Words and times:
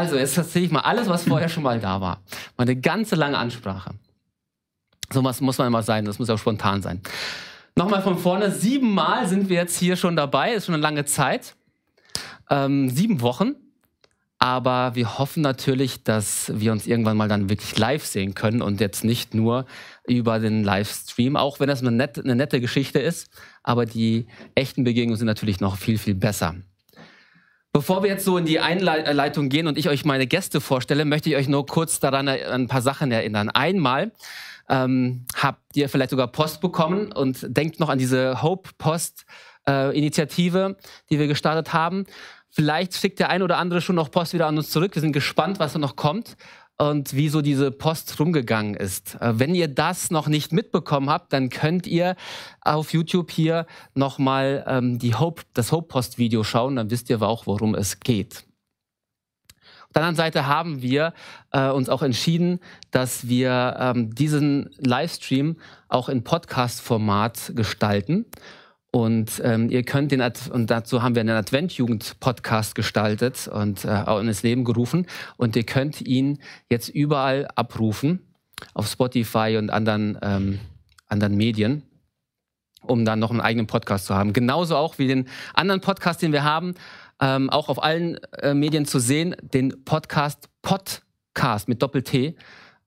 Also, 0.00 0.16
jetzt 0.16 0.34
erzähle 0.38 0.64
ich 0.64 0.70
mal 0.70 0.80
alles, 0.80 1.10
was 1.10 1.24
vorher 1.24 1.50
schon 1.50 1.62
mal 1.62 1.78
da 1.78 2.00
war. 2.00 2.22
Meine 2.56 2.74
ganze 2.74 3.16
lange 3.16 3.36
Ansprache. 3.36 3.90
So 5.12 5.22
was 5.22 5.42
muss 5.42 5.58
man 5.58 5.66
immer 5.66 5.82
sein, 5.82 6.06
das 6.06 6.18
muss 6.18 6.30
auch 6.30 6.38
spontan 6.38 6.80
sein. 6.80 7.02
Nochmal 7.76 8.00
von 8.00 8.16
vorne, 8.16 8.50
siebenmal 8.50 9.28
sind 9.28 9.50
wir 9.50 9.56
jetzt 9.56 9.78
hier 9.78 9.96
schon 9.96 10.16
dabei, 10.16 10.54
ist 10.54 10.64
schon 10.64 10.74
eine 10.74 10.82
lange 10.82 11.04
Zeit. 11.04 11.54
Ähm, 12.48 12.88
sieben 12.88 13.20
Wochen. 13.20 13.56
Aber 14.38 14.94
wir 14.94 15.18
hoffen 15.18 15.42
natürlich, 15.42 16.02
dass 16.02 16.50
wir 16.54 16.72
uns 16.72 16.86
irgendwann 16.86 17.18
mal 17.18 17.28
dann 17.28 17.50
wirklich 17.50 17.76
live 17.76 18.06
sehen 18.06 18.34
können 18.34 18.62
und 18.62 18.80
jetzt 18.80 19.04
nicht 19.04 19.34
nur 19.34 19.66
über 20.06 20.38
den 20.38 20.64
Livestream, 20.64 21.36
auch 21.36 21.60
wenn 21.60 21.68
das 21.68 21.82
eine 21.82 21.90
nette, 21.90 22.22
eine 22.22 22.36
nette 22.36 22.58
Geschichte 22.62 23.00
ist. 23.00 23.28
Aber 23.62 23.84
die 23.84 24.28
echten 24.54 24.82
Begegnungen 24.82 25.18
sind 25.18 25.26
natürlich 25.26 25.60
noch 25.60 25.76
viel, 25.76 25.98
viel 25.98 26.14
besser. 26.14 26.54
Bevor 27.72 28.02
wir 28.02 28.10
jetzt 28.10 28.24
so 28.24 28.36
in 28.36 28.46
die 28.46 28.58
Einleitung 28.58 29.48
gehen 29.48 29.68
und 29.68 29.78
ich 29.78 29.88
euch 29.88 30.04
meine 30.04 30.26
Gäste 30.26 30.60
vorstelle, 30.60 31.04
möchte 31.04 31.30
ich 31.30 31.36
euch 31.36 31.46
nur 31.46 31.66
kurz 31.66 32.00
daran 32.00 32.26
an 32.26 32.38
ein 32.38 32.66
paar 32.66 32.82
Sachen 32.82 33.12
erinnern. 33.12 33.48
Einmal 33.48 34.10
ähm, 34.68 35.24
habt 35.36 35.76
ihr 35.76 35.88
vielleicht 35.88 36.10
sogar 36.10 36.26
Post 36.26 36.60
bekommen 36.60 37.12
und 37.12 37.46
denkt 37.56 37.78
noch 37.78 37.88
an 37.88 37.98
diese 37.98 38.42
Hope 38.42 38.70
Post 38.76 39.24
äh, 39.68 39.96
Initiative, 39.96 40.76
die 41.10 41.20
wir 41.20 41.28
gestartet 41.28 41.72
haben. 41.72 42.06
Vielleicht 42.48 42.94
schickt 42.94 43.20
der 43.20 43.30
ein 43.30 43.42
oder 43.42 43.58
andere 43.58 43.80
schon 43.80 43.94
noch 43.94 44.10
Post 44.10 44.32
wieder 44.34 44.48
an 44.48 44.58
uns 44.58 44.70
zurück. 44.70 44.96
Wir 44.96 45.00
sind 45.00 45.12
gespannt, 45.12 45.60
was 45.60 45.72
da 45.72 45.78
noch 45.78 45.94
kommt 45.94 46.36
und 46.80 47.14
wie 47.14 47.28
so 47.28 47.42
diese 47.42 47.70
Post 47.70 48.18
rumgegangen 48.18 48.74
ist. 48.74 49.16
Äh, 49.20 49.38
wenn 49.38 49.54
ihr 49.54 49.68
das 49.68 50.10
noch 50.10 50.28
nicht 50.28 50.52
mitbekommen 50.52 51.10
habt, 51.10 51.32
dann 51.32 51.50
könnt 51.50 51.86
ihr 51.86 52.16
auf 52.62 52.94
YouTube 52.94 53.30
hier 53.30 53.66
nochmal 53.94 54.64
ähm, 54.66 54.98
die 54.98 55.14
Hope, 55.14 55.42
das 55.52 55.72
Hope-Post-Video 55.72 56.42
schauen, 56.42 56.76
dann 56.76 56.90
wisst 56.90 57.10
ihr 57.10 57.20
auch, 57.20 57.46
worum 57.46 57.74
es 57.74 58.00
geht. 58.00 58.44
Auf 59.88 59.94
der 59.94 60.02
anderen 60.02 60.16
Seite 60.16 60.46
haben 60.46 60.80
wir 60.80 61.12
äh, 61.52 61.68
uns 61.68 61.88
auch 61.88 62.02
entschieden, 62.02 62.60
dass 62.92 63.28
wir 63.28 63.76
ähm, 63.78 64.14
diesen 64.14 64.70
Livestream 64.78 65.56
auch 65.88 66.08
in 66.08 66.24
Podcast-Format 66.24 67.52
gestalten. 67.56 68.24
Und 68.92 69.40
ähm, 69.44 69.70
ihr 69.70 69.84
könnt 69.84 70.10
den, 70.10 70.20
Ad 70.20 70.50
und 70.50 70.68
dazu 70.68 71.02
haben 71.02 71.14
wir 71.14 71.20
einen 71.20 71.36
Adventjugend-Podcast 71.36 72.74
gestaltet 72.74 73.46
und 73.46 73.84
äh, 73.84 73.88
auch 73.88 74.18
ins 74.18 74.42
Leben 74.42 74.64
gerufen. 74.64 75.06
Und 75.36 75.54
ihr 75.54 75.64
könnt 75.64 76.00
ihn 76.00 76.40
jetzt 76.68 76.88
überall 76.88 77.46
abrufen, 77.54 78.34
auf 78.74 78.88
Spotify 78.88 79.56
und 79.58 79.70
anderen, 79.70 80.18
ähm, 80.22 80.58
anderen 81.06 81.36
Medien, 81.36 81.84
um 82.82 83.04
dann 83.04 83.20
noch 83.20 83.30
einen 83.30 83.40
eigenen 83.40 83.68
Podcast 83.68 84.06
zu 84.06 84.14
haben. 84.16 84.32
Genauso 84.32 84.76
auch 84.76 84.98
wie 84.98 85.06
den 85.06 85.28
anderen 85.54 85.80
Podcast, 85.80 86.20
den 86.20 86.32
wir 86.32 86.42
haben, 86.42 86.74
ähm, 87.20 87.48
auch 87.48 87.68
auf 87.68 87.80
allen 87.82 88.16
äh, 88.38 88.54
Medien 88.54 88.86
zu 88.86 88.98
sehen, 88.98 89.36
den 89.40 89.84
Podcast 89.84 90.48
Podcast 90.62 91.68
mit 91.68 91.80
Doppel-T. 91.80 92.34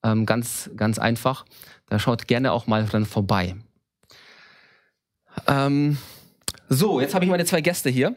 Ähm, 0.03 0.25
ganz, 0.25 0.69
ganz 0.75 0.99
einfach. 0.99 1.45
Da 1.87 1.97
schaut 1.97 2.27
gerne 2.27 2.51
auch 2.51 2.67
mal 2.67 2.85
dann 2.91 3.05
vorbei. 3.05 3.55
Ähm, 5.47 5.97
so, 6.69 7.01
jetzt 7.01 7.13
habe 7.13 7.25
ich 7.25 7.31
meine 7.31 7.45
zwei 7.45 7.61
Gäste 7.61 7.89
hier. 7.89 8.15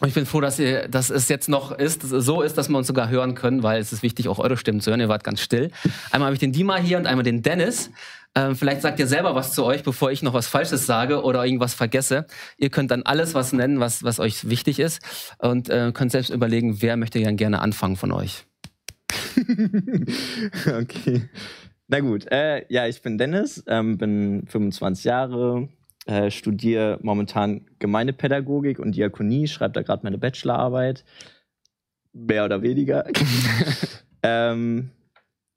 Und 0.00 0.08
ich 0.08 0.14
bin 0.14 0.26
froh, 0.26 0.42
dass, 0.42 0.58
ihr, 0.58 0.88
dass 0.88 1.08
es 1.08 1.28
jetzt 1.28 1.48
noch 1.48 1.72
ist, 1.72 2.02
so 2.02 2.42
ist, 2.42 2.58
dass 2.58 2.68
wir 2.68 2.76
uns 2.76 2.86
sogar 2.86 3.08
hören 3.08 3.34
können, 3.34 3.62
weil 3.62 3.80
es 3.80 3.94
ist 3.94 4.02
wichtig, 4.02 4.28
auch 4.28 4.38
eure 4.38 4.58
Stimmen 4.58 4.80
zu 4.80 4.90
hören. 4.90 5.00
Ihr 5.00 5.08
wart 5.08 5.24
ganz 5.24 5.40
still. 5.40 5.70
Einmal 6.10 6.26
habe 6.26 6.34
ich 6.34 6.40
den 6.40 6.52
Dima 6.52 6.76
hier 6.76 6.98
und 6.98 7.06
einmal 7.06 7.24
den 7.24 7.40
Dennis. 7.40 7.90
Ähm, 8.34 8.54
vielleicht 8.54 8.82
sagt 8.82 8.98
ihr 8.98 9.06
selber 9.06 9.34
was 9.34 9.54
zu 9.54 9.64
euch, 9.64 9.82
bevor 9.82 10.10
ich 10.10 10.22
noch 10.22 10.34
was 10.34 10.46
Falsches 10.46 10.84
sage 10.84 11.22
oder 11.22 11.46
irgendwas 11.46 11.72
vergesse. 11.72 12.26
Ihr 12.58 12.68
könnt 12.68 12.90
dann 12.90 13.04
alles 13.04 13.32
was 13.32 13.54
nennen, 13.54 13.80
was, 13.80 14.02
was 14.02 14.20
euch 14.20 14.50
wichtig 14.50 14.78
ist 14.78 15.00
und 15.38 15.70
äh, 15.70 15.92
könnt 15.94 16.12
selbst 16.12 16.28
überlegen, 16.28 16.82
wer 16.82 16.98
möchte 16.98 17.22
dann 17.22 17.38
gerne 17.38 17.60
anfangen 17.60 17.96
von 17.96 18.12
euch. 18.12 18.44
okay. 20.66 21.30
Na 21.88 22.00
gut, 22.00 22.30
äh, 22.30 22.66
ja, 22.68 22.86
ich 22.86 23.00
bin 23.00 23.16
Dennis, 23.16 23.64
ähm, 23.66 23.96
bin 23.96 24.44
25 24.46 25.04
Jahre, 25.04 25.68
äh, 26.06 26.30
studiere 26.30 26.98
momentan 27.02 27.66
Gemeindepädagogik 27.78 28.78
und 28.78 28.94
Diakonie, 28.94 29.48
schreibe 29.48 29.74
da 29.74 29.82
gerade 29.82 30.04
meine 30.04 30.18
Bachelorarbeit. 30.18 31.04
Mehr 32.12 32.44
oder 32.44 32.62
weniger. 32.62 33.04
ähm, 34.22 34.90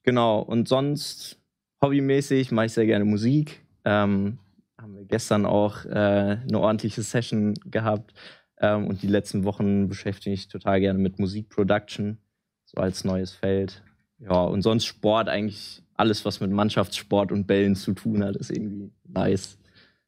genau, 0.03 0.39
und 0.39 0.67
sonst 0.67 1.39
hobbymäßig 1.81 2.51
mache 2.51 2.65
ich 2.65 2.73
sehr 2.73 2.87
gerne 2.87 3.05
Musik. 3.05 3.61
Ähm, 3.85 4.39
haben 4.81 4.95
wir 4.95 5.05
gestern 5.05 5.45
auch 5.45 5.85
äh, 5.85 5.89
eine 5.89 6.59
ordentliche 6.59 7.03
Session 7.03 7.53
gehabt. 7.65 8.13
Ähm, 8.59 8.87
und 8.87 9.03
die 9.03 9.07
letzten 9.07 9.43
Wochen 9.43 9.87
beschäftige 9.87 10.33
ich 10.33 10.47
total 10.47 10.79
gerne 10.79 10.99
mit 10.99 11.19
Musikproduction, 11.19 12.17
so 12.65 12.81
als 12.81 13.03
neues 13.03 13.33
Feld. 13.33 13.83
Ja, 14.17 14.41
und 14.41 14.63
sonst 14.63 14.85
Sport, 14.85 15.29
eigentlich 15.29 15.83
alles, 15.93 16.25
was 16.25 16.39
mit 16.41 16.51
Mannschaftssport 16.51 17.31
und 17.31 17.45
Bällen 17.45 17.75
zu 17.75 17.93
tun 17.93 18.23
hat, 18.23 18.35
ist 18.35 18.49
irgendwie 18.49 18.91
nice. 19.07 19.58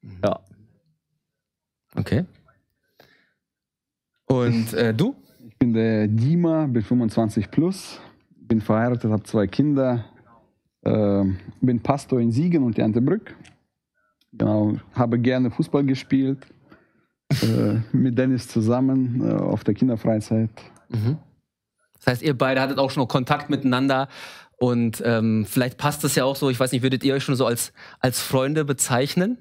Mhm. 0.02 0.20
Ja. 0.24 0.40
Okay. 1.96 2.26
Und 4.28 4.74
äh, 4.74 4.94
du? 4.94 5.16
Ich 5.48 5.58
bin 5.58 5.74
der 5.74 6.08
Dima, 6.08 6.66
bin 6.68 6.82
25 6.82 7.52
plus, 7.52 8.00
bin 8.30 8.62
verheiratet, 8.62 9.12
habe 9.12 9.24
zwei 9.24 9.48
Kinder, 9.48 10.06
äh, 10.84 11.24
bin 11.60 11.80
Pastor 11.82 12.20
in 12.20 12.32
Siegen 12.32 12.64
und 12.64 12.80
Erntebrück. 12.80 13.36
Genau, 14.32 14.78
habe 14.94 15.20
gerne 15.20 15.52
Fußball 15.52 15.84
gespielt, 15.84 16.48
äh, 17.42 17.80
mit 17.92 18.18
Dennis 18.18 18.48
zusammen 18.48 19.22
äh, 19.22 19.34
auf 19.34 19.64
der 19.66 19.74
Kinderfreizeit. 19.74 20.50
Mhm. 20.90 21.18
Das 21.98 22.08
heißt, 22.08 22.22
ihr 22.24 22.38
beide 22.38 22.62
hattet 22.62 22.80
auch 22.80 22.90
schon 22.90 23.08
Kontakt 23.08 23.50
miteinander 23.50 24.08
und 24.62 25.02
ähm, 25.04 25.44
vielleicht 25.50 25.80
passt 25.80 26.04
das 26.04 26.14
ja 26.14 26.24
auch 26.24 26.36
so, 26.36 26.52
ich 26.52 26.60
weiß 26.60 26.72
nicht, 26.72 26.84
würdet 26.84 27.04
ihr 27.04 27.16
euch 27.16 27.24
schon 27.24 27.36
so 27.36 27.48
als, 27.48 27.74
als 28.00 28.22
Freunde 28.22 28.64
bezeichnen? 28.64 29.40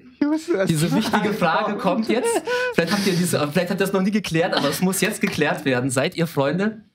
Diese 0.67 0.91
wichtige 0.95 1.31
Frage 1.35 1.77
kommt 1.77 2.09
jetzt. 2.09 2.41
Vielleicht 2.73 2.91
habt 2.91 3.05
ihr 3.05 3.13
diese, 3.13 3.37
vielleicht 3.37 3.69
habt 3.69 3.79
ihr 3.79 3.85
das 3.85 3.93
noch 3.93 4.01
nie 4.01 4.09
geklärt, 4.09 4.57
aber 4.57 4.67
es 4.67 4.81
muss 4.81 4.99
jetzt 4.99 5.21
geklärt 5.21 5.63
werden. 5.63 5.91
Seid 5.91 6.15
ihr 6.15 6.25
Freunde? 6.25 6.85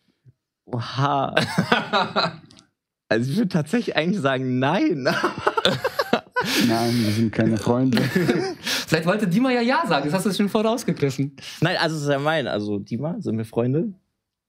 Oha. 0.65 1.37
also 3.09 3.31
ich 3.31 3.37
würde 3.37 3.49
tatsächlich 3.49 3.95
eigentlich 3.95 4.21
sagen, 4.21 4.59
nein. 4.59 5.05
Nein, 6.69 7.05
wir 7.05 7.13
sind 7.13 7.33
keine 7.33 7.57
Freunde. 7.57 8.03
Vielleicht 8.61 9.07
wollte 9.07 9.27
Dima 9.29 9.51
ja 9.51 9.61
Ja 9.61 9.85
sagen, 9.87 10.05
das 10.07 10.15
hast 10.15 10.27
du 10.27 10.33
schon 10.33 10.49
vorausgegriffen. 10.49 11.37
Nein, 11.61 11.77
also 11.77 11.95
das 11.95 12.05
ist 12.05 12.11
ja 12.11 12.19
mein. 12.19 12.47
Also 12.47 12.79
Dima, 12.79 13.17
sind 13.21 13.39
wir 13.39 13.45
Freunde? 13.45 13.93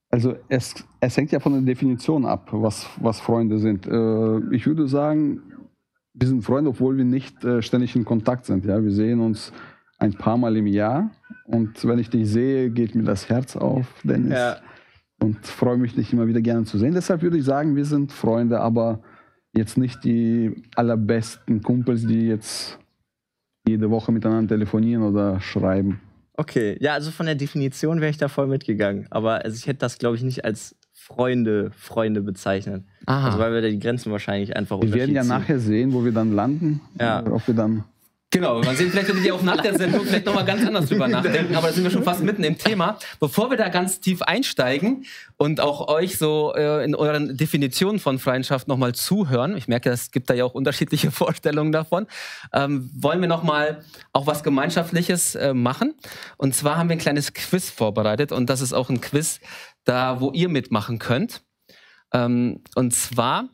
Also 0.09 0.35
es, 0.47 0.85
es 0.99 1.17
hängt 1.17 1.31
ja 1.31 1.39
von 1.39 1.53
der 1.53 1.61
Definition 1.61 2.25
ab, 2.25 2.49
was, 2.51 2.87
was 3.01 3.19
Freunde 3.19 3.59
sind. 3.59 3.85
Äh, 3.85 4.55
ich 4.55 4.65
würde 4.65 4.87
sagen, 4.87 5.41
wir 6.13 6.27
sind 6.27 6.43
Freunde, 6.43 6.69
obwohl 6.69 6.97
wir 6.97 7.05
nicht 7.05 7.43
äh, 7.43 7.61
ständig 7.61 7.95
in 7.95 8.05
Kontakt 8.05 8.45
sind. 8.45 8.65
Ja? 8.65 8.81
Wir 8.81 8.91
sehen 8.91 9.19
uns 9.19 9.51
ein 9.99 10.13
paar 10.13 10.37
Mal 10.37 10.55
im 10.55 10.67
Jahr 10.67 11.11
und 11.45 11.85
wenn 11.85 11.99
ich 11.99 12.09
dich 12.09 12.29
sehe, 12.29 12.69
geht 12.69 12.95
mir 12.95 13.03
das 13.03 13.29
Herz 13.29 13.55
auf, 13.55 13.87
Dennis. 14.03 14.33
Ja. 14.33 14.57
Und 15.19 15.45
freue 15.45 15.77
mich, 15.77 15.95
dich 15.95 16.13
immer 16.13 16.27
wieder 16.27 16.41
gerne 16.41 16.65
zu 16.65 16.77
sehen. 16.77 16.93
Deshalb 16.93 17.23
würde 17.23 17.37
ich 17.37 17.43
sagen, 17.43 17.75
wir 17.75 17.85
sind 17.85 18.11
Freunde, 18.11 18.59
aber 18.59 19.01
jetzt 19.55 19.77
nicht 19.77 20.03
die 20.03 20.63
allerbesten 20.75 21.63
Kumpels, 21.63 22.05
die 22.05 22.27
jetzt 22.27 22.77
jede 23.67 23.89
Woche 23.89 24.11
miteinander 24.11 24.55
telefonieren 24.55 25.03
oder 25.03 25.39
schreiben. 25.39 25.99
Okay, 26.37 26.77
ja, 26.79 26.93
also 26.93 27.09
von 27.09 27.25
der 27.25 27.35
Definition 27.35 27.99
wäre 27.99 28.11
ich 28.11 28.17
da 28.17 28.27
voll 28.27 28.47
mitgegangen. 28.47 29.07
Aber 29.09 29.43
also 29.43 29.57
ich 29.57 29.65
hätte 29.65 29.79
das, 29.79 29.97
glaube 29.97 30.15
ich, 30.15 30.21
nicht 30.21 30.45
als 30.45 30.75
Freunde, 30.93 31.71
Freunde 31.75 32.21
bezeichnet. 32.21 32.83
Aha. 33.07 33.27
Also 33.27 33.39
weil 33.39 33.53
wir 33.53 33.61
da 33.61 33.69
die 33.69 33.79
Grenzen 33.79 34.11
wahrscheinlich 34.11 34.55
einfach 34.55 34.79
Wir 34.81 34.93
werden 34.93 35.15
ja 35.15 35.23
nachher 35.23 35.59
sehen, 35.59 35.93
wo 35.93 36.05
wir 36.05 36.11
dann 36.11 36.33
landen. 36.33 36.81
Ja. 36.99 37.25
Ob 37.25 37.47
wir 37.47 37.55
dann 37.55 37.85
Genau, 38.29 38.61
man 38.61 38.75
sehen, 38.75 38.91
vielleicht 38.91 39.07
würdet 39.07 39.23
ihr 39.23 39.33
auch 39.33 39.41
nach 39.41 39.61
der 39.61 39.77
Sendung 39.77 40.05
vielleicht 40.05 40.25
nochmal 40.25 40.43
ganz 40.43 40.65
anders 40.65 40.87
drüber 40.87 41.07
nachdenken, 41.07 41.55
aber 41.55 41.67
da 41.67 41.73
sind 41.73 41.85
wir 41.85 41.91
schon 41.91 42.03
fast 42.03 42.21
mitten 42.21 42.43
im 42.43 42.57
Thema. 42.57 42.99
Bevor 43.21 43.49
wir 43.49 43.55
da 43.55 43.69
ganz 43.69 44.01
tief 44.01 44.21
einsteigen 44.21 45.05
und 45.37 45.61
auch 45.61 45.87
euch 45.87 46.17
so 46.17 46.53
äh, 46.53 46.83
in 46.83 46.93
euren 46.93 47.37
Definitionen 47.37 47.99
von 47.99 48.19
Freundschaft 48.19 48.67
nochmal 48.67 48.93
zuhören, 48.93 49.55
ich 49.55 49.69
merke, 49.69 49.89
es 49.91 50.11
gibt 50.11 50.29
da 50.29 50.33
ja 50.33 50.43
auch 50.43 50.53
unterschiedliche 50.55 51.09
Vorstellungen 51.11 51.71
davon, 51.71 52.05
ähm, 52.51 52.91
wollen 52.93 53.21
wir 53.21 53.29
nochmal 53.29 53.85
auch 54.11 54.27
was 54.27 54.43
Gemeinschaftliches 54.43 55.35
äh, 55.35 55.53
machen. 55.53 55.93
Und 56.35 56.53
zwar 56.53 56.75
haben 56.75 56.89
wir 56.89 56.97
ein 56.97 56.99
kleines 56.99 57.33
Quiz 57.33 57.69
vorbereitet 57.69 58.33
und 58.33 58.49
das 58.49 58.59
ist 58.59 58.73
auch 58.73 58.89
ein 58.89 58.99
Quiz, 58.99 59.39
da 59.85 60.19
wo 60.19 60.31
ihr 60.31 60.49
mitmachen 60.49 60.99
könnt. 60.99 61.43
Ähm, 62.13 62.61
und 62.75 62.93
zwar 62.93 63.47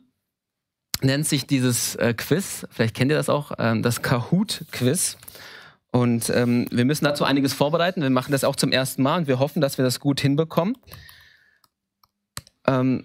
nennt 1.04 1.26
sich 1.26 1.46
dieses 1.46 1.94
äh, 1.96 2.14
Quiz, 2.14 2.66
vielleicht 2.70 2.94
kennt 2.94 3.10
ihr 3.10 3.16
das 3.16 3.28
auch, 3.28 3.52
ähm, 3.58 3.82
das 3.82 4.02
Kahoot-Quiz. 4.02 5.18
Und 5.90 6.28
ähm, 6.30 6.66
wir 6.72 6.84
müssen 6.84 7.04
dazu 7.04 7.24
einiges 7.24 7.52
vorbereiten. 7.52 8.02
Wir 8.02 8.10
machen 8.10 8.32
das 8.32 8.42
auch 8.42 8.56
zum 8.56 8.72
ersten 8.72 9.02
Mal 9.02 9.18
und 9.18 9.28
wir 9.28 9.38
hoffen, 9.38 9.60
dass 9.60 9.78
wir 9.78 9.84
das 9.84 10.00
gut 10.00 10.20
hinbekommen. 10.20 10.76
Ähm, 12.66 13.04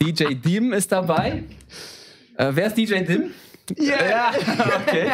DJ 0.00 0.34
Dim 0.34 0.72
ist 0.72 0.90
dabei. 0.92 1.44
Äh, 2.36 2.50
wer 2.52 2.66
ist 2.66 2.76
DJ 2.76 3.02
Dim? 3.04 3.30
Ja, 3.76 4.30
okay. 4.80 5.10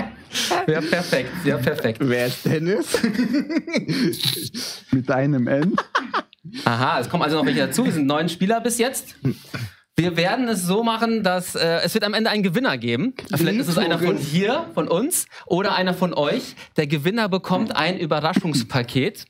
Ja, 0.67 0.81
perfekt. 0.81 1.31
Ja, 1.45 1.57
perfekt. 1.57 1.99
Wer 2.01 2.27
ist 2.27 2.45
Dennis? 2.45 2.87
Mit 4.93 5.11
einem 5.11 5.49
N. 5.49 5.77
Aha, 6.65 7.01
es 7.01 7.09
kommen 7.09 7.23
also 7.23 7.39
noch 7.39 7.47
welche 7.47 7.61
dazu. 7.61 7.85
Wir 7.85 7.93
sind 7.93 8.07
neun 8.07 8.29
Spieler 8.29 8.61
bis 8.61 8.79
jetzt. 8.79 9.17
Wir 9.97 10.17
werden 10.17 10.49
es 10.49 10.63
so 10.65 10.83
machen, 10.83 11.23
dass 11.23 11.55
äh, 11.55 11.81
es 11.85 11.95
wird 11.95 12.03
am 12.03 12.15
Ende 12.15 12.29
einen 12.29 12.43
Gewinner 12.43 12.79
geben. 12.79 13.15
Vielleicht 13.33 13.61
ist 13.61 13.69
es 13.69 13.79
einer 13.79 13.99
von 14.01 14.17
hier, 14.17 14.67
von 14.75 14.89
uns, 14.89 15.27
oder 15.47 15.77
einer 15.77 15.95
von 15.95 16.15
euch. 16.15 16.57
Der 16.77 16.89
Gewinner 16.89 17.29
bekommt 17.29 17.77
ein 17.77 17.99
Überraschungspaket 17.99 19.25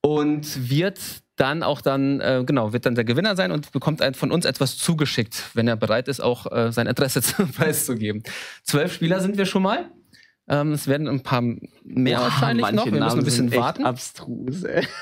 und 0.00 0.70
wird 0.70 1.00
dann 1.34 1.64
auch 1.64 1.80
dann, 1.80 2.20
äh, 2.20 2.44
genau, 2.46 2.72
wird 2.72 2.86
dann 2.86 2.94
der 2.94 3.04
Gewinner 3.04 3.34
sein 3.34 3.50
und 3.50 3.72
bekommt 3.72 4.00
ein, 4.00 4.14
von 4.14 4.30
uns 4.30 4.44
etwas 4.44 4.78
zugeschickt, 4.78 5.42
wenn 5.54 5.66
er 5.66 5.74
bereit 5.76 6.06
ist, 6.06 6.20
auch 6.20 6.46
äh, 6.52 6.70
sein 6.70 6.88
zum 7.20 7.50
preiszugeben. 7.50 8.22
Zwölf 8.62 8.92
Spieler 8.92 9.20
sind 9.20 9.38
wir 9.38 9.46
schon 9.46 9.62
mal. 9.62 9.90
Ähm, 10.48 10.72
es 10.72 10.86
werden 10.86 11.08
ein 11.08 11.22
paar 11.22 11.42
mehr 11.42 12.20
wahrscheinlich 12.20 12.62
Manche 12.62 12.76
noch. 12.76 12.84
Wir 12.84 12.92
müssen 12.92 13.00
Namen 13.00 13.18
ein 13.18 13.24
bisschen 13.24 13.54
warten. 13.56 13.84
Abstrus, 13.84 14.62
ey. 14.62 14.86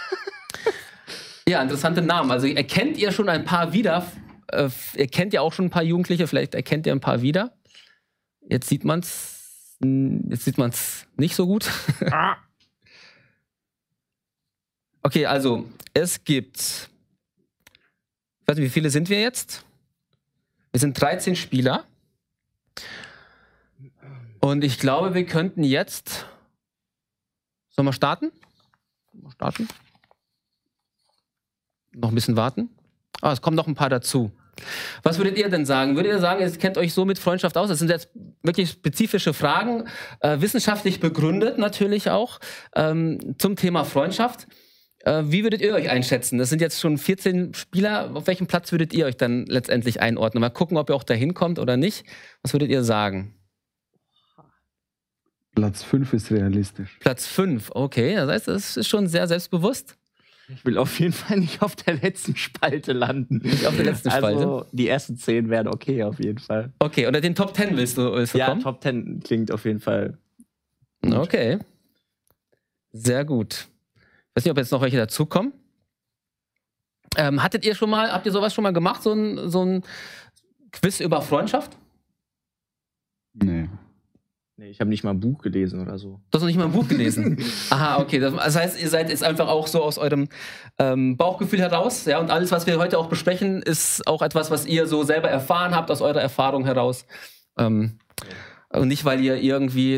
Ja, 1.48 1.62
interessante 1.62 2.02
Namen. 2.02 2.30
Also 2.30 2.46
erkennt 2.46 2.98
ihr 2.98 3.10
schon 3.10 3.30
ein 3.30 3.46
paar 3.46 3.72
wieder? 3.72 4.06
Äh, 4.48 4.70
ihr 4.94 5.08
kennt 5.08 5.32
ja 5.32 5.40
auch 5.40 5.52
schon 5.52 5.66
ein 5.66 5.70
paar 5.70 5.82
Jugendliche, 5.82 6.26
vielleicht 6.26 6.54
erkennt 6.54 6.86
ihr 6.86 6.92
ein 6.92 7.00
paar 7.00 7.22
wieder. 7.22 7.56
Jetzt 8.48 8.68
sieht 8.68 8.84
man's, 8.84 9.76
jetzt 9.80 10.44
sieht 10.44 10.58
man's 10.58 11.06
nicht 11.16 11.34
so 11.34 11.46
gut. 11.46 11.70
okay, 15.02 15.26
also 15.26 15.68
es 15.94 16.24
gibt, 16.24 16.58
ich 16.58 18.48
weiß 18.48 18.56
nicht, 18.56 18.66
wie 18.66 18.70
viele 18.70 18.90
sind 18.90 19.08
wir 19.08 19.20
jetzt? 19.20 19.64
Wir 20.72 20.80
sind 20.80 21.00
13 21.00 21.36
Spieler. 21.36 21.84
Und 24.40 24.64
ich 24.64 24.78
glaube, 24.78 25.14
wir 25.14 25.26
könnten 25.26 25.64
jetzt, 25.64 26.26
sollen 27.70 27.86
wir 27.86 27.92
starten? 27.92 28.30
Sollen 29.12 29.24
wir 29.24 29.32
starten? 29.32 29.68
noch 31.98 32.10
ein 32.10 32.14
bisschen 32.14 32.36
warten. 32.36 32.70
Ah, 33.20 33.32
es 33.32 33.40
kommen 33.40 33.56
noch 33.56 33.66
ein 33.66 33.74
paar 33.74 33.90
dazu. 33.90 34.30
Was 35.02 35.18
würdet 35.18 35.38
ihr 35.38 35.48
denn 35.48 35.66
sagen? 35.66 35.96
Würdet 35.96 36.12
ihr 36.12 36.18
sagen, 36.18 36.40
ihr 36.40 36.50
kennt 36.50 36.78
euch 36.78 36.92
so 36.92 37.04
mit 37.04 37.18
Freundschaft 37.18 37.56
aus? 37.56 37.68
Das 37.68 37.78
sind 37.78 37.90
jetzt 37.90 38.08
wirklich 38.42 38.70
spezifische 38.70 39.32
Fragen, 39.32 39.84
äh, 40.20 40.40
wissenschaftlich 40.40 41.00
begründet 41.00 41.58
natürlich 41.58 42.10
auch, 42.10 42.40
ähm, 42.74 43.36
zum 43.38 43.56
Thema 43.56 43.84
Freundschaft. 43.84 44.46
Äh, 45.04 45.24
wie 45.26 45.42
würdet 45.44 45.60
ihr 45.60 45.74
euch 45.74 45.90
einschätzen? 45.90 46.38
Das 46.38 46.50
sind 46.50 46.60
jetzt 46.60 46.80
schon 46.80 46.98
14 46.98 47.54
Spieler. 47.54 48.10
Auf 48.14 48.26
welchem 48.26 48.46
Platz 48.46 48.72
würdet 48.72 48.92
ihr 48.92 49.06
euch 49.06 49.16
dann 49.16 49.46
letztendlich 49.46 50.00
einordnen? 50.00 50.40
Mal 50.40 50.50
gucken, 50.50 50.76
ob 50.76 50.90
ihr 50.90 50.96
auch 50.96 51.04
da 51.04 51.14
hinkommt 51.14 51.58
oder 51.58 51.76
nicht. 51.76 52.04
Was 52.42 52.52
würdet 52.52 52.70
ihr 52.70 52.82
sagen? 52.82 53.34
Platz 55.54 55.82
5 55.82 56.12
ist 56.12 56.30
realistisch. 56.30 56.98
Platz 57.00 57.26
5, 57.26 57.70
okay. 57.74 58.14
Das 58.14 58.28
heißt, 58.28 58.48
das 58.48 58.76
ist 58.76 58.88
schon 58.88 59.08
sehr 59.08 59.26
selbstbewusst. 59.26 59.96
Ich 60.50 60.64
will 60.64 60.78
auf 60.78 60.98
jeden 60.98 61.12
Fall 61.12 61.38
nicht 61.40 61.60
auf 61.62 61.76
der 61.76 61.94
letzten 61.94 62.34
Spalte 62.36 62.92
landen. 62.92 63.38
Nicht 63.38 63.66
auf 63.66 63.76
der 63.76 63.84
letzten 63.84 64.10
Spalte? 64.10 64.38
Also, 64.38 64.64
die 64.72 64.88
ersten 64.88 65.16
zehn 65.18 65.50
wären 65.50 65.68
okay, 65.68 66.02
auf 66.04 66.18
jeden 66.20 66.38
Fall. 66.38 66.72
Okay, 66.78 67.06
oder 67.06 67.20
den 67.20 67.34
Top 67.34 67.54
10 67.54 67.76
willst 67.76 67.98
du, 67.98 68.12
willst 68.12 68.34
du 68.34 68.38
Ja, 68.38 68.46
kommen? 68.48 68.62
Top 68.62 68.82
10 68.82 69.20
klingt 69.22 69.50
auf 69.52 69.64
jeden 69.66 69.80
Fall. 69.80 70.16
Okay. 71.04 71.58
Sehr 72.92 73.24
gut. 73.24 73.68
Ich 73.96 74.36
weiß 74.36 74.44
nicht, 74.44 74.50
ob 74.52 74.56
jetzt 74.58 74.72
noch 74.72 74.80
welche 74.80 74.96
dazukommen. 74.96 75.52
Ähm, 77.16 77.42
hattet 77.42 77.64
ihr 77.64 77.74
schon 77.74 77.90
mal, 77.90 78.10
habt 78.12 78.24
ihr 78.26 78.32
sowas 78.32 78.54
schon 78.54 78.62
mal 78.62 78.72
gemacht, 78.72 79.02
so 79.02 79.12
ein, 79.12 79.50
so 79.50 79.64
ein 79.64 79.82
Quiz 80.72 81.00
über 81.00 81.20
Freundschaft? 81.22 81.76
Nee. 83.34 83.68
Nee, 84.60 84.70
ich 84.70 84.80
habe 84.80 84.90
nicht 84.90 85.04
mal 85.04 85.10
ein 85.10 85.20
Buch 85.20 85.40
gelesen 85.40 85.80
oder 85.80 85.98
so. 86.00 86.20
Du 86.32 86.36
hast 86.36 86.40
noch 86.42 86.48
nicht 86.48 86.56
mal 86.58 86.64
ein 86.64 86.72
Buch 86.72 86.88
gelesen. 86.88 87.38
Aha, 87.70 88.00
okay. 88.00 88.18
Das, 88.18 88.56
heißt, 88.56 88.82
ihr 88.82 88.88
seid 88.88 89.08
jetzt 89.08 89.22
einfach 89.22 89.46
auch 89.46 89.68
so 89.68 89.80
aus 89.82 89.98
eurem 89.98 90.28
ähm, 90.80 91.16
Bauchgefühl 91.16 91.60
heraus, 91.60 92.06
ja, 92.06 92.18
und 92.18 92.32
alles, 92.32 92.50
was 92.50 92.66
wir 92.66 92.76
heute 92.78 92.98
auch 92.98 93.08
besprechen, 93.08 93.62
ist 93.62 94.04
auch 94.08 94.20
etwas, 94.20 94.50
was 94.50 94.66
ihr 94.66 94.88
so 94.88 95.04
selber 95.04 95.28
erfahren 95.28 95.76
habt, 95.76 95.92
aus 95.92 96.00
eurer 96.02 96.20
Erfahrung 96.20 96.64
heraus. 96.64 97.06
Ähm, 97.56 97.98
und 98.70 98.88
nicht, 98.88 99.04
weil 99.04 99.20
ihr 99.20 99.36
irgendwie 99.36 99.94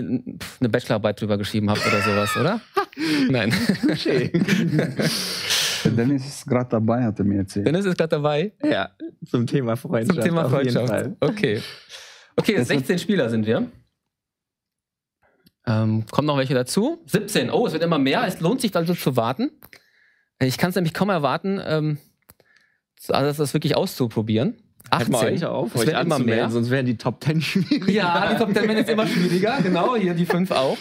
eine 0.61 0.69
Bachelorarbeit 0.69 1.19
drüber 1.23 1.39
geschrieben 1.39 1.71
habt 1.71 1.81
oder 1.87 2.03
sowas, 2.03 2.37
oder? 2.37 2.61
Nein. 3.31 3.53
Dennis 5.85 6.27
ist 6.27 6.47
gerade 6.47 6.69
dabei, 6.69 7.03
hat 7.03 7.19
er 7.19 7.25
mir 7.25 7.39
erzählt. 7.39 7.67
Dennis 7.67 7.87
ist 7.87 7.97
gerade 7.97 8.11
dabei. 8.11 8.53
Ja, 8.63 8.91
zum 9.27 9.47
Thema 9.47 9.77
Freundschaft. 9.77 10.21
Zum 10.21 10.25
Thema 10.29 10.45
auf 10.45 10.53
jeden 10.53 10.71
Freundschaft. 10.71 10.89
Fall. 10.89 11.17
Okay. 11.21 11.63
Okay, 12.37 12.57
Das 12.57 12.69
wird- 12.69 12.81
16 12.81 12.99
Spieler 12.99 13.29
sind 13.31 13.47
wir. 13.47 13.67
Ähm, 15.67 16.07
kommen 16.11 16.27
noch 16.27 16.39
welche 16.39 16.55
dazu? 16.55 17.03
17. 17.07 17.51
Oh, 17.51 17.67
es 17.67 17.73
wird 17.73 17.83
immer 17.83 17.99
mehr. 17.99 18.27
Es 18.27 18.41
lohnt 18.41 18.61
sich 18.61 18.75
also 18.75 18.95
zu 18.95 19.17
warten. 19.17 19.51
Ich 20.39 20.59
kann 20.59 20.71
es 20.71 20.77
nämlich 20.77 20.95
kaum 20.95 21.11
erwarten, 21.11 21.61
ähm, 21.63 21.99
also 23.09 23.43
das 23.43 23.55
wirklich 23.55 23.77
auszuprobieren. 23.77 24.57
Hört 24.91 25.09
mal 25.11 25.19
18. 25.19 25.35
euch 25.35 25.45
auf, 25.45 25.75
es 25.75 25.83
euch 25.83 25.87
wird 25.89 26.01
immer 26.01 26.19
mehr. 26.19 26.51
sonst 26.51 26.71
wären 26.71 26.87
die 26.87 26.97
Top 26.97 27.23
10 27.23 27.41
schwierig. 27.43 27.89
Ja, 27.89 28.33
die 28.33 28.39
Top 28.39 28.53
10 28.53 28.63
werden 28.63 28.79
jetzt 28.79 28.91
immer 28.91 29.07
schwieriger. 29.07 29.59
Genau, 29.63 29.95
hier 29.97 30.15
die 30.15 30.27
5 30.27 30.51
auch. 30.51 30.79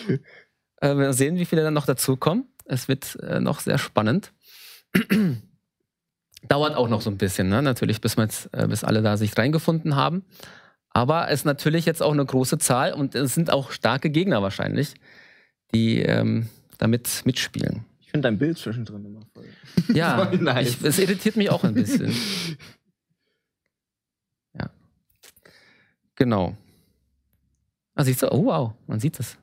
Äh, 0.77 0.95
wir 0.95 1.13
sehen, 1.13 1.35
wie 1.35 1.45
viele 1.45 1.63
dann 1.63 1.73
noch 1.73 1.85
dazukommen. 1.85 2.45
Es 2.65 2.87
wird 2.87 3.17
äh, 3.21 3.39
noch 3.39 3.59
sehr 3.59 3.77
spannend. 3.77 4.31
Dauert 6.47 6.75
auch 6.75 6.87
noch 6.87 7.01
so 7.01 7.09
ein 7.09 7.17
bisschen, 7.17 7.49
ne? 7.49 7.61
natürlich, 7.61 7.99
bis, 7.99 8.15
jetzt, 8.15 8.49
äh, 8.53 8.67
bis 8.67 8.85
alle 8.85 9.01
da 9.01 9.17
sich 9.17 9.37
reingefunden 9.37 9.95
haben. 9.95 10.23
Aber 10.99 11.29
es 11.29 11.39
ist 11.39 11.45
natürlich 11.45 11.85
jetzt 11.85 12.03
auch 12.03 12.11
eine 12.11 12.25
große 12.25 12.57
Zahl 12.57 12.91
und 12.91 13.15
es 13.15 13.33
sind 13.33 13.51
auch 13.53 13.71
starke 13.71 14.09
Gegner 14.09 14.41
wahrscheinlich, 14.41 14.95
die 15.73 15.99
ähm, 16.01 16.49
damit 16.77 17.21
mitspielen. 17.23 17.85
Ich 18.01 18.09
finde 18.11 18.27
dein 18.27 18.37
Bild 18.37 18.57
zwischendrin 18.57 19.05
immer 19.05 19.21
voll. 19.33 19.45
Ja, 19.95 20.25
Voll 20.25 20.39
nice. 20.39 20.71
ich, 20.71 20.83
es 20.83 20.99
irritiert 20.99 21.37
mich 21.37 21.49
auch 21.51 21.63
ein 21.63 21.73
bisschen. 21.73 22.13
Ja. 24.53 24.69
Genau. 26.15 26.57
Ah, 27.95 28.03
siehst 28.03 28.21
du? 28.23 28.33
Oh, 28.33 28.43
wow, 28.47 28.73
man 28.85 28.99
sieht 28.99 29.21
es. 29.21 29.37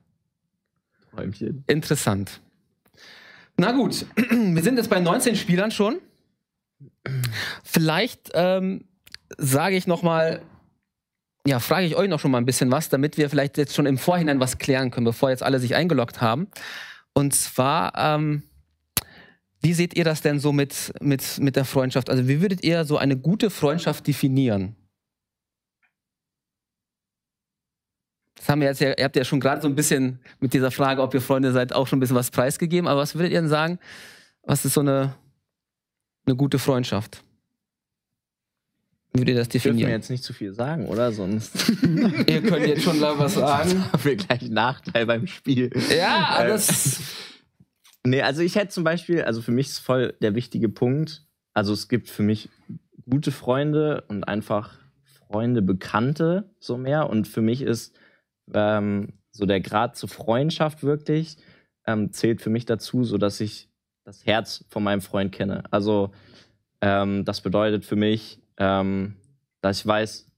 Träumchen. 1.10 1.64
Interessant. 1.68 2.42
Na 3.56 3.72
gut, 3.72 4.04
wir 4.16 4.62
sind 4.62 4.76
jetzt 4.76 4.90
bei 4.90 5.00
19 5.00 5.36
Spielern 5.36 5.70
schon. 5.70 6.00
Vielleicht 7.64 8.32
ähm, 8.34 8.84
sage 9.38 9.76
ich 9.76 9.86
noch 9.86 10.02
mal, 10.02 10.42
ja, 11.46 11.60
frage 11.60 11.86
ich 11.86 11.96
euch 11.96 12.08
noch 12.08 12.18
schon 12.18 12.32
mal 12.32 12.38
ein 12.38 12.44
bisschen 12.44 12.70
was, 12.70 12.88
damit 12.88 13.16
wir 13.16 13.30
vielleicht 13.30 13.56
jetzt 13.56 13.74
schon 13.74 13.86
im 13.86 13.98
Vorhinein 13.98 14.40
was 14.40 14.58
klären 14.58 14.90
können, 14.90 15.04
bevor 15.04 15.30
jetzt 15.30 15.42
alle 15.42 15.60
sich 15.60 15.74
eingeloggt 15.74 16.20
haben. 16.20 16.48
Und 17.12 17.34
zwar, 17.34 17.92
ähm, 17.96 18.42
wie 19.60 19.72
seht 19.72 19.96
ihr 19.96 20.04
das 20.04 20.22
denn 20.22 20.40
so 20.40 20.52
mit, 20.52 20.92
mit, 21.00 21.38
mit 21.38 21.56
der 21.56 21.64
Freundschaft? 21.64 22.10
Also 22.10 22.26
wie 22.28 22.40
würdet 22.40 22.64
ihr 22.64 22.84
so 22.84 22.98
eine 22.98 23.16
gute 23.16 23.50
Freundschaft 23.50 24.06
definieren? 24.06 24.74
Das 28.36 28.48
haben 28.48 28.60
wir 28.60 28.68
jetzt 28.68 28.80
ja, 28.80 28.92
ihr 28.96 29.04
habt 29.04 29.16
ja 29.16 29.24
schon 29.24 29.40
gerade 29.40 29.62
so 29.62 29.68
ein 29.68 29.74
bisschen 29.74 30.20
mit 30.40 30.52
dieser 30.52 30.70
Frage, 30.70 31.00
ob 31.00 31.14
ihr 31.14 31.20
Freunde 31.20 31.52
seid, 31.52 31.72
auch 31.72 31.86
schon 31.86 31.98
ein 31.98 32.00
bisschen 32.00 32.16
was 32.16 32.30
preisgegeben. 32.30 32.88
Aber 32.88 33.00
was 33.00 33.14
würdet 33.14 33.32
ihr 33.32 33.40
denn 33.40 33.48
sagen? 33.48 33.78
Was 34.42 34.64
ist 34.64 34.74
so 34.74 34.80
eine, 34.80 35.14
eine 36.26 36.36
gute 36.36 36.58
Freundschaft? 36.58 37.24
Ihr 39.25 39.35
das 39.35 39.49
Dürfen 39.49 39.64
wir 39.64 39.73
definieren? 39.73 39.90
jetzt 39.90 40.11
nicht 40.11 40.25
zu 40.25 40.32
viel 40.32 40.52
sagen, 40.52 40.87
oder? 40.87 41.12
Sonst 41.12 41.52
Ihr 41.82 42.42
könnt 42.42 42.66
jetzt 42.66 42.82
schon 42.82 42.99
mal 42.99 43.18
was 43.18 43.35
sagen. 43.35 43.85
haben 43.92 44.04
wir 44.04 44.16
gleich 44.16 44.42
Nachteil 44.50 45.06
beim 45.06 45.26
Spiel. 45.26 45.70
Ja, 45.96 46.42
Äh, 46.44 46.49
das. 46.49 47.00
Nee, 48.04 48.23
also 48.23 48.42
ich 48.42 48.54
hätte 48.54 48.68
zum 48.68 48.85
Beispiel, 48.85 49.23
also 49.23 49.42
für 49.42 49.50
mich 49.50 49.66
ist 49.68 49.78
voll 49.78 50.14
der 50.23 50.35
wichtige 50.35 50.68
Punkt, 50.68 51.25
also 51.54 51.73
es 51.73 51.88
gibt 51.88 52.08
für 52.08 52.23
mich 52.23 52.49
gute 53.08 53.32
Freunde 53.32 54.04
und 54.08 54.25
einfach 54.25 54.78
Freunde, 55.26 55.62
Bekannte 55.62 56.50
so 56.61 56.76
mehr. 56.76 57.11
Und 57.11 57.26
für 57.26 57.40
mich 57.42 57.62
ist 57.62 57.96
ähm, 58.54 59.14
so 59.32 59.46
der 59.46 59.61
Grad 59.61 59.96
zur 59.96 60.08
Freundschaft 60.08 60.82
wirklich, 60.82 61.37
ähm, 61.87 62.12
zählt 62.12 62.40
für 62.42 62.50
mich 62.50 62.64
dazu, 62.64 63.04
so 63.04 63.18
dass 63.18 63.40
ich 63.40 63.68
das 64.04 64.25
Herz 64.25 64.64
von 64.68 64.85
meinem 64.85 65.00
Freund 65.00 65.32
kenne. 65.32 65.64
Also 65.70 66.12
ähm, 66.80 67.25
das 67.25 67.40
bedeutet 67.40 67.85
für 67.85 67.96
mich, 67.96 68.40
ähm, 68.58 69.16
dass 69.60 69.80
ich 69.80 69.86
weiß, 69.86 70.30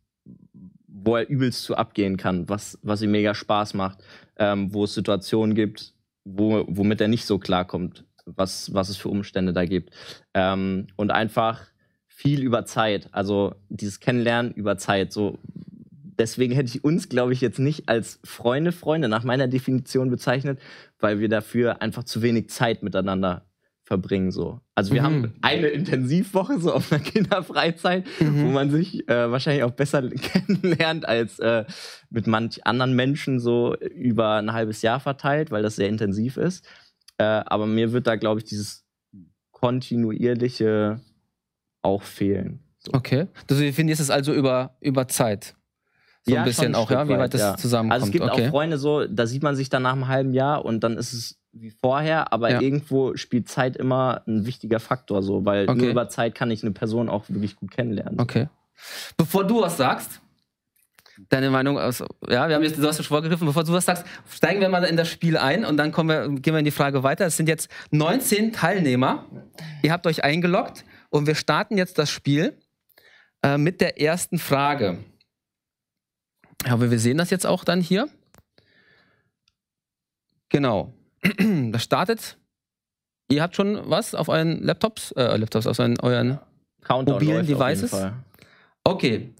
wo 0.86 1.16
er 1.16 1.28
übelst 1.28 1.62
zu 1.62 1.76
abgehen 1.76 2.16
kann, 2.16 2.48
was, 2.48 2.78
was 2.82 3.02
ihm 3.02 3.12
mega 3.12 3.34
Spaß 3.34 3.74
macht, 3.74 3.98
ähm, 4.36 4.72
wo 4.72 4.84
es 4.84 4.94
Situationen 4.94 5.54
gibt, 5.54 5.94
wo, 6.24 6.64
womit 6.68 7.00
er 7.00 7.08
nicht 7.08 7.26
so 7.26 7.38
klarkommt, 7.38 8.04
was, 8.26 8.72
was 8.74 8.88
es 8.88 8.96
für 8.96 9.08
Umstände 9.08 9.52
da 9.52 9.64
gibt. 9.64 9.94
Ähm, 10.34 10.88
und 10.96 11.10
einfach 11.10 11.66
viel 12.06 12.42
über 12.42 12.64
Zeit, 12.64 13.08
also 13.12 13.54
dieses 13.68 14.00
Kennenlernen 14.00 14.52
über 14.52 14.76
Zeit. 14.76 15.12
So, 15.12 15.38
deswegen 16.18 16.52
hätte 16.54 16.68
ich 16.68 16.84
uns, 16.84 17.08
glaube 17.08 17.32
ich, 17.32 17.40
jetzt 17.40 17.60
nicht 17.60 17.88
als 17.88 18.18
Freunde, 18.24 18.72
Freunde 18.72 19.08
nach 19.08 19.24
meiner 19.24 19.46
Definition 19.46 20.10
bezeichnet, 20.10 20.58
weil 20.98 21.20
wir 21.20 21.28
dafür 21.28 21.80
einfach 21.80 22.04
zu 22.04 22.20
wenig 22.22 22.50
Zeit 22.50 22.82
miteinander 22.82 23.47
verbringen. 23.88 24.30
So. 24.30 24.60
Also 24.74 24.92
wir 24.92 25.00
Mhm. 25.02 25.06
haben 25.06 25.34
eine 25.40 25.66
Intensivwoche 25.68 26.60
so 26.60 26.72
auf 26.74 26.92
einer 26.92 27.00
Kinderfreizeit, 27.04 28.06
wo 28.20 28.24
Mhm. 28.26 28.52
man 28.52 28.70
sich 28.70 29.08
äh, 29.08 29.30
wahrscheinlich 29.30 29.64
auch 29.64 29.70
besser 29.72 30.02
kennenlernt 30.08 31.08
als 31.08 31.38
äh, 31.40 31.64
mit 32.10 32.26
manch 32.26 32.64
anderen 32.66 32.94
Menschen 32.94 33.40
so 33.40 33.74
über 33.76 34.34
ein 34.34 34.52
halbes 34.52 34.82
Jahr 34.82 35.00
verteilt, 35.00 35.50
weil 35.50 35.62
das 35.62 35.76
sehr 35.76 35.88
intensiv 35.88 36.36
ist. 36.36 36.64
Äh, 37.16 37.24
aber 37.24 37.66
mir 37.66 37.92
wird 37.92 38.06
da, 38.06 38.14
glaube 38.16 38.40
ich, 38.40 38.44
dieses 38.44 38.84
kontinuierliche 39.52 41.00
auch 41.82 42.02
fehlen. 42.02 42.60
So. 42.78 42.92
Okay. 42.92 43.26
Du 43.46 43.54
definierst 43.54 44.00
es 44.00 44.10
also 44.10 44.32
über, 44.32 44.76
über 44.80 45.08
Zeit. 45.08 45.54
So 46.24 46.34
Ja, 46.34 46.40
ein 46.42 46.44
bisschen 46.44 46.68
ein 46.68 46.74
auch, 46.74 46.90
ja, 46.90 47.06
wie 47.06 47.12
weit 47.12 47.18
weit, 47.20 47.34
das 47.34 47.40
ja. 47.40 47.56
zusammenkommt. 47.56 47.92
Also 47.94 48.06
es 48.06 48.12
gibt 48.12 48.24
okay. 48.24 48.46
auch 48.46 48.50
Freunde 48.50 48.76
so, 48.78 49.06
da 49.06 49.26
sieht 49.26 49.42
man 49.42 49.56
sich 49.56 49.70
dann 49.70 49.82
nach 49.84 49.92
einem 49.92 50.08
halben 50.08 50.32
Jahr 50.34 50.64
und 50.64 50.84
dann 50.84 50.96
ist 50.98 51.12
es 51.12 51.37
wie 51.52 51.70
vorher, 51.70 52.32
aber 52.32 52.50
Ja. 52.50 52.60
irgendwo 52.60 53.16
spielt 53.16 53.48
Zeit 53.48 53.76
immer 53.76 54.22
ein 54.26 54.46
wichtiger 54.46 54.80
Faktor 54.80 55.22
so, 55.22 55.44
weil 55.44 55.68
Okay. 55.68 55.78
nur 55.80 55.90
über 55.90 56.08
Zeit 56.08 56.34
kann 56.34 56.50
ich 56.50 56.62
eine 56.62 56.72
Person 56.72 57.08
auch 57.08 57.28
wirklich 57.28 57.56
gut 57.56 57.70
kennenlernen. 57.70 58.20
Okay. 58.20 58.48
Bevor 59.16 59.44
du 59.46 59.60
was 59.62 59.76
sagst, 59.76 60.20
deine 61.30 61.50
Meinung 61.50 61.78
aus, 61.78 61.98
ja, 62.28 62.48
wir 62.48 62.54
haben 62.54 62.62
jetzt, 62.62 62.78
du 62.78 62.86
hast 62.86 62.96
schon 62.96 63.04
vorgegriffen, 63.06 63.46
bevor 63.46 63.64
du 63.64 63.72
was 63.72 63.86
sagst, 63.86 64.04
steigen 64.30 64.60
wir 64.60 64.68
mal 64.68 64.84
in 64.84 64.96
das 64.96 65.08
Spiel 65.08 65.36
ein 65.36 65.64
und 65.64 65.76
dann 65.78 65.90
kommen 65.90 66.08
wir, 66.10 66.28
gehen 66.40 66.54
wir 66.54 66.58
in 66.60 66.64
die 66.64 66.70
Frage 66.70 67.02
weiter. 67.02 67.26
Es 67.26 67.36
sind 67.36 67.48
jetzt 67.48 67.68
19 67.90 68.52
Teilnehmer. 68.52 69.24
Ihr 69.82 69.90
habt 69.92 70.06
euch 70.06 70.22
eingeloggt 70.22 70.84
und 71.10 71.26
wir 71.26 71.34
starten 71.34 71.76
jetzt 71.76 71.98
das 71.98 72.08
Spiel 72.10 72.56
äh, 73.42 73.58
mit 73.58 73.80
der 73.80 74.00
ersten 74.00 74.38
Frage. 74.38 74.98
Aber 76.68 76.90
wir 76.90 76.98
sehen 77.00 77.18
das 77.18 77.30
jetzt 77.30 77.46
auch 77.46 77.64
dann 77.64 77.80
hier. 77.80 78.08
Genau. 80.50 80.92
Das 81.72 81.82
startet. 81.82 82.36
Ihr 83.30 83.42
habt 83.42 83.56
schon 83.56 83.78
was 83.84 84.14
auf 84.14 84.28
euren 84.28 84.62
Laptops, 84.62 85.12
äh, 85.12 85.36
Laptops, 85.36 85.66
auf 85.66 85.78
euren, 85.78 85.98
euren 86.00 86.38
Countdown 86.82 87.14
Mobilen 87.16 87.46
Devices? 87.46 87.94
Okay. 88.84 89.34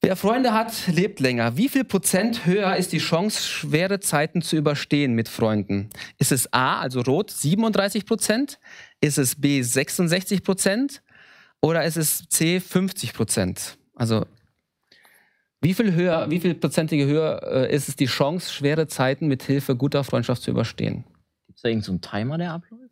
Wer 0.00 0.16
Freunde 0.16 0.52
hat, 0.52 0.72
lebt 0.88 1.20
länger. 1.20 1.56
Wie 1.56 1.68
viel 1.68 1.84
Prozent 1.84 2.44
höher 2.44 2.74
ist 2.76 2.92
die 2.92 2.98
Chance, 2.98 3.40
schwere 3.40 4.00
Zeiten 4.00 4.42
zu 4.42 4.56
überstehen 4.56 5.14
mit 5.14 5.28
Freunden? 5.28 5.90
Ist 6.18 6.32
es 6.32 6.52
A, 6.52 6.80
also 6.80 7.02
rot, 7.02 7.30
37 7.30 8.04
Prozent? 8.04 8.58
Ist 9.00 9.18
es 9.18 9.40
B, 9.40 9.62
66 9.62 10.42
Prozent? 10.42 11.02
Oder 11.60 11.84
ist 11.84 11.96
es 11.96 12.28
C, 12.28 12.58
50 12.58 13.12
Prozent? 13.12 13.78
Also, 13.94 14.26
wie 15.62 15.74
viel 15.74 15.94
höher, 15.94 16.28
wie 16.30 16.40
viel 16.40 16.54
prozentige 16.54 17.06
höher 17.06 17.42
äh, 17.44 17.74
ist 17.74 17.88
es 17.88 17.96
die 17.96 18.06
Chance, 18.06 18.52
schwere 18.52 18.86
Zeiten 18.88 19.28
mit 19.28 19.42
Hilfe 19.44 19.76
guter 19.76 20.04
Freundschaft 20.04 20.42
zu 20.42 20.50
überstehen? 20.50 21.04
Gibt 21.46 21.56
es 21.58 21.62
da 21.62 21.68
irgendeinen 21.68 21.84
so 21.84 21.92
einen 21.92 22.00
Timer, 22.00 22.38
der 22.38 22.52
abläuft? 22.52 22.82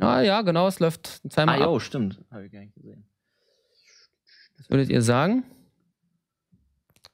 Ah 0.00 0.20
ja, 0.22 0.42
genau, 0.42 0.66
es 0.66 0.80
läuft 0.80 1.20
Ah, 1.24 1.28
zweimal 1.30 1.62
ab. 1.62 1.68
jo, 1.68 1.78
stimmt. 1.78 2.20
Habe 2.32 2.46
ich 2.46 2.52
gar 2.52 2.58
nicht 2.60 2.74
gesehen. 2.74 3.06
Was 4.58 4.68
würdet 4.68 4.90
ihr 4.90 5.02
sagen? 5.02 5.44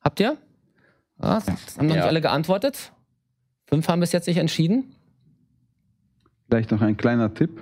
Habt 0.00 0.18
ihr? 0.20 0.38
Ah, 1.18 1.42
haben 1.44 1.56
noch 1.76 1.82
nicht 1.82 1.96
Ja. 1.96 2.06
alle 2.06 2.22
geantwortet. 2.22 2.92
Fünf 3.66 3.86
haben 3.88 4.00
bis 4.00 4.12
jetzt 4.12 4.26
nicht 4.26 4.38
entschieden. 4.38 4.94
Vielleicht 6.48 6.70
noch 6.70 6.80
ein 6.80 6.96
kleiner 6.96 7.32
Tipp. 7.34 7.60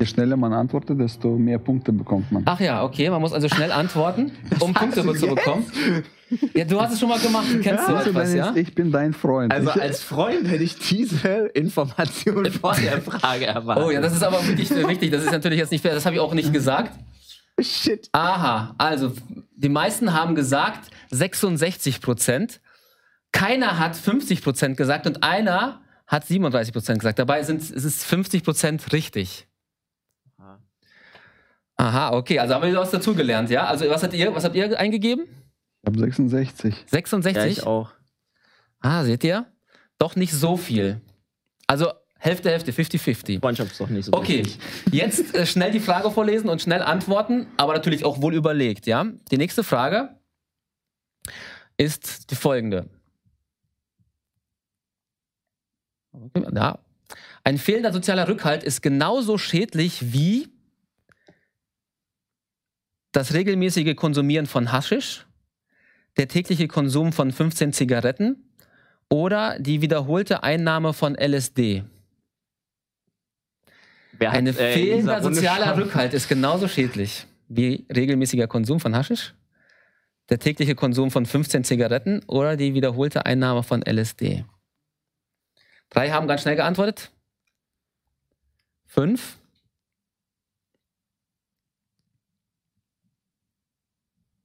Je 0.00 0.06
schneller 0.06 0.38
man 0.38 0.54
antwortet, 0.54 0.98
desto 0.98 1.36
mehr 1.36 1.58
Punkte 1.58 1.92
bekommt 1.92 2.32
man. 2.32 2.42
Ach 2.46 2.58
ja, 2.58 2.82
okay, 2.82 3.10
man 3.10 3.20
muss 3.20 3.34
also 3.34 3.50
schnell 3.50 3.70
antworten, 3.70 4.32
um 4.60 4.72
Punkte 4.72 5.02
zu 5.14 5.26
bekommen. 5.26 5.66
Ja, 6.54 6.64
du 6.64 6.80
hast 6.80 6.94
es 6.94 7.00
schon 7.00 7.10
mal 7.10 7.18
gemacht, 7.18 7.44
du 7.52 7.60
kennst 7.60 7.86
so 7.86 7.92
Siehst 7.92 8.06
du, 8.06 8.10
etwas, 8.10 8.30
Dennis, 8.30 8.46
ja? 8.46 8.56
Ich 8.56 8.74
bin 8.74 8.90
dein 8.90 9.12
Freund. 9.12 9.52
Also 9.52 9.68
als 9.72 10.02
Freund 10.02 10.48
hätte 10.48 10.64
ich 10.64 10.78
diese 10.78 11.50
Information 11.52 12.46
vor 12.50 12.74
der 12.76 13.02
Frage 13.02 13.44
erwartet. 13.44 13.84
Oh 13.84 13.90
ja, 13.90 14.00
das 14.00 14.14
ist 14.14 14.22
aber 14.22 14.42
wirklich 14.46 14.70
wichtig. 14.70 15.10
Das 15.10 15.22
ist 15.22 15.32
natürlich 15.32 15.58
jetzt 15.58 15.70
nicht 15.70 15.82
fair. 15.82 15.92
Das 15.92 16.06
habe 16.06 16.14
ich 16.14 16.20
auch 16.20 16.32
nicht 16.32 16.50
gesagt. 16.50 16.98
Shit. 17.60 18.08
Aha, 18.12 18.74
also 18.78 19.12
die 19.54 19.68
meisten 19.68 20.14
haben 20.14 20.34
gesagt 20.34 20.88
66 21.10 22.00
Prozent. 22.00 22.62
Keiner 23.32 23.78
hat 23.78 23.96
50 23.96 24.42
Prozent 24.42 24.76
gesagt 24.78 25.06
und 25.06 25.22
einer 25.22 25.82
hat 26.06 26.26
37 26.26 26.72
Prozent 26.72 27.00
gesagt. 27.00 27.18
Dabei 27.18 27.42
sind 27.42 27.60
es 27.60 27.70
ist 27.70 28.06
50 28.06 28.44
Prozent 28.44 28.92
richtig. 28.94 29.46
Aha, 31.80 32.12
okay, 32.12 32.38
also 32.38 32.54
haben 32.54 32.62
wir 32.70 32.78
was 32.78 32.90
dazugelernt, 32.90 33.48
ja? 33.48 33.64
Also 33.66 33.88
was 33.88 34.02
habt 34.02 34.12
ihr, 34.12 34.34
was 34.34 34.44
habt 34.44 34.54
ihr 34.54 34.78
eingegeben? 34.78 35.24
ich 35.82 35.86
habe 35.86 35.98
66. 35.98 36.74
66? 36.86 37.34
Ja, 37.42 37.46
ich 37.46 37.66
auch. 37.66 37.90
Ah, 38.80 39.02
seht 39.04 39.24
ihr? 39.24 39.46
Doch 39.98 40.14
nicht 40.14 40.32
so 40.34 40.58
viel. 40.58 41.00
Also 41.66 41.90
Hälfte, 42.18 42.50
Hälfte, 42.50 42.72
50-50. 42.72 43.40
Freundschaft 43.40 43.72
ist 43.72 43.80
doch 43.80 43.88
nicht 43.88 44.04
so 44.04 44.12
Okay, 44.12 44.44
wichtig. 44.44 44.58
jetzt 44.92 45.34
äh, 45.34 45.46
schnell 45.46 45.70
die 45.70 45.80
Frage 45.80 46.10
vorlesen 46.10 46.50
und 46.50 46.60
schnell 46.60 46.82
antworten, 46.82 47.46
aber 47.56 47.72
natürlich 47.72 48.04
auch 48.04 48.20
wohl 48.20 48.34
überlegt, 48.34 48.86
ja? 48.86 49.06
Die 49.30 49.38
nächste 49.38 49.64
Frage 49.64 50.18
ist 51.78 52.30
die 52.30 52.34
folgende. 52.34 52.90
Ja. 56.54 56.78
Ein 57.42 57.56
fehlender 57.56 57.90
sozialer 57.94 58.28
Rückhalt 58.28 58.64
ist 58.64 58.82
genauso 58.82 59.38
schädlich 59.38 60.12
wie 60.12 60.48
das 63.12 63.34
regelmäßige 63.34 63.96
Konsumieren 63.96 64.46
von 64.46 64.72
Haschisch, 64.72 65.26
der 66.16 66.28
tägliche 66.28 66.68
Konsum 66.68 67.12
von 67.12 67.32
15 67.32 67.72
Zigaretten 67.72 68.50
oder 69.08 69.58
die 69.58 69.82
wiederholte 69.82 70.42
Einnahme 70.42 70.92
von 70.92 71.16
LSD. 71.16 71.84
Wer 74.12 74.30
Ein 74.32 74.46
äh, 74.46 74.52
fehlender 74.52 75.22
sozialer 75.22 75.76
Rückhalt 75.76 76.14
ist 76.14 76.28
genauso 76.28 76.68
schädlich 76.68 77.26
wie 77.48 77.84
regelmäßiger 77.94 78.46
Konsum 78.46 78.78
von 78.78 78.94
Haschisch, 78.94 79.34
der 80.28 80.38
tägliche 80.38 80.76
Konsum 80.76 81.10
von 81.10 81.26
15 81.26 81.64
Zigaretten 81.64 82.22
oder 82.26 82.56
die 82.56 82.74
wiederholte 82.74 83.26
Einnahme 83.26 83.62
von 83.62 83.82
LSD. 83.82 84.44
Drei 85.90 86.10
haben 86.10 86.28
ganz 86.28 86.42
schnell 86.42 86.54
geantwortet. 86.54 87.10
Fünf. 88.86 89.38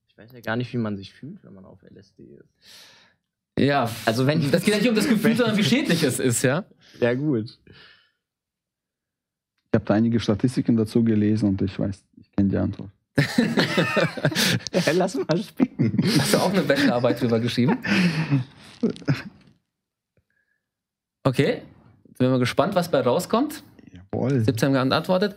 Ich 0.07 0.14
weiß 0.25 0.33
ja 0.33 0.41
gar 0.41 0.55
nicht, 0.55 0.73
wie 0.73 0.77
man 0.77 0.97
sich 0.97 1.13
fühlt, 1.13 1.43
wenn 1.43 1.53
man 1.53 1.65
auf 1.65 1.83
LSD 1.83 2.23
ist. 2.23 2.49
Ja, 3.59 3.89
Also 4.05 4.27
wenn 4.27 4.51
das 4.51 4.63
geht 4.63 4.73
ja 4.73 4.79
nicht 4.79 4.89
um 4.89 4.95
das 4.95 5.07
Gefühl, 5.07 5.35
sondern 5.37 5.55
wie 5.55 5.63
schädlich 5.63 6.03
es 6.03 6.19
ist, 6.19 6.43
ja. 6.43 6.65
Ja, 6.99 7.13
gut. 7.13 7.57
Ich 7.65 9.75
habe 9.75 9.85
da 9.85 9.93
einige 9.93 10.19
Statistiken 10.19 10.75
dazu 10.77 11.03
gelesen 11.03 11.49
und 11.49 11.61
ich 11.61 11.77
weiß, 11.77 12.03
ich 12.17 12.31
kenne 12.31 12.49
die 12.49 12.57
Antwort. 12.57 12.89
Lass 14.93 15.15
mal 15.15 15.37
spicken. 15.37 15.97
Hast 16.17 16.33
du 16.33 16.37
auch 16.37 16.51
eine 16.51 16.63
Bachelorarbeit 16.63 17.21
drüber 17.21 17.39
geschrieben? 17.39 17.77
Okay, 21.23 21.61
sind 22.07 22.19
wir 22.19 22.29
mal 22.29 22.39
gespannt, 22.39 22.75
was 22.75 22.89
bei 22.89 23.01
rauskommt. 23.01 23.63
Jawohl. 23.91 24.41
17 24.41 24.75
haben 24.75 24.89
geantwortet. 24.89 25.35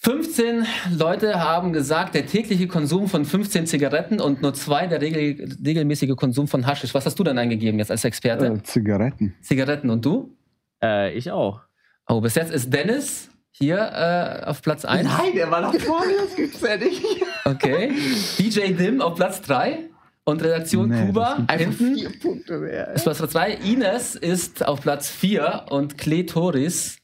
15 0.00 0.64
Leute 0.96 1.40
haben 1.40 1.72
gesagt, 1.72 2.14
der 2.14 2.24
tägliche 2.26 2.68
Konsum 2.68 3.08
von 3.08 3.24
15 3.24 3.66
Zigaretten 3.66 4.20
und 4.20 4.42
nur 4.42 4.54
zwei 4.54 4.86
der 4.86 5.00
regel 5.00 5.56
regelmäßige 5.64 6.14
Konsum 6.14 6.46
von 6.46 6.66
Haschisch. 6.66 6.94
Was 6.94 7.04
hast 7.04 7.18
du 7.18 7.24
denn 7.24 7.36
eingegeben 7.36 7.78
jetzt 7.80 7.90
als 7.90 8.04
Experte? 8.04 8.46
Äh, 8.46 8.62
Zigaretten. 8.62 9.34
Zigaretten 9.42 9.90
und 9.90 10.04
du? 10.04 10.36
Äh, 10.82 11.12
ich 11.14 11.32
auch. 11.32 11.62
Oh, 12.08 12.20
bis 12.20 12.36
jetzt 12.36 12.52
ist 12.52 12.72
Dennis 12.72 13.28
hier 13.50 13.78
äh, 13.78 14.44
auf 14.46 14.62
Platz 14.62 14.84
1. 14.84 15.04
Nein, 15.08 15.32
der 15.34 15.50
war 15.50 15.60
noch 15.60 15.74
vor 15.80 16.06
mir, 16.06 16.14
das 16.24 16.36
gibt's 16.36 16.60
ja 16.60 16.76
nicht. 16.76 17.04
Okay. 17.44 17.92
DJ 18.38 18.72
Dim 18.74 19.00
auf 19.00 19.16
Platz 19.16 19.42
3. 19.42 19.80
Und 20.24 20.42
Redaktion 20.42 20.90
Nee, 20.90 21.06
Kuba 21.06 21.38
hinten 21.50 21.96
vier 21.96 22.10
Punkte 22.20 22.58
mehr. 22.58 22.92
ist 22.92 23.04
Platz 23.04 23.18
3. 23.18 23.52
Ines 23.64 24.14
ist 24.14 24.64
auf 24.66 24.82
Platz 24.82 25.08
4 25.10 25.64
und 25.70 25.96
Kletoris, 25.96 26.97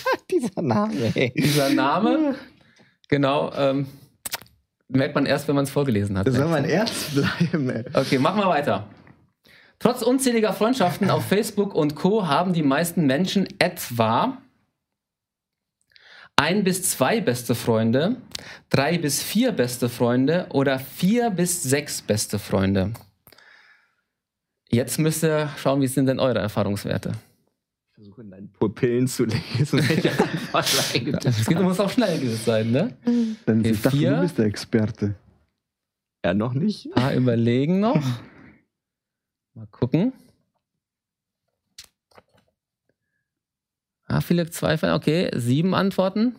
Dieser 0.30 0.62
Name, 0.62 1.12
ey. 1.14 1.32
dieser 1.36 1.70
Name, 1.70 2.34
genau, 3.08 3.52
ähm, 3.54 3.86
merkt 4.88 5.14
man 5.14 5.26
erst, 5.26 5.48
wenn 5.48 5.54
man 5.54 5.64
es 5.64 5.70
vorgelesen 5.70 6.18
hat. 6.18 6.26
Das 6.26 6.34
soll 6.34 6.48
mein 6.48 6.64
Ernst 6.64 7.14
bleiben, 7.14 7.70
ey. 7.70 7.84
Okay, 7.94 8.18
machen 8.18 8.40
wir 8.40 8.48
weiter. 8.48 8.88
Trotz 9.78 10.02
unzähliger 10.02 10.52
Freundschaften 10.52 11.10
auf 11.10 11.26
Facebook 11.26 11.74
und 11.74 11.96
Co. 11.96 12.26
haben 12.26 12.52
die 12.52 12.62
meisten 12.62 13.06
Menschen 13.06 13.46
etwa 13.58 14.38
ein 16.36 16.64
bis 16.64 16.90
zwei 16.90 17.20
beste 17.20 17.54
Freunde, 17.54 18.16
drei 18.70 18.98
bis 18.98 19.22
vier 19.22 19.52
beste 19.52 19.88
Freunde 19.88 20.46
oder 20.50 20.78
vier 20.78 21.30
bis 21.30 21.62
sechs 21.62 22.02
beste 22.02 22.38
Freunde. 22.38 22.92
Jetzt 24.68 24.98
müsst 24.98 25.24
ihr 25.24 25.48
schauen, 25.56 25.80
wie 25.80 25.86
sind 25.86 26.06
denn 26.06 26.20
eure 26.20 26.40
Erfahrungswerte. 26.40 27.12
Ich 27.98 28.02
versuche 28.04 28.20
in 28.20 28.30
deinen 28.30 28.52
Pupillen 28.52 29.08
zu 29.08 29.24
lesen, 29.24 29.78
welche 29.88 30.10
Antwort 30.52 31.24
Es 31.24 31.48
muss 31.48 31.80
auch 31.80 31.88
schnell 31.88 32.28
sein, 32.36 32.70
ne? 32.70 32.94
Denn 33.46 33.60
Okay, 33.60 33.70
ich 33.70 33.80
dachte, 33.80 33.96
vier. 33.96 34.14
du 34.16 34.20
bist 34.20 34.36
der 34.36 34.44
Experte. 34.44 35.14
Ja, 36.22 36.34
noch 36.34 36.52
nicht. 36.52 36.90
Paar 36.90 37.14
überlegen 37.14 37.80
noch. 37.80 38.04
Mal 39.54 39.66
gucken. 39.68 40.12
Ah, 44.04 44.20
viele 44.20 44.50
zweifeln. 44.50 44.92
Okay, 44.92 45.30
sieben 45.34 45.74
Antworten. 45.74 46.36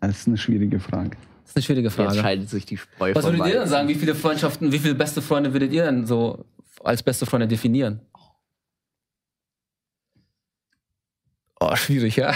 Das 0.00 0.20
ist 0.20 0.26
eine 0.26 0.38
schwierige 0.38 0.80
Frage. 0.80 1.18
Das 1.42 1.50
ist 1.50 1.56
eine 1.56 1.62
schwierige 1.64 1.88
Jetzt 1.88 1.96
Frage. 1.96 2.14
scheidet 2.18 2.48
sich 2.48 2.64
die 2.64 2.78
Spreu 2.78 3.14
Was 3.14 3.26
würdet 3.26 3.46
ihr 3.46 3.60
denn 3.60 3.68
sagen? 3.68 3.88
Wie 3.88 3.94
viele 3.94 4.14
Freundschaften, 4.14 4.72
wie 4.72 4.78
viele 4.78 4.94
beste 4.94 5.20
Freunde 5.20 5.52
würdet 5.52 5.70
ihr 5.74 5.84
denn 5.84 6.06
so 6.06 6.46
als 6.82 7.02
beste 7.02 7.26
Freunde 7.26 7.46
definieren? 7.46 8.00
Oh, 11.62 11.76
schwierig, 11.76 12.16
ja. 12.16 12.32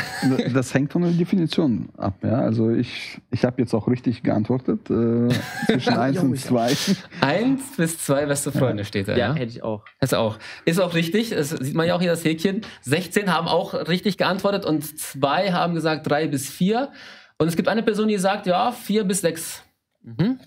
Das 0.52 0.74
hängt 0.74 0.92
von 0.92 1.00
der 1.00 1.12
Definition 1.12 1.88
ab. 1.96 2.18
Ja? 2.22 2.40
Also 2.40 2.70
ich, 2.70 3.18
ich 3.30 3.42
habe 3.46 3.62
jetzt 3.62 3.72
auch 3.72 3.88
richtig 3.88 4.22
geantwortet. 4.22 4.90
Äh, 4.90 5.28
zwischen 5.66 5.94
1 5.98 6.18
und 6.18 6.38
2. 6.38 6.76
Eins 7.22 7.62
bis 7.76 7.98
zwei 7.98 8.26
beste 8.26 8.52
Freunde 8.52 8.84
steht 8.84 9.08
da, 9.08 9.12
Ja, 9.12 9.28
ja? 9.28 9.34
hätte 9.34 9.50
ich 9.50 9.62
auch. 9.62 9.82
Ist 10.00 10.14
auch. 10.14 10.38
Ist 10.66 10.78
auch 10.78 10.92
richtig. 10.94 11.30
Das 11.30 11.48
sieht 11.48 11.74
man 11.74 11.86
ja 11.86 11.94
auch 11.96 12.02
hier 12.02 12.10
das 12.10 12.22
Häkchen. 12.22 12.60
16 12.82 13.32
haben 13.32 13.48
auch 13.48 13.72
richtig 13.88 14.18
geantwortet 14.18 14.66
und 14.66 14.82
zwei 14.98 15.52
haben 15.52 15.74
gesagt 15.74 16.06
drei 16.06 16.26
bis 16.28 16.50
vier. 16.50 16.92
Und 17.38 17.48
es 17.48 17.56
gibt 17.56 17.68
eine 17.68 17.82
Person, 17.82 18.08
die 18.08 18.18
sagt, 18.18 18.46
ja, 18.46 18.72
vier 18.72 19.04
bis 19.04 19.22
sechs. 19.22 19.62
Mhm. 20.02 20.38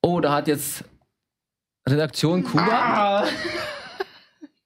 Oh, 0.00 0.20
da 0.20 0.32
hat 0.32 0.48
jetzt 0.48 0.84
Redaktion 1.86 2.44
Kuba. 2.44 3.24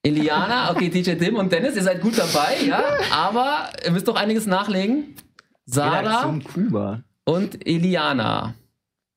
Eliana, 0.02 0.70
okay, 0.70 0.88
DJ 0.88 1.12
Dim 1.12 1.36
und 1.36 1.52
Dennis, 1.52 1.76
ihr 1.76 1.82
seid 1.82 2.00
gut 2.00 2.16
dabei, 2.16 2.56
ja. 2.66 2.82
Aber 3.12 3.70
ihr 3.84 3.90
müsst 3.90 4.08
doch 4.08 4.16
einiges 4.16 4.46
nachlegen. 4.46 5.14
Sarah 5.66 6.38
und 7.24 7.66
Eliana. 7.66 8.54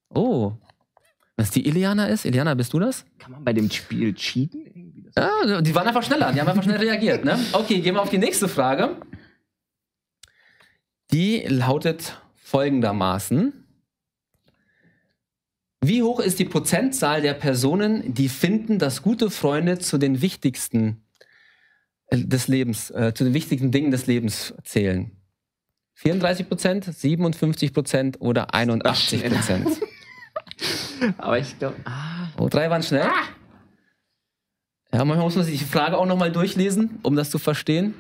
Oh. 0.10 0.54
Was 1.38 1.52
die 1.52 1.65
Eliana 1.65 2.08
ist? 2.08 2.26
Eliana, 2.26 2.54
bist 2.54 2.74
du 2.74 2.80
das? 2.80 3.06
Kann 3.17 3.32
man 3.32 3.43
bei 3.43 3.54
dem 3.54 3.72
Spiel 3.72 4.13
cheaten? 4.13 5.12
Ja, 5.17 5.62
die 5.62 5.74
waren 5.74 5.88
einfach 5.88 6.04
schneller, 6.04 6.32
die 6.32 6.41
haben 6.41 6.48
einfach 6.48 6.63
schnell 6.63 6.78
reagiert. 6.78 7.24
Ne? 7.24 7.39
Okay, 7.54 7.80
gehen 7.80 7.96
wir 7.96 8.02
auf 8.02 8.10
die 8.10 8.17
nächste 8.17 8.48
Frage. 8.48 8.98
Die 11.12 11.43
lautet 11.48 12.19
folgendermaßen. 12.36 13.62
Wie 15.84 16.02
hoch 16.04 16.19
ist 16.19 16.39
die 16.39 16.46
Prozentzahl 16.46 17.22
der 17.22 17.34
Personen, 17.34 18.13
die 18.13 18.30
finden, 18.30 18.80
dass 18.80 19.02
gute 19.02 19.30
Freunde 19.30 19.80
zu 19.80 19.98
den 19.98 20.22
wichtigsten 20.22 21.04
äh, 22.08 22.17
des 22.17 22.48
Lebens, 22.48 22.89
äh, 22.91 23.13
zu 23.13 23.24
den 23.24 23.34
wichtigsten 23.34 23.72
Dingen 23.72 23.91
des 23.91 24.08
Lebens 24.08 24.54
zählen? 24.63 25.12
34 25.96 26.48
Prozent, 26.48 26.86
57 26.86 27.74
Prozent 27.74 28.22
oder 28.22 28.54
81 28.54 29.26
Prozent? 29.26 29.67
Aber 31.17 31.38
ich 31.38 31.60
glaube, 31.60 31.76
ah, 31.86 32.13
Oh, 32.38 32.50
drei 32.50 32.69
waren 32.69 32.84
schnell. 32.84 33.08
Ja, 34.91 35.06
manchmal 35.06 35.26
muss 35.26 35.36
man 35.36 35.46
sich 35.46 35.60
die 35.60 35.65
Frage 35.65 35.98
auch 35.98 36.06
nochmal 36.06 36.32
durchlesen, 36.32 37.00
um 37.04 37.15
das 37.15 37.30
zu 37.30 37.39
verstehen. 37.39 37.93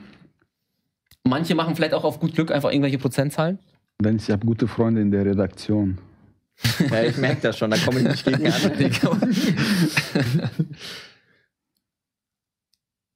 Manche 1.23 1.55
machen 1.55 1.75
vielleicht 1.75 1.93
auch 1.93 2.03
auf 2.03 2.19
gut 2.19 2.33
Glück 2.33 2.51
einfach 2.51 2.71
irgendwelche 2.71 2.97
Prozentzahlen. 2.97 3.59
Denn 4.01 4.17
ich 4.17 4.29
habe 4.29 4.45
gute 4.45 4.67
Freunde 4.67 5.01
in 5.01 5.11
der 5.11 5.25
Redaktion. 5.25 5.97
ja, 6.91 7.03
ich 7.03 7.17
merke 7.17 7.41
das 7.41 7.57
schon, 7.57 7.71
da 7.71 7.77
komme 7.77 7.99
ich 7.99 8.07
nicht 8.07 8.25
gegen 8.25 8.47
an. 8.47 9.35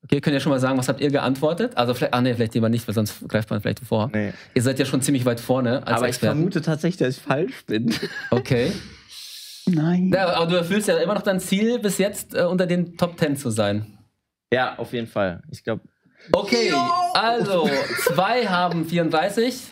Okay, 0.04 0.21
könnt 0.21 0.36
ihr 0.36 0.39
schon 0.39 0.52
mal 0.52 0.60
sagen, 0.60 0.78
was 0.78 0.88
habt 0.88 1.02
ihr 1.02 1.10
geantwortet? 1.10 1.76
Also 1.76 1.93
vielleicht, 1.93 2.13
ah 2.13 2.21
nee, 2.21 2.34
vielleicht 2.34 2.54
lieber 2.54 2.69
nicht, 2.69 2.88
weil 2.88 2.95
sonst 2.95 3.28
greift 3.28 3.50
man 3.50 3.60
vielleicht 3.60 3.80
vor. 3.82 4.10
Nee. 4.13 4.32
Ihr 4.54 4.62
seid 4.62 4.80
ja 4.80 4.86
schon 4.86 5.02
ziemlich 5.02 5.26
weit 5.26 5.39
vorne 5.41 5.86
als 5.86 5.97
Aber 5.97 6.06
ich 6.06 6.10
Experten. 6.15 6.38
vermute 6.38 6.62
tatsächlich, 6.62 6.97
dass 6.97 7.17
ich 7.17 7.21
falsch 7.21 7.65
bin. 7.65 7.93
Okay. 8.32 8.71
Nein. 9.65 10.10
Ja, 10.13 10.30
aber 10.36 10.45
du 10.50 10.56
erfüllst 10.56 10.88
ja 10.88 10.97
immer 11.00 11.13
noch 11.13 11.23
dein 11.23 11.41
Ziel, 11.41 11.80
bis 11.80 11.97
jetzt 11.97 12.34
äh, 12.34 12.43
unter 12.43 12.65
den 12.67 12.95
Top 12.95 13.19
10 13.19 13.36
zu 13.36 13.50
sein. 13.50 13.97
Ja, 14.54 14.78
auf 14.78 14.93
jeden 14.93 15.08
Fall. 15.08 15.43
Ich 15.52 15.62
glaube, 15.63 15.82
Okay, 16.32 16.71
also 17.13 17.69
zwei 18.06 18.45
haben 18.47 18.86
34, 18.86 19.71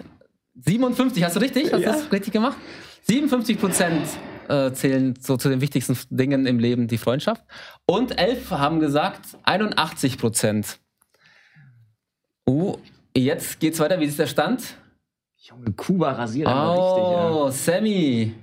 57, 0.65 1.23
hast 1.23 1.35
du 1.37 1.39
richtig? 1.39 1.63
Hast 1.71 1.79
du 1.79 1.79
Ja. 1.79 1.93
das 1.93 2.11
richtig 2.11 2.33
gemacht? 2.33 2.57
57 3.07 3.59
Prozent 3.59 4.07
äh, 4.47 4.71
zählen 4.71 5.13
so 5.19 5.37
zu 5.37 5.49
den 5.49 5.61
wichtigsten 5.61 5.95
Dingen 6.09 6.47
im 6.47 6.57
Leben 6.57 6.87
die 6.87 6.97
Freundschaft. 6.97 7.43
Und 7.85 8.19
elf 8.19 8.49
haben 8.49 8.79
gesagt 8.79 9.37
81 9.43 10.17
Prozent. 10.17 10.79
Uh, 12.47 12.77
jetzt 13.15 13.59
geht's 13.59 13.79
weiter. 13.79 13.99
Wie 13.99 14.05
ist 14.05 14.17
der 14.17 14.25
Stand? 14.25 14.75
Junge, 15.37 15.71
Kuba 15.73 16.13
rasiert 16.13 16.47
einmal 16.47 16.69
richtig. 16.71 17.03
Oh, 17.03 17.49
Sammy. 17.51 18.33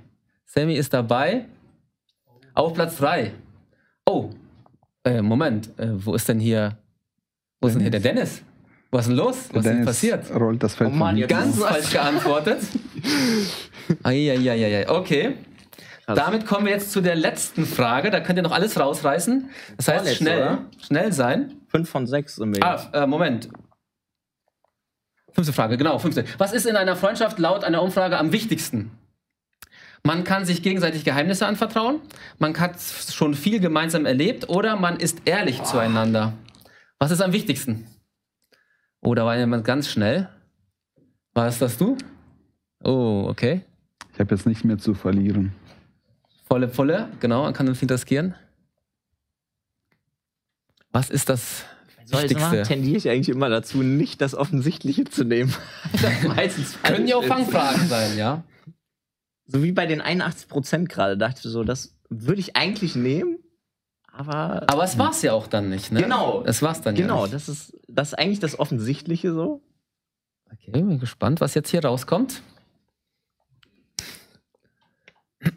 Sammy 0.45 0.75
ist 0.75 0.93
dabei. 0.93 1.45
Auf 2.53 2.73
Platz 2.73 2.97
3. 2.97 3.33
Oh, 4.05 4.29
äh, 5.03 5.21
Moment. 5.21 5.77
Äh, 5.77 6.05
wo 6.05 6.13
ist 6.15 6.29
denn 6.29 6.39
hier. 6.39 6.77
Wo 7.59 7.67
ist 7.67 7.73
denn 7.73 7.81
hier 7.81 7.91
der 7.91 7.99
Dennis? 7.99 8.43
Was 8.93 9.07
ist 9.07 9.09
denn 9.09 9.17
los? 9.17 9.35
Was 9.35 9.41
ist 9.41 9.53
denn 9.53 9.63
Dennis 9.63 9.85
passiert? 9.85 10.31
rollt 10.35 10.61
das 10.63 10.75
Feld 10.75 10.91
Oh 10.93 10.95
Mann, 10.95 11.17
jetzt- 11.17 11.29
Ganz 11.29 11.57
falsch 11.59 11.89
geantwortet. 11.91 12.59
Eieieiei. 14.03 14.89
Okay. 14.89 15.35
Krass. 16.05 16.17
Damit 16.17 16.45
kommen 16.45 16.65
wir 16.65 16.73
jetzt 16.73 16.91
zu 16.91 17.01
der 17.01 17.15
letzten 17.15 17.65
Frage. 17.65 18.11
Da 18.11 18.19
könnt 18.19 18.37
ihr 18.37 18.43
noch 18.43 18.51
alles 18.51 18.79
rausreißen. 18.79 19.49
Das 19.77 19.87
heißt, 19.87 19.97
Vorletzte, 19.99 20.23
schnell, 20.23 20.41
oder? 20.41 20.65
schnell 20.85 21.11
sein. 21.13 21.53
Fünf 21.69 21.89
von 21.89 22.07
sechs 22.07 22.37
wir 22.39 22.63
Ah, 22.63 22.89
äh, 22.93 23.07
Moment. 23.07 23.49
Fünfte 25.31 25.53
Frage, 25.53 25.77
genau, 25.77 25.97
fünfte. 25.97 26.25
Was 26.37 26.53
ist 26.53 26.65
in 26.67 26.75
einer 26.75 26.95
Freundschaft 26.95 27.39
laut 27.39 27.63
einer 27.63 27.81
Umfrage 27.81 28.17
am 28.19 28.31
wichtigsten? 28.31 28.91
Man 30.03 30.23
kann 30.25 30.45
sich 30.45 30.61
gegenseitig 30.61 31.05
Geheimnisse 31.05 31.47
anvertrauen, 31.47 32.01
man 32.37 32.59
hat 32.59 32.75
schon 32.79 33.33
viel 33.33 33.59
gemeinsam 33.61 34.05
erlebt 34.05 34.49
oder 34.49 34.75
man 34.75 34.97
ist 34.97 35.19
ehrlich 35.25 35.63
zueinander. 35.63 36.33
Was 36.99 37.09
ist 37.11 37.21
am 37.21 37.31
wichtigsten? 37.33 37.87
Oh, 39.03 39.13
da 39.15 39.25
war 39.25 39.37
jemand 39.37 39.65
ganz 39.65 39.89
schnell. 39.89 40.29
War 41.33 41.47
es 41.47 41.59
das 41.59 41.77
du? 41.77 41.97
Oh, 42.83 43.25
okay. 43.29 43.61
Ich 44.13 44.19
habe 44.19 44.33
jetzt 44.33 44.45
nichts 44.45 44.63
mehr 44.63 44.77
zu 44.77 44.93
verlieren. 44.93 45.53
Volle 46.47 46.67
Pulle, 46.67 47.09
genau, 47.19 47.43
man 47.43 47.53
kann 47.53 47.73
viel 47.75 47.91
riskieren. 47.91 48.35
Was 50.91 51.09
ist 51.09 51.29
das 51.29 51.65
Soll 52.05 52.25
ich 52.25 52.31
Wichtigste? 52.31 52.61
tendiere 52.61 52.97
ich 52.97 53.09
eigentlich 53.09 53.29
immer 53.35 53.49
dazu, 53.49 53.81
nicht 53.81 54.21
das 54.21 54.35
Offensichtliche 54.35 55.05
zu 55.05 55.23
nehmen. 55.23 55.53
meistens 56.27 56.79
Können 56.83 57.07
ja 57.07 57.17
auch. 57.17 57.23
Fangfragen 57.25 57.87
sein, 57.87 58.17
ja? 58.17 58.43
So 59.47 59.63
wie 59.63 59.71
bei 59.71 59.85
den 59.85 59.99
81 60.01 60.47
Prozent 60.47 60.89
gerade, 60.89 61.17
dachte 61.17 61.41
ich 61.43 61.51
so, 61.51 61.63
das 61.63 61.97
würde 62.09 62.39
ich 62.39 62.55
eigentlich 62.55 62.95
nehmen, 62.95 63.39
aber. 64.13 64.63
Aber 64.67 64.83
es 64.83 64.97
war's 64.97 65.21
ja 65.23 65.33
auch 65.33 65.47
dann 65.47 65.69
nicht, 65.69 65.91
ne? 65.91 66.03
Genau. 66.03 66.43
Es 66.45 66.61
war's 66.61 66.81
dann 66.81 66.95
genau, 66.95 67.17
ja 67.17 67.23
nicht. 67.23 67.33
das 67.33 67.49
ist, 67.49 67.77
das 67.87 68.09
ist 68.09 68.13
eigentlich 68.13 68.39
das 68.39 68.57
Offensichtliche 68.59 69.33
so. 69.33 69.61
Okay, 70.51 70.71
bin 70.71 70.99
gespannt, 70.99 71.41
was 71.41 71.55
jetzt 71.55 71.69
hier 71.69 71.83
rauskommt. 71.83 72.41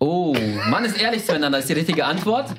Oh, 0.00 0.36
man 0.68 0.84
ist 0.84 1.00
ehrlich 1.00 1.24
zueinander, 1.24 1.60
ist 1.60 1.68
die 1.70 1.74
richtige 1.74 2.04
Antwort. 2.04 2.50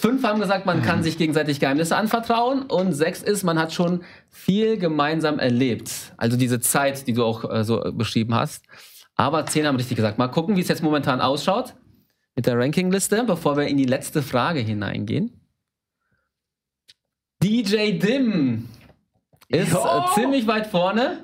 Fünf 0.00 0.22
haben 0.22 0.38
gesagt, 0.38 0.66
man 0.66 0.82
kann 0.82 1.02
sich 1.02 1.16
gegenseitig 1.16 1.58
Geheimnisse 1.58 1.96
anvertrauen. 1.96 2.64
Und 2.64 2.92
sechs 2.92 3.22
ist, 3.22 3.42
man 3.42 3.58
hat 3.58 3.72
schon 3.72 4.02
viel 4.28 4.76
gemeinsam 4.76 5.38
erlebt. 5.38 5.90
Also 6.18 6.36
diese 6.36 6.60
Zeit, 6.60 7.06
die 7.06 7.14
du 7.14 7.24
auch 7.24 7.50
äh, 7.50 7.64
so 7.64 7.80
beschrieben 7.94 8.34
hast. 8.34 8.66
Aber 9.14 9.46
zehn 9.46 9.66
haben 9.66 9.76
richtig 9.76 9.96
gesagt. 9.96 10.18
Mal 10.18 10.28
gucken, 10.28 10.56
wie 10.56 10.60
es 10.60 10.68
jetzt 10.68 10.82
momentan 10.82 11.22
ausschaut 11.22 11.74
mit 12.36 12.46
der 12.46 12.58
Rankingliste, 12.58 13.24
bevor 13.24 13.56
wir 13.56 13.66
in 13.66 13.76
die 13.76 13.84
letzte 13.84 14.22
Frage 14.22 14.60
hineingehen. 14.60 15.32
DJ 17.42 17.98
Dim 17.98 18.68
ist 19.48 19.72
äh, 19.74 19.78
ziemlich 20.14 20.46
weit 20.46 20.66
vorne. 20.66 21.20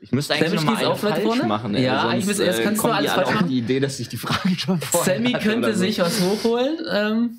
Ich 0.00 0.10
müsste 0.10 0.34
eigentlich 0.34 0.60
Sammy 0.60 0.72
noch 0.72 0.80
mal 0.80 0.84
auch 0.86 1.02
weit 1.02 1.12
falsch 1.12 1.24
vorne? 1.24 1.44
machen. 1.44 1.74
ey, 1.74 1.84
Ja, 1.84 2.00
sonst, 2.00 2.12
eigentlich 2.12 2.26
müsste- 2.26 2.44
jetzt 2.44 2.58
äh, 2.58 2.64
kannst 2.64 2.82
du 2.84 2.88
alles 2.88 3.12
falsch 3.12 3.30
machen. 3.34 3.48
die 3.48 3.58
Idee, 3.58 3.78
dass 3.80 4.00
ich 4.00 4.08
die 4.08 4.16
Frage 4.16 4.58
schon 4.58 4.80
vorher 4.80 5.16
Sammy 5.16 5.32
könnte 5.34 5.74
sich 5.74 5.98
was 6.00 6.20
hochholen. 6.20 6.78
Ähm, 6.90 7.38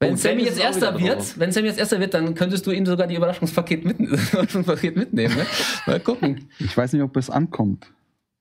wenn 0.00 0.14
Oh, 0.14 0.16
Sammy 0.16 0.42
jetzt 0.42 0.58
erster 0.58 0.98
wird, 1.00 1.18
drauf. 1.18 1.34
wenn 1.38 1.52
Sammy 1.52 1.68
jetzt 1.68 1.78
erster 1.78 2.00
wird, 2.00 2.12
dann 2.14 2.34
könntest 2.34 2.66
du 2.66 2.70
ihm 2.72 2.84
sogar 2.84 3.06
die 3.06 3.14
Überraschungspaket, 3.14 3.84
mit, 3.84 3.98
Überraschungspaket 4.00 4.96
mitnehmen. 4.96 5.36
Ne? 5.36 5.46
Mal 5.86 6.00
gucken. 6.00 6.48
Ich 6.58 6.76
weiß 6.76 6.92
nicht, 6.92 7.02
ob 7.02 7.16
es 7.16 7.30
ankommt. 7.30 7.86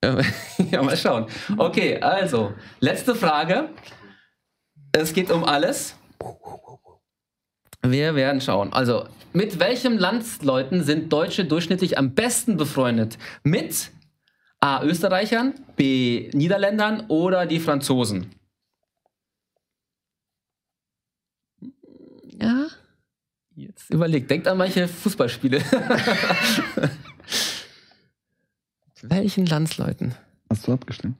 ja, 0.72 0.84
mal 0.84 0.98
schauen. 0.98 1.28
Okay, 1.58 2.00
also, 2.00 2.54
letzte 2.80 3.16
Frage. 3.16 3.70
Es 4.92 5.14
geht 5.14 5.32
um 5.32 5.44
alles. 5.44 5.96
Wir 7.82 8.16
werden 8.16 8.42
schauen. 8.42 8.72
Also, 8.74 9.08
mit 9.34 9.60
welchem 9.60 9.98
Landsleuten 9.98 10.84
sind 10.84 11.12
Deutsche 11.12 11.46
durchschnittlich 11.46 11.98
am 11.98 12.14
besten 12.14 12.58
befreundet? 12.58 13.18
Mit 13.44 13.92
A. 14.62 14.82
Österreichern, 14.84 15.54
B. 15.76 16.30
Niederländern 16.34 17.06
oder 17.10 17.46
die 17.46 17.60
Franzosen? 17.60 18.32
Ja. 22.40 22.68
Jetzt 23.56 23.90
überlegt, 23.90 24.30
denkt 24.30 24.48
an 24.48 24.58
manche 24.58 24.88
Fußballspiele. 24.88 25.62
Welchen 29.10 29.46
Landsleuten? 29.46 30.14
Hast 30.50 30.68
du 30.68 30.74
abgestimmt? 30.74 31.16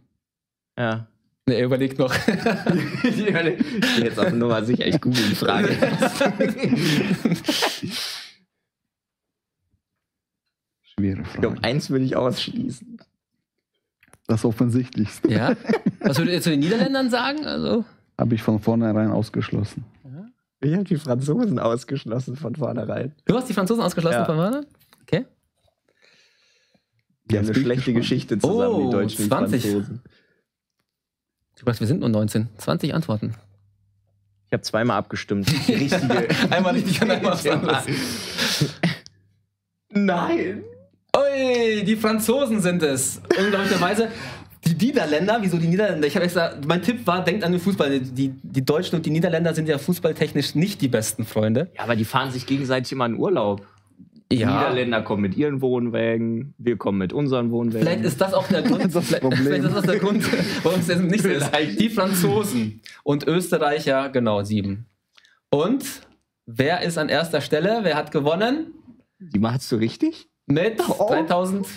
Ja. 0.78 1.08
Ne, 1.48 1.56
er 1.56 1.66
überlegt 1.66 2.00
noch. 2.00 2.14
ich 3.04 3.28
überleg- 3.28 3.60
ich 3.62 3.96
geh 3.98 4.04
jetzt 4.04 4.20
auf 4.20 4.32
Nummer 4.34 4.64
sicher, 4.64 4.86
ich 4.88 5.00
google 5.00 5.24
die 5.30 5.36
Frage. 5.36 5.70
Schwere 10.82 11.22
Ich 11.22 11.34
glaube, 11.34 11.56
Frage. 11.58 11.68
eins 11.68 11.90
würde 11.90 12.06
ich 12.06 12.16
ausschließen. 12.16 12.98
Das 14.28 14.44
Offensichtlichste 14.46 15.30
ja. 15.32 15.56
Was 16.00 16.18
würdet 16.18 16.34
ihr 16.34 16.42
zu 16.42 16.50
den 16.50 16.60
Niederländern 16.62 17.10
sagen? 17.10 17.46
Also, 17.46 17.86
habe 18.18 18.36
ich 18.36 18.42
von 18.42 18.60
vornherein 18.60 19.12
ausgeschlossen. 19.12 19.84
Ich 20.62 20.74
habe 20.74 20.84
die 20.84 20.96
Franzosen 20.96 21.60
ausgeschlossen 21.60 22.36
von 22.38 22.56
vornherein. 22.56 23.12
du 23.26 23.36
hast 23.36 23.48
die 23.50 23.54
Franzosen 23.54 23.84
ausgeschlossen 23.84 24.20
Ja. 24.20 24.26
von 24.26 24.38
Werner? 24.38 24.64
Die 27.32 27.38
haben 27.38 27.46
eine 27.46 27.54
schlechte 27.56 27.94
gespannt. 27.94 27.98
Geschichte 27.98 28.40
zusammen, 28.40 28.74
Oh, 28.76 28.86
die 28.86 28.92
Deutschen 28.92 29.24
und 29.24 29.28
20. 29.30 29.62
Franzosen. 29.64 30.02
Gedacht, 31.58 31.80
wir 31.80 31.88
sind 31.88 32.00
nur 32.02 32.10
19. 32.10 32.50
20 32.58 32.94
Antworten. 32.94 33.36
Ich 34.48 34.54
habe 34.54 34.62
zweimal 34.62 34.98
abgestimmt. 34.98 35.50
Die 35.68 35.74
richtige. 35.74 36.28
Einmal 36.52 36.74
richtig 36.74 37.02
und 37.02 37.10
einmal 37.12 37.32
was 37.34 37.48
anderes. 37.48 37.86
Nein. 39.90 40.64
Ui, 41.16 41.84
die 41.84 41.96
Franzosen 41.96 42.62
sind 42.62 42.84
es. 42.84 43.22
Unglaublicherweise. 43.38 44.10
Die 44.66 44.74
Niederländer, 44.86 45.38
wieso 45.42 45.58
die 45.58 45.68
Niederländer? 45.68 46.08
Ich 46.08 46.16
habe 46.16 46.26
extra, 46.26 46.54
mein 46.68 46.82
Tipp 46.82 47.06
war, 47.06 47.24
denkt 47.24 47.44
an 47.44 47.52
den 47.52 47.62
Fußball. 47.62 48.00
Die, 48.00 48.30
die 48.30 48.66
Deutschen 48.66 48.96
und 48.96 49.06
die 49.06 49.12
Niederländer 49.12 49.54
sind 49.54 49.70
ja 49.70 49.78
fußballtechnisch 49.78 50.56
nicht 50.56 50.82
die 50.82 50.88
besten 50.88 51.26
Freunde. 51.26 51.70
Ja, 51.76 51.84
aber 51.84 51.96
die 51.96 52.06
fahren 52.06 52.32
sich 52.32 52.46
gegenseitig 52.48 52.92
immer 52.92 53.06
in 53.06 53.16
Urlaub. 53.16 53.66
Die 54.32 54.38
Niederländer 54.38 55.02
kommen 55.04 55.22
mit 55.22 55.38
ihren 55.38 55.62
Wohnwägen, 55.62 56.56
wir 56.58 56.78
kommen 56.78 56.98
mit 56.98 57.14
unseren 57.14 57.52
Wohnwägen. 57.52 57.88
Vielleicht 57.88 58.06
ist 58.06 58.20
das 58.20 58.34
auch 58.34 58.48
der 58.48 58.62
Grund, 58.64 58.94
Das 58.96 59.06
vielleicht, 59.06 59.24
vielleicht 59.24 59.64
ist 59.64 59.76
das 59.76 59.86
der 59.86 60.00
Grund, 60.00 60.24
warum 60.64 60.80
es 60.80 60.88
jetzt 60.88 61.02
nicht 61.02 61.22
so 61.22 61.30
ist. 61.30 61.52
Die 61.80 61.90
Franzosen 61.90 62.82
und 63.04 63.28
Österreicher, 63.28 64.10
genau, 64.10 64.44
sieben. 64.44 64.88
Und 65.52 65.86
wer 66.48 66.82
ist 66.82 66.98
an 66.98 67.10
erster 67.10 67.42
Stelle? 67.42 67.80
Wer 67.84 67.96
hat 67.96 68.12
gewonnen? 68.12 68.74
die 69.20 69.40
machst 69.40 69.72
du 69.72 69.78
richtig? 69.78 70.28
Mit 70.48 70.80
3000. 70.80 71.68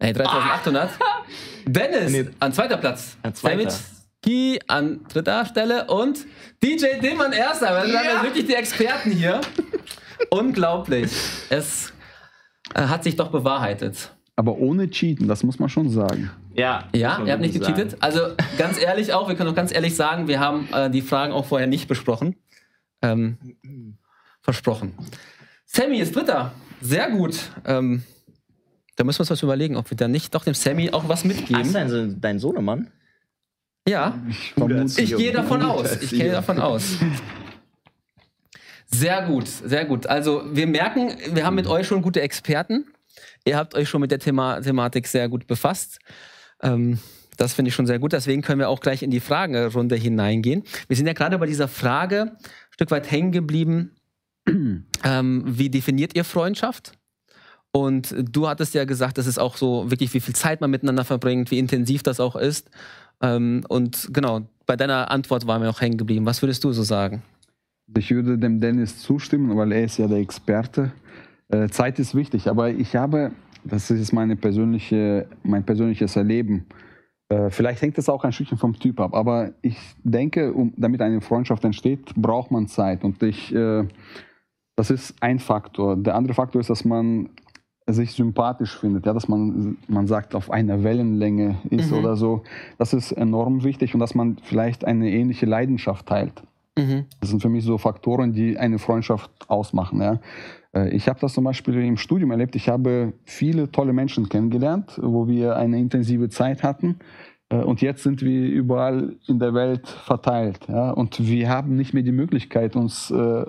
Nee, 0.00 0.12
3800. 0.12 0.90
Dennis 1.66 2.12
Nee. 2.12 2.26
an 2.40 2.52
zweiter 2.52 2.76
Platz. 2.76 3.16
An 3.22 3.34
zweiter. 3.34 3.74
Ki 4.22 4.58
an 4.66 5.00
dritter 5.08 5.46
Stelle 5.46 5.86
und 5.86 6.26
DJ 6.62 6.98
Dim 7.00 7.20
an 7.20 7.32
erster. 7.32 7.82
Wir 7.86 7.92
sind 7.92 8.04
ja. 8.04 8.22
wirklich 8.22 8.46
die 8.46 8.54
Experten 8.54 9.12
hier. 9.12 9.40
Unglaublich. 10.30 11.10
Es 11.50 11.92
äh, 12.74 12.82
hat 12.82 13.04
sich 13.04 13.16
doch 13.16 13.30
bewahrheitet. 13.30 14.14
Aber 14.36 14.58
ohne 14.58 14.88
Cheaten, 14.88 15.26
das 15.26 15.42
muss 15.42 15.58
man 15.58 15.68
schon 15.68 15.90
sagen. 15.90 16.30
Ja. 16.54 16.88
Ja, 16.94 17.20
ihr 17.24 17.32
habt 17.32 17.40
nicht 17.40 17.54
gecheatet. 17.54 17.96
Also 18.00 18.20
ganz 18.56 18.80
ehrlich 18.80 19.12
auch, 19.12 19.28
wir 19.28 19.34
können 19.34 19.50
auch 19.50 19.54
ganz 19.54 19.72
ehrlich 19.72 19.96
sagen, 19.96 20.28
wir 20.28 20.38
haben 20.38 20.68
äh, 20.72 20.90
die 20.90 21.02
Fragen 21.02 21.32
auch 21.32 21.46
vorher 21.46 21.66
nicht 21.66 21.88
besprochen. 21.88 22.36
Ähm, 23.02 23.38
versprochen. 24.40 24.94
Sammy 25.66 25.98
ist 25.98 26.14
Dritter. 26.14 26.52
Sehr 26.80 27.10
gut. 27.10 27.50
Ähm, 27.64 28.02
da 28.96 29.04
müssen 29.04 29.18
wir 29.18 29.22
uns 29.22 29.30
was 29.30 29.42
überlegen, 29.42 29.76
ob 29.76 29.90
wir 29.90 29.96
da 29.96 30.08
nicht 30.08 30.34
doch 30.34 30.44
dem 30.44 30.54
Sammy 30.54 30.90
auch 30.90 31.08
was 31.08 31.20
Sagen. 31.20 31.34
Mitgeben. 31.34 31.72
du 31.72 31.72
dein, 31.72 32.20
dein 32.20 32.38
Sohnemann? 32.38 32.90
Ja, 33.88 34.18
Ich 34.56 34.98
ich 34.98 35.16
gehe 35.16 35.32
davon 35.32 35.62
aus. 35.62 36.00
Ich 36.02 36.10
gehe 36.10 36.30
davon 36.30 36.60
aus. 36.60 36.96
Sehr 38.90 39.22
gut, 39.26 39.48
sehr 39.48 39.84
gut. 39.84 40.06
Also 40.06 40.42
wir 40.50 40.66
merken, 40.66 41.12
wir 41.32 41.44
haben 41.44 41.54
mit 41.54 41.66
euch 41.66 41.86
schon 41.86 42.02
gute 42.02 42.20
Experten. 42.22 42.86
Ihr 43.44 43.56
habt 43.56 43.74
euch 43.74 43.88
schon 43.88 44.00
mit 44.00 44.10
der 44.10 44.18
Thema 44.18 44.60
Thematik 44.60 45.06
sehr 45.06 45.28
gut 45.28 45.46
befasst. 45.46 45.98
Ähm, 46.62 46.98
das 47.36 47.54
finde 47.54 47.68
ich 47.68 47.74
schon 47.74 47.86
sehr 47.86 47.98
gut. 47.98 48.12
Deswegen 48.12 48.42
können 48.42 48.58
wir 48.58 48.68
auch 48.68 48.80
gleich 48.80 49.02
in 49.02 49.10
die 49.10 49.20
Fragenrunde 49.20 49.94
hineingehen. 49.94 50.64
Wir 50.88 50.96
sind 50.96 51.06
ja 51.06 51.12
gerade 51.12 51.38
bei 51.38 51.46
dieser 51.46 51.68
Frage 51.68 52.22
ein 52.22 52.38
Stück 52.70 52.90
weit 52.90 53.10
hängen 53.10 53.30
geblieben. 53.30 53.94
ähm, 55.04 55.44
wie 55.46 55.70
definiert 55.70 56.16
ihr 56.16 56.24
Freundschaft? 56.24 56.92
Und 57.70 58.14
du 58.18 58.48
hattest 58.48 58.74
ja 58.74 58.84
gesagt, 58.84 59.18
das 59.18 59.26
ist 59.26 59.38
auch 59.38 59.56
so 59.56 59.90
wirklich, 59.90 60.14
wie 60.14 60.20
viel 60.20 60.34
Zeit 60.34 60.60
man 60.60 60.70
miteinander 60.70 61.04
verbringt, 61.04 61.50
wie 61.50 61.58
intensiv 61.58 62.02
das 62.02 62.18
auch 62.18 62.34
ist. 62.34 62.70
Ähm, 63.20 63.64
und 63.68 64.08
genau, 64.12 64.48
bei 64.66 64.76
deiner 64.76 65.10
Antwort 65.10 65.46
waren 65.46 65.60
wir 65.60 65.68
noch 65.68 65.80
hängen 65.80 65.98
geblieben. 65.98 66.26
Was 66.26 66.42
würdest 66.42 66.64
du 66.64 66.72
so 66.72 66.82
sagen? 66.82 67.22
Ich 67.96 68.10
würde 68.10 68.38
dem 68.38 68.60
Dennis 68.60 68.98
zustimmen, 68.98 69.56
weil 69.56 69.72
er 69.72 69.84
ist 69.84 69.98
ja 69.98 70.06
der 70.06 70.18
Experte. 70.18 70.92
Äh, 71.48 71.68
Zeit 71.68 71.98
ist 71.98 72.14
wichtig, 72.14 72.48
aber 72.48 72.70
ich 72.70 72.94
habe, 72.96 73.32
das 73.64 73.90
ist 73.90 74.12
meine 74.12 74.36
persönliche, 74.36 75.26
mein 75.42 75.64
persönliches 75.64 76.16
Erleben. 76.16 76.66
Äh, 77.30 77.50
vielleicht 77.50 77.82
hängt 77.82 77.98
es 77.98 78.08
auch 78.08 78.24
ein 78.24 78.32
Stückchen 78.32 78.58
vom 78.58 78.78
Typ 78.78 79.00
ab, 79.00 79.14
aber 79.14 79.52
ich 79.62 79.78
denke, 80.02 80.52
um, 80.52 80.72
damit 80.76 81.00
eine 81.02 81.20
Freundschaft 81.20 81.64
entsteht, 81.64 82.14
braucht 82.16 82.50
man 82.50 82.68
Zeit. 82.68 83.04
Und 83.04 83.22
ich, 83.22 83.54
äh, 83.54 83.84
das 84.76 84.90
ist 84.90 85.14
ein 85.20 85.38
Faktor. 85.38 85.96
Der 85.96 86.14
andere 86.14 86.34
Faktor 86.34 86.60
ist, 86.60 86.70
dass 86.70 86.84
man 86.84 87.30
sich 87.86 88.12
sympathisch 88.12 88.78
findet, 88.78 89.06
ja, 89.06 89.14
dass 89.14 89.28
man, 89.28 89.78
man 89.88 90.06
sagt, 90.06 90.34
auf 90.34 90.50
einer 90.50 90.84
Wellenlänge 90.84 91.56
ist 91.70 91.90
Mhm. 91.90 91.98
oder 91.98 92.16
so. 92.16 92.42
Das 92.76 92.92
ist 92.92 93.12
enorm 93.12 93.64
wichtig 93.64 93.94
und 93.94 94.00
dass 94.00 94.14
man 94.14 94.36
vielleicht 94.42 94.84
eine 94.84 95.10
ähnliche 95.10 95.46
Leidenschaft 95.46 96.06
teilt. 96.06 96.42
Mhm. 96.78 97.06
Das 97.20 97.30
sind 97.30 97.42
für 97.42 97.48
mich 97.48 97.64
so 97.64 97.76
Faktoren, 97.76 98.32
die 98.32 98.56
eine 98.56 98.78
Freundschaft 98.78 99.30
ausmachen. 99.48 100.00
Ja. 100.00 100.20
Äh, 100.72 100.94
Ich 100.94 101.08
habe 101.08 101.18
das 101.20 101.34
zum 101.34 101.44
Beispiel 101.44 101.74
im 101.82 101.96
Studium 101.96 102.30
erlebt. 102.30 102.54
Ich 102.54 102.68
habe 102.68 103.12
viele 103.24 103.70
tolle 103.70 103.92
Menschen 103.92 104.28
kennengelernt, 104.28 104.98
wo 105.02 105.26
wir 105.26 105.56
eine 105.56 105.78
intensive 105.78 106.28
Zeit 106.28 106.62
hatten. 106.62 107.00
Äh, 107.50 107.56
Und 107.56 107.80
jetzt 107.80 108.02
sind 108.02 108.22
wir 108.22 108.48
überall 108.48 109.16
in 109.26 109.38
der 109.38 109.54
Welt 109.54 109.88
verteilt. 109.88 110.60
Ja. 110.68 110.90
Und 110.92 111.18
wir 111.26 111.48
haben 111.48 111.74
nicht 111.74 111.94
mehr 111.94 112.04
die 112.04 112.12
Möglichkeit, 112.12 112.76
uns 112.76 113.10
äh, 113.10 113.44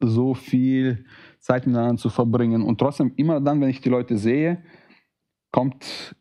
so 0.00 0.34
viel 0.34 1.06
Zeit 1.40 1.66
miteinander 1.66 1.96
zu 1.96 2.10
verbringen. 2.10 2.62
Und 2.62 2.78
trotzdem, 2.78 3.12
immer 3.16 3.40
dann, 3.40 3.60
wenn 3.60 3.70
ich 3.70 3.80
die 3.80 3.90
Leute 3.90 4.18
sehe, 4.18 4.58
kommt 5.52 6.14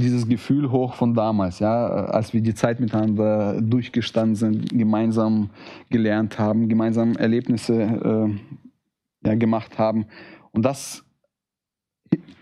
dieses 0.00 0.28
Gefühl 0.28 0.70
hoch 0.70 0.94
von 0.94 1.14
damals, 1.14 1.58
ja, 1.60 1.86
als 1.86 2.32
wir 2.32 2.40
die 2.40 2.54
Zeit 2.54 2.80
miteinander 2.80 3.60
durchgestanden 3.60 4.34
sind, 4.34 4.70
gemeinsam 4.70 5.50
gelernt 5.90 6.38
haben, 6.38 6.68
gemeinsam 6.68 7.12
Erlebnisse 7.16 7.74
äh, 9.24 9.28
ja, 9.28 9.34
gemacht 9.36 9.78
haben. 9.78 10.06
Und 10.52 10.64
das 10.64 11.04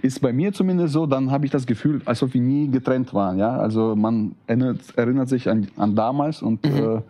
ist 0.00 0.20
bei 0.20 0.32
mir 0.32 0.52
zumindest 0.52 0.94
so, 0.94 1.06
dann 1.06 1.30
habe 1.30 1.44
ich 1.44 1.50
das 1.50 1.66
Gefühl, 1.66 2.00
als 2.04 2.22
ob 2.22 2.32
wir 2.32 2.40
nie 2.40 2.70
getrennt 2.70 3.12
waren. 3.12 3.38
Ja? 3.38 3.56
Also 3.58 3.94
man 3.96 4.34
erinnert, 4.46 4.80
erinnert 4.96 5.28
sich 5.28 5.48
an, 5.50 5.68
an 5.76 5.94
damals 5.94 6.40
und 6.40 6.64
Mhm. 6.64 6.72
äh, 6.98 7.02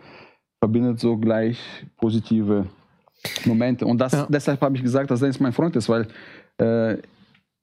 verbindet 0.59 0.99
so 0.99 1.15
gleich 1.17 1.57
positive 1.97 2.65
Momente. 3.45 3.85
Und 3.85 3.99
das, 3.99 4.11
Ja. 4.13 4.27
deshalb 4.29 4.59
habe 4.61 4.75
ich 4.75 4.83
gesagt, 4.83 5.09
dass 5.11 5.19
Dennis 5.21 5.39
mein 5.39 5.53
Freund 5.53 5.75
ist, 5.75 5.87
weil 5.87 6.07
äh, 6.57 6.97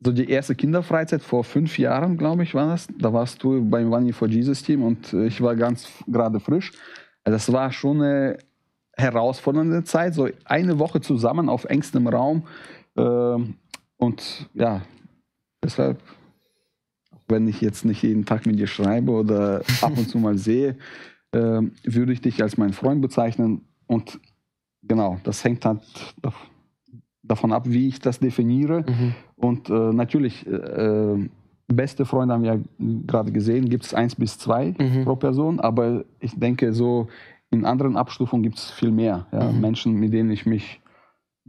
so 0.00 0.12
die 0.12 0.28
erste 0.28 0.54
Kinderfreizeit 0.54 1.22
vor 1.22 1.44
fünf 1.44 1.78
Jahren, 1.78 2.16
glaube 2.16 2.42
ich, 2.42 2.54
war 2.54 2.68
das. 2.68 2.88
Da 2.98 3.12
warst 3.12 3.42
du 3.42 3.64
beim 3.64 3.88
Money 3.88 4.12
for 4.12 4.28
Jesus 4.28 4.62
Team 4.62 4.82
und 4.82 5.12
äh, 5.12 5.26
ich 5.26 5.40
war 5.40 5.56
ganz 5.56 5.88
gerade 6.06 6.40
frisch. 6.40 6.72
Also 7.24 7.36
Das 7.36 7.52
war 7.52 7.72
schon 7.72 8.02
eine 8.02 8.38
herausfordernde 8.96 9.84
Zeit, 9.84 10.14
so 10.14 10.28
eine 10.44 10.78
Woche 10.78 11.00
zusammen 11.00 11.48
auf 11.48 11.64
engstem 11.64 12.06
Raum. 12.06 12.46
Äh, 12.96 13.36
und 13.96 14.50
ja, 14.54 14.82
deshalb, 15.62 16.00
wenn 17.28 17.48
ich 17.48 17.60
jetzt 17.60 17.84
nicht 17.84 18.02
jeden 18.02 18.26
Tag 18.26 18.46
mit 18.46 18.58
dir 18.58 18.66
schreibe 18.66 19.12
oder 19.12 19.62
ab 19.80 19.96
und 19.96 20.08
zu 20.08 20.18
mal 20.18 20.36
sehe, 20.36 20.76
äh, 21.32 21.62
würde 21.84 22.12
ich 22.12 22.20
dich 22.20 22.42
als 22.42 22.58
meinen 22.58 22.74
Freund 22.74 23.00
bezeichnen. 23.00 23.66
Und 23.86 24.20
genau, 24.82 25.18
das 25.24 25.42
hängt 25.42 25.64
halt 25.64 25.82
davon 26.20 26.55
ab, 27.52 27.64
wie 27.66 27.88
ich 27.88 28.00
das 28.00 28.18
definiere. 28.18 28.84
Mhm. 28.88 29.14
Und 29.36 29.70
äh, 29.70 29.92
natürlich, 29.92 30.46
äh, 30.46 31.28
beste 31.68 32.04
Freunde 32.04 32.34
haben 32.34 32.44
wir 32.44 32.54
ja 32.54 32.60
gerade 33.06 33.32
gesehen, 33.32 33.68
gibt 33.68 33.84
es 33.84 33.94
eins 33.94 34.14
bis 34.14 34.38
zwei 34.38 34.74
mhm. 34.78 35.04
pro 35.04 35.16
Person, 35.16 35.60
aber 35.60 36.04
ich 36.20 36.38
denke, 36.38 36.72
so 36.72 37.08
in 37.50 37.64
anderen 37.64 37.96
Abstufungen 37.96 38.42
gibt 38.42 38.58
es 38.58 38.70
viel 38.70 38.90
mehr. 38.90 39.26
Ja? 39.32 39.50
Mhm. 39.50 39.60
Menschen, 39.60 39.94
mit 39.94 40.12
denen 40.12 40.30
ich 40.30 40.46
mich 40.46 40.80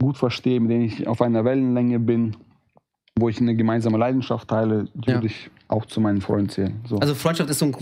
gut 0.00 0.16
verstehe, 0.16 0.60
mit 0.60 0.70
denen 0.70 0.84
ich 0.84 1.06
auf 1.06 1.22
einer 1.22 1.44
Wellenlänge 1.44 1.98
bin, 1.98 2.36
wo 3.18 3.28
ich 3.28 3.40
eine 3.40 3.56
gemeinsame 3.56 3.98
Leidenschaft 3.98 4.48
teile, 4.48 4.88
die 4.94 5.10
ja. 5.10 5.16
würde 5.16 5.26
ich 5.26 5.50
auch 5.68 5.86
zu 5.86 6.00
meinen 6.00 6.20
Freunden 6.20 6.48
zählen. 6.48 6.80
So. 6.88 6.98
Also 6.98 7.14
Freundschaft 7.14 7.50
ist, 7.50 7.58
so 7.58 7.66
ein, 7.66 7.76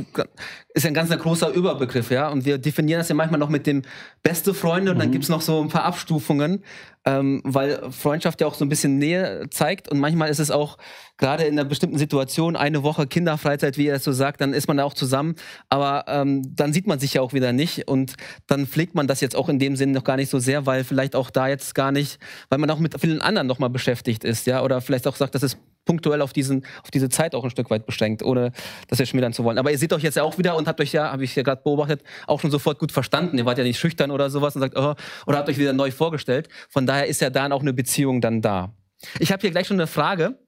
ist 0.75 0.87
ein 0.87 0.95
ganz 0.95 1.11
großer 1.11 1.51
Überbegriff, 1.51 2.11
ja. 2.11 2.29
Und 2.29 2.45
wir 2.45 2.59
definieren 2.59 2.99
das 2.99 3.09
ja 3.09 3.15
manchmal 3.15 3.41
noch 3.41 3.49
mit 3.49 3.67
dem 3.67 3.83
beste 4.23 4.55
Freunde 4.55 4.91
und 4.91 4.99
mhm. 4.99 5.03
dann 5.03 5.11
gibt 5.13 5.25
es 5.25 5.31
noch 5.31 5.41
so 5.41 5.61
ein 5.61 5.69
paar 5.69 5.85
Abstufungen 5.85 6.63
ähm, 7.07 7.41
weil 7.45 7.91
Freundschaft 7.93 8.41
ja 8.41 8.49
auch 8.49 8.55
so 8.55 8.65
ein 8.65 8.69
bisschen 8.69 8.99
Nähe 8.99 9.47
zeigt 9.51 9.89
und 9.89 10.01
manchmal 10.01 10.29
ist 10.29 10.41
es 10.41 10.51
auch 10.51 10.77
gerade 11.17 11.45
in 11.45 11.59
einer 11.59 11.67
bestimmten 11.67 11.99
Situation, 11.99 12.57
eine 12.57 12.83
Woche 12.83 13.07
Kinderfreizeit, 13.07 13.79
wie 13.79 13.87
er 13.87 13.97
es 13.97 14.05
so 14.05 14.13
sagt, 14.13 14.41
dann 14.41 14.53
ist 14.53 14.67
man 14.67 14.77
da 14.77 14.85
auch 14.85 14.93
zusammen, 14.93 15.37
aber 15.69 16.05
ähm, 16.09 16.43
dann 16.55 16.73
sieht 16.73 16.89
man 16.89 16.99
sich 16.99 17.15
ja 17.15 17.23
auch 17.23 17.33
wieder 17.33 17.53
nicht 17.53 17.89
und 17.89 18.15
dann 18.49 18.67
pflegt 18.67 18.97
man 18.97 19.07
das 19.07 19.21
jetzt 19.21 19.37
auch 19.37 19.49
in 19.49 19.61
dem 19.61 19.77
Sinn 19.77 19.93
noch 19.93 20.05
gar 20.05 20.17
nicht 20.17 20.31
so 20.31 20.41
sehr, 20.41 20.67
weil 20.67 20.83
vielleicht 20.83 21.15
auch 21.15 21.31
da 21.31 21.47
jetzt 21.47 21.77
gar 21.77 21.93
nicht, 21.93 22.19
weil 22.49 22.59
man 22.59 22.69
auch 22.71 22.81
mit 22.81 23.01
vielen 23.01 23.21
anderen 23.21 23.47
nochmal 23.47 23.71
beschäftigt 23.71 24.25
ist, 24.25 24.47
ja, 24.47 24.63
oder 24.63 24.81
vielleicht 24.81 25.07
auch 25.07 25.17
sagt, 25.17 25.37
das 25.37 25.45
ist 25.45 25.59
punktuell 25.87 26.21
auf, 26.21 26.35
diesen, 26.35 26.67
auf 26.83 26.91
diese 26.91 27.09
Zeit 27.09 27.35
auch 27.35 27.45
ein 27.45 27.51
Stück 27.51 27.71
weit 27.71 27.87
beschränkt, 27.87 28.23
ohne 28.23 28.53
das 28.89 28.99
jetzt 28.99 29.09
schmälern 29.09 29.33
zu 29.33 29.43
wollen. 29.45 29.57
Aber 29.57 29.71
ihr 29.71 29.79
seht 29.79 29.95
euch 29.95 30.03
jetzt 30.03 30.17
ja 30.17 30.23
auch 30.23 30.37
wieder 30.37 30.57
und 30.57 30.69
habt 30.69 30.81
euch 30.81 30.93
ja, 30.93 31.11
habe 31.11 31.25
ich 31.25 31.35
ja 31.35 31.43
gerade 31.43 31.63
beobachtet, 31.63 32.03
auch 32.27 32.41
schon 32.41 32.51
sofort 32.51 32.79
gut 32.79 32.93
verstanden. 32.93 33.39
Ihr 33.39 33.47
wart 33.47 33.57
ja 33.57 33.65
nicht 33.65 33.79
schüchtern 33.79 34.11
oder 34.11 34.29
sowas 34.29 34.55
und 34.55 34.61
sagt, 34.61 34.77
oh, 34.77 34.95
oder 35.27 35.39
habt 35.39 35.49
euch 35.49 35.57
wieder 35.57 35.73
neu 35.73 35.91
vorgestellt. 35.91 36.49
Von 36.69 36.87
daher 36.87 37.07
ist 37.07 37.23
ja 37.23 37.31
da 37.31 37.47
auch 37.51 37.63
eine 37.63 37.73
Beziehung 37.73 38.21
dann 38.21 38.43
da. 38.43 38.75
Ich 39.21 39.33
habe 39.33 39.41
hier 39.41 39.51
gleich 39.51 39.69
schon 39.69 39.77
eine 39.79 39.87
Frage, 39.87 40.39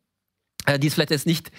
äh, 0.66 0.78
die 0.78 0.88
ist 0.88 0.94
vielleicht 0.94 1.10
jetzt 1.10 1.26
nicht 1.26 1.50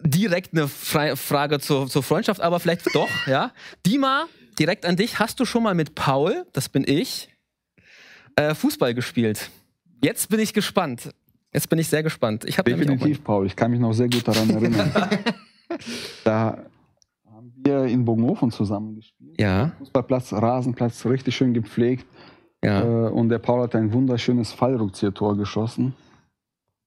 direkt 0.00 0.52
eine 0.52 0.68
Frage 0.68 1.60
zur, 1.60 1.88
zur 1.88 2.02
Freundschaft, 2.02 2.40
aber 2.40 2.60
vielleicht 2.60 2.86
doch, 2.94 3.08
ja. 3.26 3.52
Dima, 3.84 4.26
direkt 4.58 4.86
an 4.86 4.96
dich. 4.96 5.18
Hast 5.18 5.38
du 5.40 5.44
schon 5.44 5.62
mal 5.62 5.74
mit 5.74 5.94
Paul, 5.94 6.46
das 6.52 6.68
bin 6.68 6.84
ich, 6.86 7.28
äh, 8.36 8.54
Fußball 8.54 8.94
gespielt? 8.94 9.50
Jetzt 10.02 10.28
bin 10.28 10.40
ich 10.40 10.52
gespannt. 10.52 11.10
Jetzt 11.56 11.70
bin 11.70 11.78
ich 11.78 11.88
sehr 11.88 12.02
gespannt. 12.02 12.44
Ich 12.44 12.56
Definitiv, 12.56 13.24
Paul. 13.24 13.46
Ich 13.46 13.56
kann 13.56 13.70
mich 13.70 13.80
noch 13.80 13.94
sehr 13.94 14.10
gut 14.10 14.28
daran 14.28 14.50
erinnern. 14.50 14.92
da 16.24 16.58
haben 17.24 17.54
wir 17.64 17.84
in 17.84 18.04
Bogenhofen 18.04 18.50
zusammen 18.50 18.96
gespielt. 18.96 19.40
Ja. 19.40 19.72
Fußballplatz, 19.78 20.34
Rasenplatz, 20.34 21.06
richtig 21.06 21.34
schön 21.34 21.54
gepflegt. 21.54 22.04
Ja. 22.62 22.82
Äh, 22.82 23.08
und 23.08 23.30
der 23.30 23.38
Paul 23.38 23.62
hat 23.62 23.74
ein 23.74 23.90
wunderschönes 23.90 24.52
Fallrückzieher-Tor 24.52 25.38
geschossen. 25.38 25.94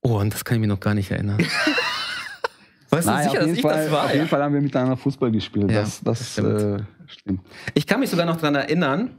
Oh, 0.02 0.20
und 0.20 0.32
das 0.32 0.44
kann 0.44 0.54
ich 0.54 0.60
mir 0.60 0.68
noch 0.68 0.78
gar 0.78 0.94
nicht 0.94 1.10
erinnern. 1.10 1.38
weißt 2.90 3.08
du 3.08 3.10
Nein, 3.10 3.28
sicher, 3.28 3.40
dass 3.40 3.50
ich 3.50 3.62
Fall, 3.62 3.74
das 3.74 3.90
war? 3.90 4.04
Auf 4.04 4.14
jeden 4.14 4.28
Fall 4.28 4.40
haben 4.40 4.54
wir 4.54 4.60
miteinander 4.60 4.96
Fußball 4.96 5.32
gespielt. 5.32 5.68
Ja, 5.68 5.80
das, 5.80 6.00
das, 6.00 6.20
das 6.20 6.32
stimmt. 6.32 6.60
Äh, 6.60 6.82
stimmt. 7.08 7.40
Ich 7.74 7.88
kann 7.88 7.98
mich 7.98 8.08
sogar 8.08 8.24
noch 8.24 8.36
daran 8.36 8.54
erinnern, 8.54 9.18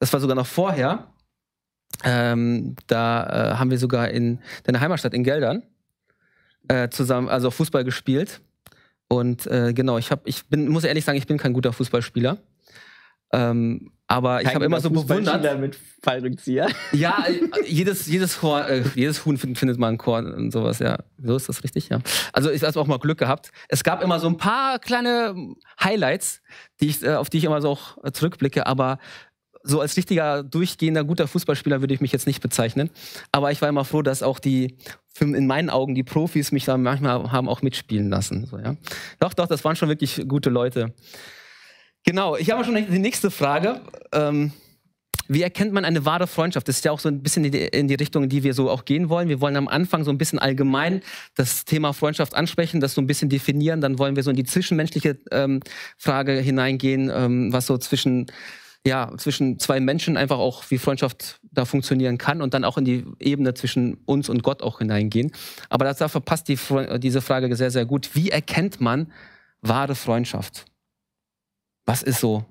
das 0.00 0.12
war 0.12 0.18
sogar 0.18 0.34
noch 0.34 0.46
vorher, 0.46 1.06
ähm, 2.04 2.76
da 2.86 3.52
äh, 3.52 3.54
haben 3.56 3.70
wir 3.70 3.78
sogar 3.78 4.08
in 4.08 4.40
deiner 4.64 4.80
Heimatstadt 4.80 5.14
in 5.14 5.24
Geldern 5.24 5.62
äh, 6.68 6.88
zusammen, 6.88 7.28
also 7.28 7.50
Fußball 7.50 7.84
gespielt. 7.84 8.40
Und 9.08 9.46
äh, 9.46 9.72
genau, 9.72 9.98
ich 9.98 10.10
habe, 10.10 10.22
ich 10.26 10.46
bin, 10.46 10.68
muss 10.68 10.84
ehrlich 10.84 11.04
sagen, 11.04 11.18
ich 11.18 11.26
bin 11.26 11.38
kein 11.38 11.54
guter 11.54 11.72
Fußballspieler. 11.72 12.38
Ähm, 13.32 13.90
aber 14.06 14.40
ich 14.40 14.54
habe 14.54 14.64
immer 14.64 14.80
so 14.80 14.88
bewundert. 14.88 15.60
mit 15.60 15.78
Fallrückzieher. 16.02 16.68
Ja, 16.92 17.26
äh, 17.26 17.66
jedes, 17.66 18.06
jedes, 18.06 18.38
Chor, 18.40 18.66
äh, 18.66 18.82
jedes 18.94 19.26
Huhn 19.26 19.36
findet, 19.36 19.58
findet 19.58 19.78
mal 19.78 19.88
einen 19.88 19.98
Chor 19.98 20.20
und 20.20 20.50
sowas, 20.50 20.78
ja. 20.78 20.98
So 21.22 21.36
ist 21.36 21.48
das 21.48 21.62
richtig, 21.62 21.90
ja. 21.90 22.00
Also 22.32 22.50
ich 22.50 22.62
habe 22.62 22.80
auch 22.80 22.86
mal 22.86 22.98
Glück 22.98 23.18
gehabt. 23.18 23.50
Es 23.68 23.84
gab 23.84 24.02
immer 24.02 24.18
so 24.18 24.28
ein 24.28 24.38
paar 24.38 24.78
kleine 24.78 25.54
Highlights, 25.82 26.40
die 26.80 26.88
ich, 26.88 27.02
äh, 27.02 27.14
auf 27.16 27.28
die 27.28 27.38
ich 27.38 27.44
immer 27.44 27.60
so 27.60 27.68
auch 27.70 27.98
zurückblicke, 28.12 28.66
aber 28.66 28.98
so 29.62 29.80
als 29.80 29.96
richtiger, 29.96 30.42
durchgehender, 30.42 31.04
guter 31.04 31.28
Fußballspieler 31.28 31.80
würde 31.80 31.94
ich 31.94 32.00
mich 32.00 32.12
jetzt 32.12 32.26
nicht 32.26 32.40
bezeichnen. 32.40 32.90
Aber 33.32 33.52
ich 33.52 33.60
war 33.60 33.68
immer 33.68 33.84
froh, 33.84 34.02
dass 34.02 34.22
auch 34.22 34.38
die, 34.38 34.76
in 35.20 35.46
meinen 35.46 35.70
Augen, 35.70 35.94
die 35.94 36.04
Profis 36.04 36.52
mich 36.52 36.64
da 36.64 36.76
manchmal 36.76 37.32
haben 37.32 37.48
auch 37.48 37.62
mitspielen 37.62 38.08
lassen. 38.08 38.46
So, 38.46 38.58
ja. 38.58 38.76
Doch, 39.20 39.34
doch, 39.34 39.46
das 39.46 39.64
waren 39.64 39.76
schon 39.76 39.88
wirklich 39.88 40.24
gute 40.28 40.50
Leute. 40.50 40.94
Genau, 42.04 42.36
ich 42.36 42.50
habe 42.50 42.64
schon 42.64 42.74
die 42.74 42.98
nächste 42.98 43.30
Frage. 43.30 43.80
Ähm, 44.12 44.52
wie 45.30 45.42
erkennt 45.42 45.74
man 45.74 45.84
eine 45.84 46.06
wahre 46.06 46.26
Freundschaft? 46.26 46.66
Das 46.68 46.76
ist 46.76 46.84
ja 46.86 46.90
auch 46.90 47.00
so 47.00 47.10
ein 47.10 47.22
bisschen 47.22 47.44
in 47.44 47.86
die 47.86 47.94
Richtung, 47.94 48.24
in 48.24 48.28
die 48.30 48.42
wir 48.42 48.54
so 48.54 48.70
auch 48.70 48.86
gehen 48.86 49.10
wollen. 49.10 49.28
Wir 49.28 49.42
wollen 49.42 49.56
am 49.56 49.68
Anfang 49.68 50.02
so 50.04 50.10
ein 50.10 50.16
bisschen 50.16 50.38
allgemein 50.38 51.02
das 51.34 51.66
Thema 51.66 51.92
Freundschaft 51.92 52.34
ansprechen, 52.34 52.80
das 52.80 52.94
so 52.94 53.02
ein 53.02 53.06
bisschen 53.06 53.28
definieren. 53.28 53.82
Dann 53.82 53.98
wollen 53.98 54.16
wir 54.16 54.22
so 54.22 54.30
in 54.30 54.36
die 54.36 54.44
zwischenmenschliche 54.44 55.18
ähm, 55.30 55.60
Frage 55.98 56.32
hineingehen, 56.32 57.10
ähm, 57.14 57.52
was 57.52 57.66
so 57.66 57.76
zwischen 57.76 58.26
ja, 58.88 59.12
zwischen 59.18 59.58
zwei 59.58 59.80
Menschen 59.80 60.16
einfach 60.16 60.38
auch, 60.38 60.64
wie 60.70 60.78
Freundschaft 60.78 61.40
da 61.42 61.66
funktionieren 61.66 62.16
kann 62.16 62.40
und 62.40 62.54
dann 62.54 62.64
auch 62.64 62.78
in 62.78 62.86
die 62.86 63.04
Ebene 63.20 63.52
zwischen 63.52 63.98
uns 64.06 64.30
und 64.30 64.42
Gott 64.42 64.62
auch 64.62 64.78
hineingehen. 64.78 65.30
Aber 65.68 65.84
das, 65.84 65.98
da 65.98 66.08
verpasst 66.08 66.48
die, 66.48 66.58
diese 66.98 67.20
Frage 67.20 67.54
sehr, 67.54 67.70
sehr 67.70 67.84
gut. 67.84 68.14
Wie 68.14 68.30
erkennt 68.30 68.80
man 68.80 69.12
wahre 69.60 69.94
Freundschaft? 69.94 70.64
Was 71.84 72.02
ist 72.02 72.20
so 72.20 72.46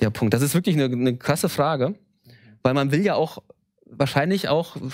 der 0.00 0.10
Punkt? 0.10 0.34
Das 0.34 0.42
ist 0.42 0.54
wirklich 0.54 0.76
eine, 0.76 0.84
eine 0.84 1.16
krasse 1.16 1.48
Frage, 1.48 1.94
weil 2.62 2.74
man 2.74 2.92
will 2.92 3.00
ja 3.00 3.14
auch 3.14 3.42
wahrscheinlich 3.86 4.48
auch 4.48 4.76
ein 4.76 4.92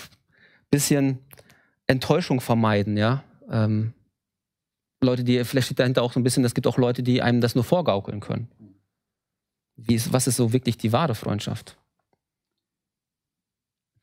bisschen 0.71 1.19
Enttäuschung 1.89 2.41
vermeiden, 2.41 2.97
ja. 2.97 3.25
Ähm, 3.51 3.95
Leute, 5.01 5.25
die, 5.25 5.45
vielleicht 5.45 5.67
steht 5.67 5.81
dahinter 5.81 6.03
auch 6.03 6.13
so 6.13 6.21
ein 6.21 6.23
bisschen, 6.23 6.45
es 6.45 6.55
gibt 6.55 6.67
auch 6.69 6.79
Leute, 6.79 7.03
die 7.03 7.21
einem 7.21 7.41
das 7.41 7.55
nur 7.55 7.65
vorgaukeln 7.65 8.21
können. 8.21 8.49
Wie 9.77 9.95
ist, 9.95 10.13
was 10.13 10.27
ist 10.27 10.37
so 10.37 10.53
wirklich 10.53 10.79
die 10.79 10.93
wahre 10.93 11.15
Freundschaft? 11.15 11.77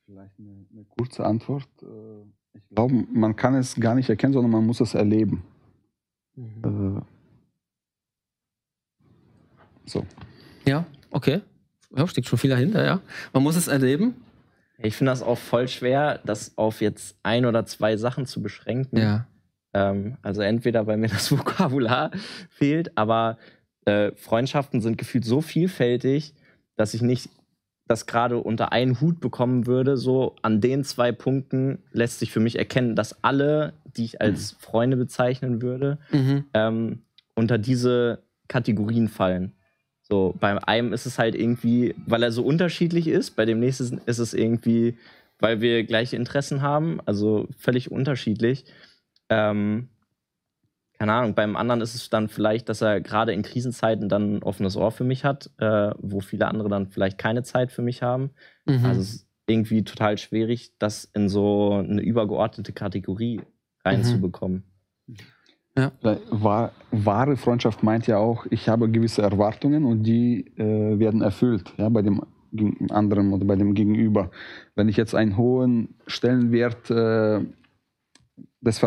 Vielleicht 0.06 0.38
eine, 0.38 0.66
eine 0.72 0.84
kurze 0.84 1.24
Antwort. 1.24 1.68
Äh, 1.82 2.22
ich 2.52 2.68
glaube, 2.68 2.94
man 3.12 3.34
kann 3.34 3.54
es 3.54 3.74
gar 3.74 3.94
nicht 3.94 4.08
erkennen, 4.08 4.32
sondern 4.32 4.52
man 4.52 4.64
muss 4.64 4.80
es 4.80 4.94
erleben. 4.94 5.42
Mhm. 6.36 7.02
Äh, 7.02 7.02
so. 9.86 10.06
Ja, 10.64 10.86
okay. 11.10 11.42
Ja, 11.96 12.06
steckt 12.06 12.28
schon 12.28 12.38
viel 12.38 12.50
dahinter, 12.50 12.84
ja. 12.84 13.00
Man 13.32 13.42
muss 13.42 13.56
es 13.56 13.68
erleben. 13.68 14.14
Ich 14.78 14.96
finde 14.96 15.12
das 15.12 15.22
auch 15.22 15.38
voll 15.38 15.68
schwer, 15.68 16.20
das 16.24 16.56
auf 16.58 16.80
jetzt 16.80 17.16
ein 17.22 17.46
oder 17.46 17.64
zwei 17.66 17.96
Sachen 17.96 18.26
zu 18.26 18.42
beschränken. 18.42 18.98
Ja. 18.98 19.26
Ähm, 19.72 20.16
also 20.22 20.42
entweder, 20.42 20.86
weil 20.86 20.96
mir 20.96 21.08
das 21.08 21.30
Vokabular 21.36 22.10
fehlt, 22.48 22.96
aber 22.96 23.38
äh, 23.84 24.12
Freundschaften 24.16 24.80
sind 24.80 24.98
gefühlt 24.98 25.24
so 25.24 25.40
vielfältig, 25.40 26.34
dass 26.76 26.94
ich 26.94 27.02
nicht 27.02 27.30
das 27.86 28.06
gerade 28.06 28.38
unter 28.38 28.72
einen 28.72 29.00
Hut 29.00 29.20
bekommen 29.20 29.66
würde. 29.66 29.96
So 29.96 30.36
an 30.42 30.60
den 30.60 30.84
zwei 30.84 31.12
Punkten 31.12 31.82
lässt 31.92 32.18
sich 32.18 32.32
für 32.32 32.40
mich 32.40 32.58
erkennen, 32.58 32.96
dass 32.96 33.22
alle, 33.22 33.74
die 33.96 34.04
ich 34.04 34.20
als 34.20 34.54
mhm. 34.54 34.56
Freunde 34.60 34.96
bezeichnen 34.96 35.60
würde, 35.60 35.98
mhm. 36.10 36.44
ähm, 36.54 37.02
unter 37.34 37.58
diese 37.58 38.22
Kategorien 38.48 39.08
fallen. 39.08 39.52
So, 40.02 40.34
beim 40.38 40.58
einen 40.58 40.92
ist 40.92 41.06
es 41.06 41.18
halt 41.18 41.34
irgendwie, 41.34 41.94
weil 42.06 42.22
er 42.22 42.32
so 42.32 42.44
unterschiedlich 42.44 43.08
ist, 43.08 43.36
bei 43.36 43.46
dem 43.46 43.60
nächsten 43.60 44.00
ist 44.06 44.18
es 44.18 44.34
irgendwie, 44.34 44.98
weil 45.38 45.60
wir 45.60 45.84
gleiche 45.84 46.16
Interessen 46.16 46.60
haben, 46.62 47.00
also 47.06 47.48
völlig 47.58 47.90
unterschiedlich. 47.90 48.66
Ähm, 49.30 49.88
keine 50.98 51.12
Ahnung, 51.12 51.34
beim 51.34 51.56
anderen 51.56 51.80
ist 51.80 51.94
es 51.94 52.08
dann 52.08 52.28
vielleicht, 52.28 52.68
dass 52.68 52.80
er 52.80 53.00
gerade 53.00 53.32
in 53.32 53.42
Krisenzeiten 53.42 54.08
dann 54.08 54.36
ein 54.36 54.42
offenes 54.42 54.76
Ohr 54.76 54.92
für 54.92 55.04
mich 55.04 55.24
hat, 55.24 55.50
äh, 55.58 55.90
wo 55.98 56.20
viele 56.20 56.46
andere 56.46 56.68
dann 56.68 56.88
vielleicht 56.88 57.18
keine 57.18 57.42
Zeit 57.42 57.72
für 57.72 57.82
mich 57.82 58.02
haben. 58.02 58.30
Mhm. 58.64 58.84
Also 58.84 59.00
es 59.00 59.14
ist 59.14 59.28
irgendwie 59.46 59.84
total 59.84 60.18
schwierig, 60.18 60.72
das 60.78 61.04
in 61.04 61.28
so 61.28 61.72
eine 61.72 62.00
übergeordnete 62.00 62.72
Kategorie 62.72 63.40
reinzubekommen. 63.84 64.64
Mhm. 65.06 65.16
Ja. 65.76 65.90
Wahr, 66.30 66.72
wahre 66.92 67.36
Freundschaft 67.36 67.82
meint 67.82 68.06
ja 68.06 68.18
auch, 68.18 68.46
ich 68.50 68.68
habe 68.68 68.88
gewisse 68.88 69.22
Erwartungen 69.22 69.84
und 69.84 70.04
die 70.04 70.46
äh, 70.56 70.98
werden 71.00 71.20
erfüllt, 71.20 71.74
ja, 71.78 71.88
bei 71.88 72.02
dem 72.02 72.22
anderen 72.90 73.32
oder 73.32 73.44
bei 73.44 73.56
dem 73.56 73.74
Gegenüber. 73.74 74.30
Wenn 74.76 74.88
ich 74.88 74.96
jetzt 74.96 75.16
einen 75.16 75.36
hohen 75.36 75.96
Stellenwert 76.06 76.88
äh, 76.90 77.40
das, 78.64 78.80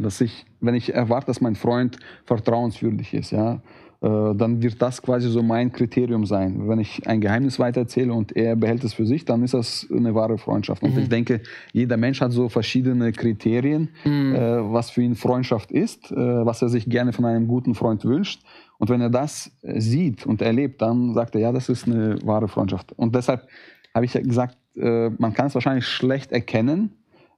dass 0.00 0.20
ich, 0.20 0.46
wenn 0.60 0.74
ich 0.74 0.94
erwarte, 0.94 1.26
dass 1.26 1.40
mein 1.40 1.54
Freund 1.56 1.98
vertrauenswürdig 2.24 3.14
ist, 3.14 3.30
ja, 3.32 3.60
äh, 4.00 4.34
dann 4.36 4.62
wird 4.62 4.80
das 4.80 5.02
quasi 5.02 5.28
so 5.28 5.42
mein 5.42 5.72
Kriterium 5.72 6.24
sein. 6.24 6.68
Wenn 6.68 6.78
ich 6.78 7.04
ein 7.08 7.20
Geheimnis 7.20 7.58
weitererzähle 7.58 8.12
und 8.12 8.36
er 8.36 8.54
behält 8.54 8.84
es 8.84 8.94
für 8.94 9.06
sich, 9.06 9.24
dann 9.24 9.42
ist 9.42 9.54
das 9.54 9.88
eine 9.92 10.14
wahre 10.14 10.38
Freundschaft. 10.38 10.82
Und 10.84 10.94
Mhm. 10.94 11.02
ich 11.02 11.08
denke, 11.08 11.40
jeder 11.72 11.96
Mensch 11.96 12.20
hat 12.20 12.30
so 12.30 12.48
verschiedene 12.48 13.10
Kriterien, 13.12 13.88
Mhm. 14.04 14.34
äh, 14.36 14.72
was 14.72 14.90
für 14.90 15.02
ihn 15.02 15.16
Freundschaft 15.16 15.72
ist, 15.72 16.12
äh, 16.12 16.14
was 16.14 16.62
er 16.62 16.68
sich 16.68 16.88
gerne 16.88 17.12
von 17.12 17.24
einem 17.24 17.48
guten 17.48 17.74
Freund 17.74 18.04
wünscht. 18.04 18.42
Und 18.78 18.88
wenn 18.88 19.00
er 19.00 19.10
das 19.10 19.50
äh, 19.62 19.80
sieht 19.80 20.24
und 20.26 20.42
erlebt, 20.42 20.80
dann 20.80 21.12
sagt 21.14 21.34
er, 21.34 21.40
ja, 21.40 21.52
das 21.52 21.68
ist 21.68 21.88
eine 21.88 22.18
wahre 22.24 22.46
Freundschaft. 22.46 22.92
Und 22.92 23.16
deshalb 23.16 23.48
habe 23.94 24.04
ich 24.06 24.12
gesagt, 24.12 24.56
äh, 24.76 25.10
man 25.18 25.34
kann 25.34 25.46
es 25.48 25.54
wahrscheinlich 25.54 25.86
schlecht 25.86 26.30
erkennen, 26.30 26.92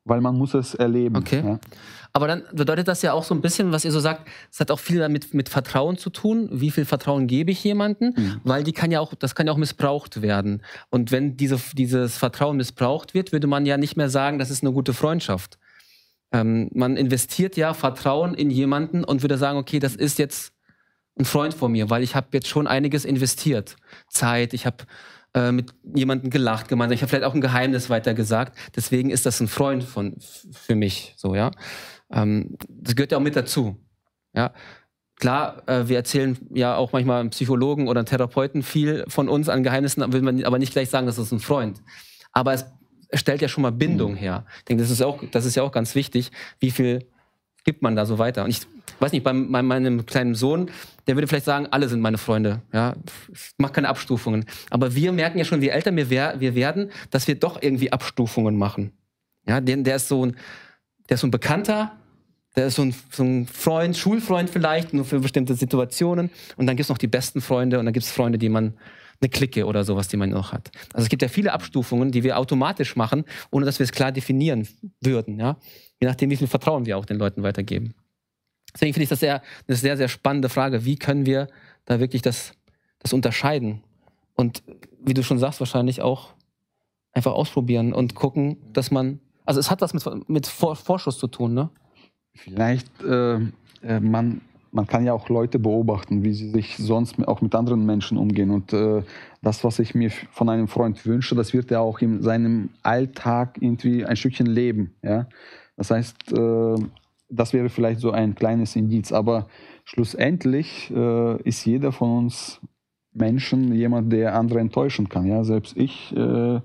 weil 0.04 0.20
man 0.20 0.36
muss 0.36 0.54
es 0.54 0.74
erleben. 0.74 1.16
Okay. 1.16 1.42
Ja. 1.44 1.58
Aber 2.12 2.26
dann 2.26 2.42
bedeutet 2.52 2.88
das 2.88 3.02
ja 3.02 3.12
auch 3.12 3.22
so 3.22 3.34
ein 3.34 3.40
bisschen, 3.40 3.70
was 3.70 3.84
ihr 3.84 3.92
so 3.92 4.00
sagt, 4.00 4.28
es 4.50 4.58
hat 4.58 4.70
auch 4.70 4.80
viel 4.80 4.98
damit 4.98 5.32
mit 5.32 5.48
Vertrauen 5.48 5.96
zu 5.96 6.10
tun. 6.10 6.48
Wie 6.50 6.70
viel 6.70 6.84
Vertrauen 6.84 7.28
gebe 7.28 7.52
ich 7.52 7.62
jemandem? 7.62 8.14
Mhm. 8.16 8.40
Weil 8.42 8.64
die 8.64 8.72
kann 8.72 8.90
ja 8.90 9.00
auch, 9.00 9.14
das 9.14 9.34
kann 9.34 9.46
ja 9.46 9.52
auch 9.52 9.56
missbraucht 9.58 10.20
werden. 10.20 10.62
Und 10.90 11.12
wenn 11.12 11.36
diese, 11.36 11.60
dieses 11.74 12.18
Vertrauen 12.18 12.56
missbraucht 12.56 13.14
wird, 13.14 13.32
würde 13.32 13.46
man 13.46 13.64
ja 13.64 13.76
nicht 13.76 13.96
mehr 13.96 14.10
sagen, 14.10 14.38
das 14.38 14.50
ist 14.50 14.62
eine 14.64 14.72
gute 14.72 14.92
Freundschaft. 14.92 15.58
Ähm, 16.32 16.68
man 16.74 16.96
investiert 16.96 17.56
ja 17.56 17.74
Vertrauen 17.74 18.34
in 18.34 18.50
jemanden 18.50 19.04
und 19.04 19.22
würde 19.22 19.38
sagen, 19.38 19.58
okay, 19.58 19.78
das 19.78 19.94
ist 19.94 20.18
jetzt 20.18 20.52
ein 21.18 21.24
Freund 21.24 21.54
von 21.54 21.70
mir, 21.70 21.90
weil 21.90 22.02
ich 22.02 22.16
habe 22.16 22.28
jetzt 22.32 22.48
schon 22.48 22.66
einiges 22.66 23.04
investiert. 23.04 23.76
Zeit, 24.08 24.52
ich 24.54 24.66
habe 24.66 24.78
äh, 25.34 25.52
mit 25.52 25.72
jemandem 25.94 26.30
gelacht 26.30 26.68
gemeinsam, 26.68 26.94
ich 26.94 27.02
habe 27.02 27.10
vielleicht 27.10 27.24
auch 27.24 27.34
ein 27.34 27.40
Geheimnis 27.40 27.90
weitergesagt. 27.90 28.56
Deswegen 28.74 29.10
ist 29.10 29.26
das 29.26 29.40
ein 29.40 29.48
Freund 29.48 29.84
von, 29.84 30.16
für 30.52 30.74
mich, 30.74 31.14
so, 31.16 31.34
ja. 31.34 31.50
Ähm, 32.12 32.56
das 32.68 32.96
gehört 32.96 33.12
ja 33.12 33.18
auch 33.18 33.22
mit 33.22 33.36
dazu. 33.36 33.76
Ja. 34.32 34.52
Klar, 35.16 35.62
äh, 35.68 35.86
wir 35.86 35.96
erzählen 35.96 36.38
ja 36.52 36.76
auch 36.76 36.92
manchmal 36.92 37.20
einem 37.20 37.30
Psychologen 37.30 37.88
oder 37.88 38.00
einem 38.00 38.06
Therapeuten 38.06 38.62
viel 38.62 39.04
von 39.06 39.28
uns 39.28 39.48
an 39.48 39.62
Geheimnissen, 39.62 40.12
will 40.12 40.22
man 40.22 40.42
aber 40.44 40.58
nicht 40.58 40.72
gleich 40.72 40.88
sagen, 40.88 41.06
das 41.06 41.18
ist 41.18 41.30
ein 41.30 41.40
Freund. 41.40 41.82
Aber 42.32 42.54
es 42.54 42.64
stellt 43.14 43.42
ja 43.42 43.48
schon 43.48 43.62
mal 43.62 43.72
Bindung 43.72 44.16
her. 44.16 44.46
Ich 44.58 44.64
denke, 44.64 44.82
das 44.82 44.90
ist, 44.90 45.02
auch, 45.02 45.22
das 45.30 45.44
ist 45.44 45.56
ja 45.56 45.62
auch 45.62 45.72
ganz 45.72 45.94
wichtig, 45.94 46.30
wie 46.58 46.70
viel 46.70 47.09
gibt 47.64 47.82
man 47.82 47.96
da 47.96 48.06
so 48.06 48.18
weiter. 48.18 48.44
Und 48.44 48.50
ich 48.50 48.60
weiß 48.98 49.12
nicht, 49.12 49.24
bei, 49.24 49.32
bei 49.32 49.62
meinem 49.62 50.06
kleinen 50.06 50.34
Sohn, 50.34 50.70
der 51.06 51.16
würde 51.16 51.26
vielleicht 51.26 51.44
sagen, 51.44 51.66
alle 51.70 51.88
sind 51.88 52.00
meine 52.00 52.18
Freunde. 52.18 52.62
Ja, 52.72 52.94
ich 53.32 53.52
mache 53.58 53.72
keine 53.72 53.88
Abstufungen. 53.88 54.44
Aber 54.70 54.94
wir 54.94 55.12
merken 55.12 55.38
ja 55.38 55.44
schon, 55.44 55.62
je 55.62 55.68
älter 55.68 55.94
wir, 55.94 56.10
wir 56.10 56.54
werden, 56.54 56.90
dass 57.10 57.26
wir 57.28 57.34
doch 57.34 57.62
irgendwie 57.62 57.92
Abstufungen 57.92 58.56
machen. 58.56 58.92
Ja, 59.46 59.60
den, 59.60 59.84
der 59.84 59.96
ist 59.96 60.08
so 60.08 60.26
ein, 60.26 60.36
der 61.08 61.14
ist 61.14 61.20
so 61.22 61.26
ein 61.26 61.30
Bekannter, 61.30 61.92
der 62.56 62.66
ist 62.66 62.76
so 62.76 62.82
ein, 62.82 62.94
so 63.10 63.22
ein 63.22 63.46
Freund, 63.46 63.96
Schulfreund 63.96 64.50
vielleicht, 64.50 64.92
nur 64.92 65.04
für 65.04 65.20
bestimmte 65.20 65.54
Situationen. 65.54 66.30
Und 66.56 66.66
dann 66.66 66.76
gibt 66.76 66.84
es 66.84 66.88
noch 66.88 66.98
die 66.98 67.06
besten 67.06 67.40
Freunde 67.40 67.78
und 67.78 67.84
dann 67.86 67.92
gibt 67.92 68.04
es 68.04 68.12
Freunde, 68.12 68.38
die 68.38 68.48
man, 68.48 68.74
eine 69.20 69.28
Clique 69.28 69.66
oder 69.66 69.84
sowas, 69.84 70.08
die 70.08 70.16
man 70.16 70.30
noch 70.30 70.52
hat. 70.52 70.70
Also 70.94 71.04
es 71.04 71.08
gibt 71.08 71.22
ja 71.22 71.28
viele 71.28 71.52
Abstufungen, 71.52 72.10
die 72.10 72.22
wir 72.22 72.38
automatisch 72.38 72.96
machen, 72.96 73.24
ohne 73.50 73.66
dass 73.66 73.78
wir 73.78 73.84
es 73.84 73.92
klar 73.92 74.12
definieren 74.12 74.66
würden. 75.00 75.38
Ja? 75.38 75.58
Je 76.00 76.08
nachdem, 76.08 76.30
wie 76.30 76.36
viel 76.36 76.46
Vertrauen 76.46 76.86
wir 76.86 76.96
auch 76.98 77.04
den 77.04 77.18
Leuten 77.18 77.42
weitergeben. 77.42 77.94
Deswegen 78.74 78.94
finde 78.94 79.04
ich 79.04 79.08
das 79.10 79.20
sehr, 79.20 79.42
eine 79.66 79.76
sehr, 79.76 79.96
sehr 79.96 80.08
spannende 80.08 80.48
Frage. 80.48 80.84
Wie 80.84 80.96
können 80.96 81.26
wir 81.26 81.48
da 81.84 82.00
wirklich 82.00 82.22
das, 82.22 82.52
das 83.00 83.12
unterscheiden? 83.12 83.82
Und 84.34 84.62
wie 85.04 85.14
du 85.14 85.22
schon 85.22 85.38
sagst, 85.38 85.60
wahrscheinlich 85.60 86.02
auch 86.02 86.30
einfach 87.12 87.32
ausprobieren 87.32 87.92
und 87.92 88.14
gucken, 88.14 88.56
dass 88.72 88.90
man. 88.90 89.20
Also 89.44 89.60
es 89.60 89.70
hat 89.70 89.80
was 89.80 89.94
mit, 89.94 90.28
mit 90.28 90.46
Vor 90.46 90.76
Vorschuss 90.76 91.18
zu 91.18 91.26
tun, 91.26 91.54
ne? 91.54 91.70
Vielleicht, 92.34 92.88
äh, 93.02 93.40
äh, 93.82 94.00
man, 94.00 94.40
man 94.70 94.86
kann 94.86 95.04
ja 95.04 95.12
auch 95.12 95.28
Leute 95.28 95.58
beobachten, 95.58 96.22
wie 96.22 96.32
sie 96.32 96.50
sich 96.50 96.76
sonst 96.76 97.16
auch 97.26 97.40
mit 97.40 97.54
anderen 97.54 97.84
Menschen 97.84 98.16
umgehen. 98.16 98.50
Und 98.50 98.72
äh, 98.72 99.02
das, 99.42 99.64
was 99.64 99.80
ich 99.80 99.94
mir 99.94 100.10
von 100.10 100.48
einem 100.48 100.68
Freund 100.68 101.04
wünsche, 101.04 101.34
das 101.34 101.52
wird 101.52 101.72
er 101.72 101.80
auch 101.80 101.98
in 101.98 102.22
seinem 102.22 102.70
Alltag 102.82 103.58
irgendwie 103.60 104.04
ein 104.04 104.16
Stückchen 104.16 104.46
leben. 104.46 104.94
Ja? 105.02 105.26
Das 105.80 105.90
heißt, 105.90 106.34
äh, 106.34 106.74
das 107.30 107.54
wäre 107.54 107.70
vielleicht 107.70 108.00
so 108.00 108.10
ein 108.10 108.34
kleines 108.34 108.76
Indiz. 108.76 109.12
Aber 109.12 109.48
schlussendlich 109.84 110.90
äh, 110.94 111.40
ist 111.42 111.64
jeder 111.64 111.90
von 111.90 112.18
uns 112.18 112.60
Menschen 113.14 113.72
jemand, 113.72 114.12
der 114.12 114.34
andere 114.34 114.60
enttäuschen 114.60 115.08
kann. 115.08 115.24
Ja? 115.24 115.42
Selbst 115.42 115.74
ich 115.78 116.14
äh, 116.14 116.60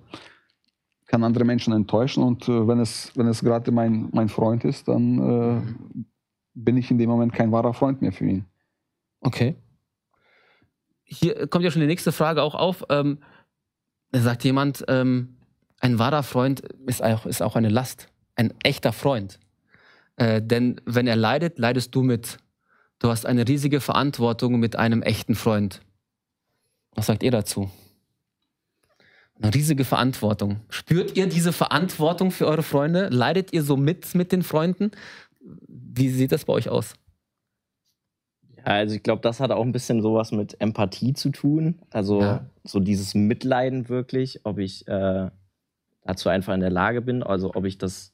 kann 1.06 1.23
andere 1.23 1.45
Menschen 1.45 1.71
enttäuschen 1.71 2.23
und 2.23 2.49
wenn 2.49 2.82
es, 2.82 3.15
wenn 3.15 3.28
es 3.28 3.41
gerade 3.41 3.71
mein, 3.71 4.10
mein 4.12 4.28
Freund 4.28 4.65
ist, 4.65 4.89
dann 4.89 5.19
äh, 5.19 6.04
bin 6.54 6.75
ich 6.75 6.91
in 6.91 6.97
dem 6.97 7.10
Moment 7.10 7.32
kein 7.32 7.54
wahrer 7.54 7.73
Freund 7.73 8.01
mehr 8.01 8.12
für 8.12 8.25
ihn. 8.25 8.43
Okay. 9.21 9.56
Hier 11.06 11.47
kommt 11.47 11.63
ja 11.63 11.71
schon 11.71 11.82
die 11.82 11.88
nächste 11.88 12.12
Frage 12.12 12.43
auch 12.43 12.56
auf. 12.56 12.84
Ähm, 12.89 13.19
da 14.12 14.19
sagt 14.19 14.43
jemand, 14.43 14.84
ähm, 14.89 15.38
ein 15.80 15.99
wahrer 15.99 16.23
Freund 16.23 16.60
ist 16.86 17.01
auch, 17.01 17.25
ist 17.25 17.41
auch 17.41 17.56
eine 17.56 17.69
Last. 17.69 18.10
Ein 18.36 18.54
echter 18.63 18.91
Freund. 18.93 19.39
Äh, 20.17 20.41
denn 20.41 20.80
wenn 20.86 21.08
er 21.08 21.15
leidet, 21.15 21.60
leidest 21.60 21.93
du 21.95 22.02
mit. 22.04 22.38
Du 23.00 23.10
hast 23.10 23.26
eine 23.26 23.48
riesige 23.48 23.82
Verantwortung 23.82 24.60
mit 24.60 24.76
einem 24.76 25.02
echten 25.02 25.36
Freund. 25.36 25.82
Was 26.95 27.08
sagt 27.08 27.24
ihr 27.24 27.32
dazu? 27.32 27.69
Eine 29.41 29.54
riesige 29.54 29.84
Verantwortung. 29.84 30.62
Spürt 30.69 31.17
ihr 31.17 31.28
diese 31.28 31.52
Verantwortung 31.52 32.32
für 32.32 32.48
eure 32.48 32.63
Freunde? 32.63 33.10
Leidet 33.10 33.52
ihr 33.52 33.63
so 33.63 33.76
mit 33.76 34.15
mit 34.15 34.32
den 34.32 34.43
Freunden? 34.43 34.91
Wie 35.67 36.10
sieht 36.10 36.32
das 36.32 36.45
bei 36.45 36.54
euch 36.54 36.69
aus? 36.69 36.93
Ja, 38.58 38.63
also 38.63 38.95
ich 38.95 39.04
glaube, 39.04 39.21
das 39.21 39.41
hat 39.41 39.52
auch 39.52 39.62
ein 39.63 39.74
bisschen 39.74 40.02
sowas 40.02 40.32
mit 40.32 40.60
Empathie 40.62 41.13
zu 41.13 41.32
tun. 41.32 41.80
Also 41.91 42.21
Ja. 42.21 42.45
so 42.63 42.80
dieses 42.80 43.13
Mitleiden 43.13 43.89
wirklich, 43.89 44.39
ob 44.45 44.58
ich 44.58 44.88
äh, 44.88 45.30
dazu 46.04 46.30
einfach 46.30 46.54
in 46.54 46.62
der 46.62 46.71
Lage 46.71 47.02
bin, 47.02 47.21
also 47.21 47.54
ob 47.56 47.65
ich 47.65 47.78
das, 47.78 48.13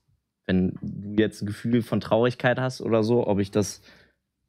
wenn 0.52 0.74
du 0.82 1.22
jetzt 1.22 1.42
ein 1.42 1.46
Gefühl 1.46 1.82
von 1.82 2.02
Traurigkeit 2.02 2.60
hast 2.60 2.82
oder 2.82 3.04
so, 3.04 3.26
ob 3.26 3.40
ich 3.40 3.52
das 3.52 3.82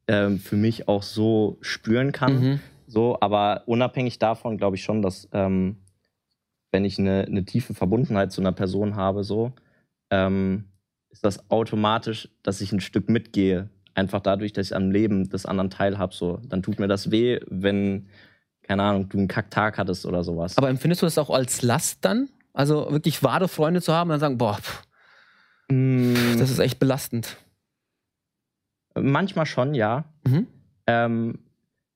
ähm, 0.07 0.37
für 0.37 0.57
mich 0.57 0.87
auch 0.89 1.01
so 1.01 1.57
spüren 1.61 2.11
kann. 2.11 2.39
Mhm. 2.39 2.59
So, 2.87 3.17
aber 3.21 3.63
unabhängig 3.67 4.19
davon 4.19 4.57
glaube 4.57 4.75
ich 4.75 4.83
schon, 4.83 5.01
dass 5.01 5.29
ähm, 5.31 5.77
wenn 6.71 6.83
ich 6.83 6.99
eine, 6.99 7.25
eine 7.25 7.45
tiefe 7.45 7.73
Verbundenheit 7.73 8.31
zu 8.31 8.41
einer 8.41 8.51
Person 8.51 8.95
habe, 8.95 9.23
so, 9.23 9.53
ähm, 10.09 10.65
ist 11.09 11.23
das 11.23 11.49
automatisch, 11.49 12.29
dass 12.41 12.59
ich 12.59 12.73
ein 12.73 12.81
Stück 12.81 13.07
mitgehe. 13.07 13.69
Einfach 13.93 14.19
dadurch, 14.19 14.51
dass 14.51 14.67
ich 14.67 14.75
am 14.75 14.91
Leben 14.91 15.29
des 15.29 15.45
anderen 15.45 15.69
teilhabe. 15.69 16.13
So. 16.13 16.41
Dann 16.49 16.63
tut 16.63 16.79
mir 16.79 16.87
das 16.87 17.11
weh, 17.11 17.39
wenn, 17.47 18.07
keine 18.63 18.83
Ahnung, 18.83 19.07
du 19.07 19.19
einen 19.19 19.27
Kacktag 19.27 19.77
hattest 19.77 20.05
oder 20.05 20.23
sowas. 20.23 20.57
Aber 20.57 20.69
empfindest 20.69 21.03
du 21.03 21.05
das 21.05 21.17
auch 21.17 21.29
als 21.29 21.61
Last 21.61 21.99
dann? 22.03 22.29
Also 22.53 22.91
wirklich 22.91 23.23
wahre 23.23 23.47
Freunde 23.47 23.81
zu 23.81 23.93
haben 23.93 24.09
und 24.09 24.13
dann 24.13 24.19
sagen, 24.19 24.37
boah, 24.39 24.55
pff, 24.55 24.83
Mm, 25.73 26.37
das 26.37 26.51
ist 26.51 26.59
echt 26.59 26.79
belastend. 26.79 27.37
manchmal 28.95 29.47
schon, 29.47 29.73
ja. 29.73 30.05
Mhm. 30.23 30.47
Ähm, 30.85 31.39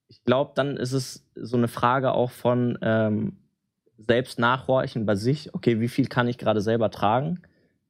ich 0.08 0.24
glaube, 0.24 0.54
dann 0.56 0.78
ist 0.78 0.94
es 0.94 1.26
so 1.36 1.58
eine 1.58 1.68
Frage 1.68 2.14
auch 2.14 2.32
von 2.32 2.78
ähm, 2.82 3.38
selbst 3.98 4.40
nachhorchen 4.40 5.06
bei 5.06 5.16
sich. 5.16 5.54
Okay, 5.54 5.80
wie 5.80 5.90
viel 5.90 6.08
kann 6.08 6.28
ich 6.28 6.38
gerade 6.38 6.62
selber 6.62 6.90
tragen? 6.90 7.42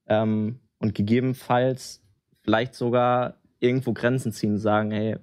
Ähm, 0.08 0.60
und 0.80 0.94
gegebenenfalls 0.94 2.04
vielleicht 2.42 2.76
sogar 2.76 3.36
irgendwo 3.60 3.94
Grenzen 3.94 4.32
ziehen, 4.32 4.58
sagen, 4.58 4.92
hey, 4.92 5.18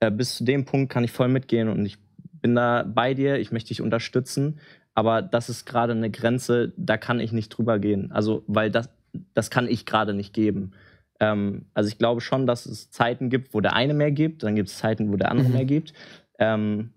äh, 0.00 0.10
bis 0.10 0.36
zu 0.36 0.44
dem 0.44 0.64
Punkt 0.64 0.92
kann 0.92 1.04
ich 1.04 1.12
voll 1.12 1.28
mitgehen 1.28 1.68
und 1.68 1.84
ich 1.86 1.98
bin 2.40 2.54
da 2.54 2.82
bei 2.82 3.14
dir, 3.14 3.38
ich 3.38 3.52
möchte 3.52 3.68
dich 3.68 3.80
unterstützen, 3.80 4.58
aber 4.94 5.22
das 5.22 5.48
ist 5.48 5.64
gerade 5.64 5.92
eine 5.92 6.10
Grenze, 6.10 6.72
da 6.76 6.96
kann 6.96 7.20
ich 7.20 7.32
nicht 7.32 7.48
drüber 7.50 7.78
gehen. 7.78 8.12
Also, 8.12 8.42
weil 8.46 8.70
das, 8.70 8.88
das 9.34 9.50
kann 9.50 9.68
ich 9.68 9.86
gerade 9.86 10.14
nicht 10.14 10.32
geben. 10.34 10.72
Ähm, 11.20 11.66
also 11.74 11.88
ich 11.88 11.98
glaube 11.98 12.20
schon, 12.20 12.46
dass 12.46 12.66
es 12.66 12.90
Zeiten 12.90 13.30
gibt, 13.30 13.54
wo 13.54 13.60
der 13.60 13.74
eine 13.74 13.94
mehr 13.94 14.10
gibt, 14.12 14.42
dann 14.42 14.56
gibt 14.56 14.68
es 14.68 14.78
Zeiten, 14.78 15.12
wo 15.12 15.16
der 15.16 15.30
andere 15.30 15.48
Mhm. 15.48 15.54
mehr 15.54 15.64
gibt. 15.64 15.92
Ähm, 16.38 16.94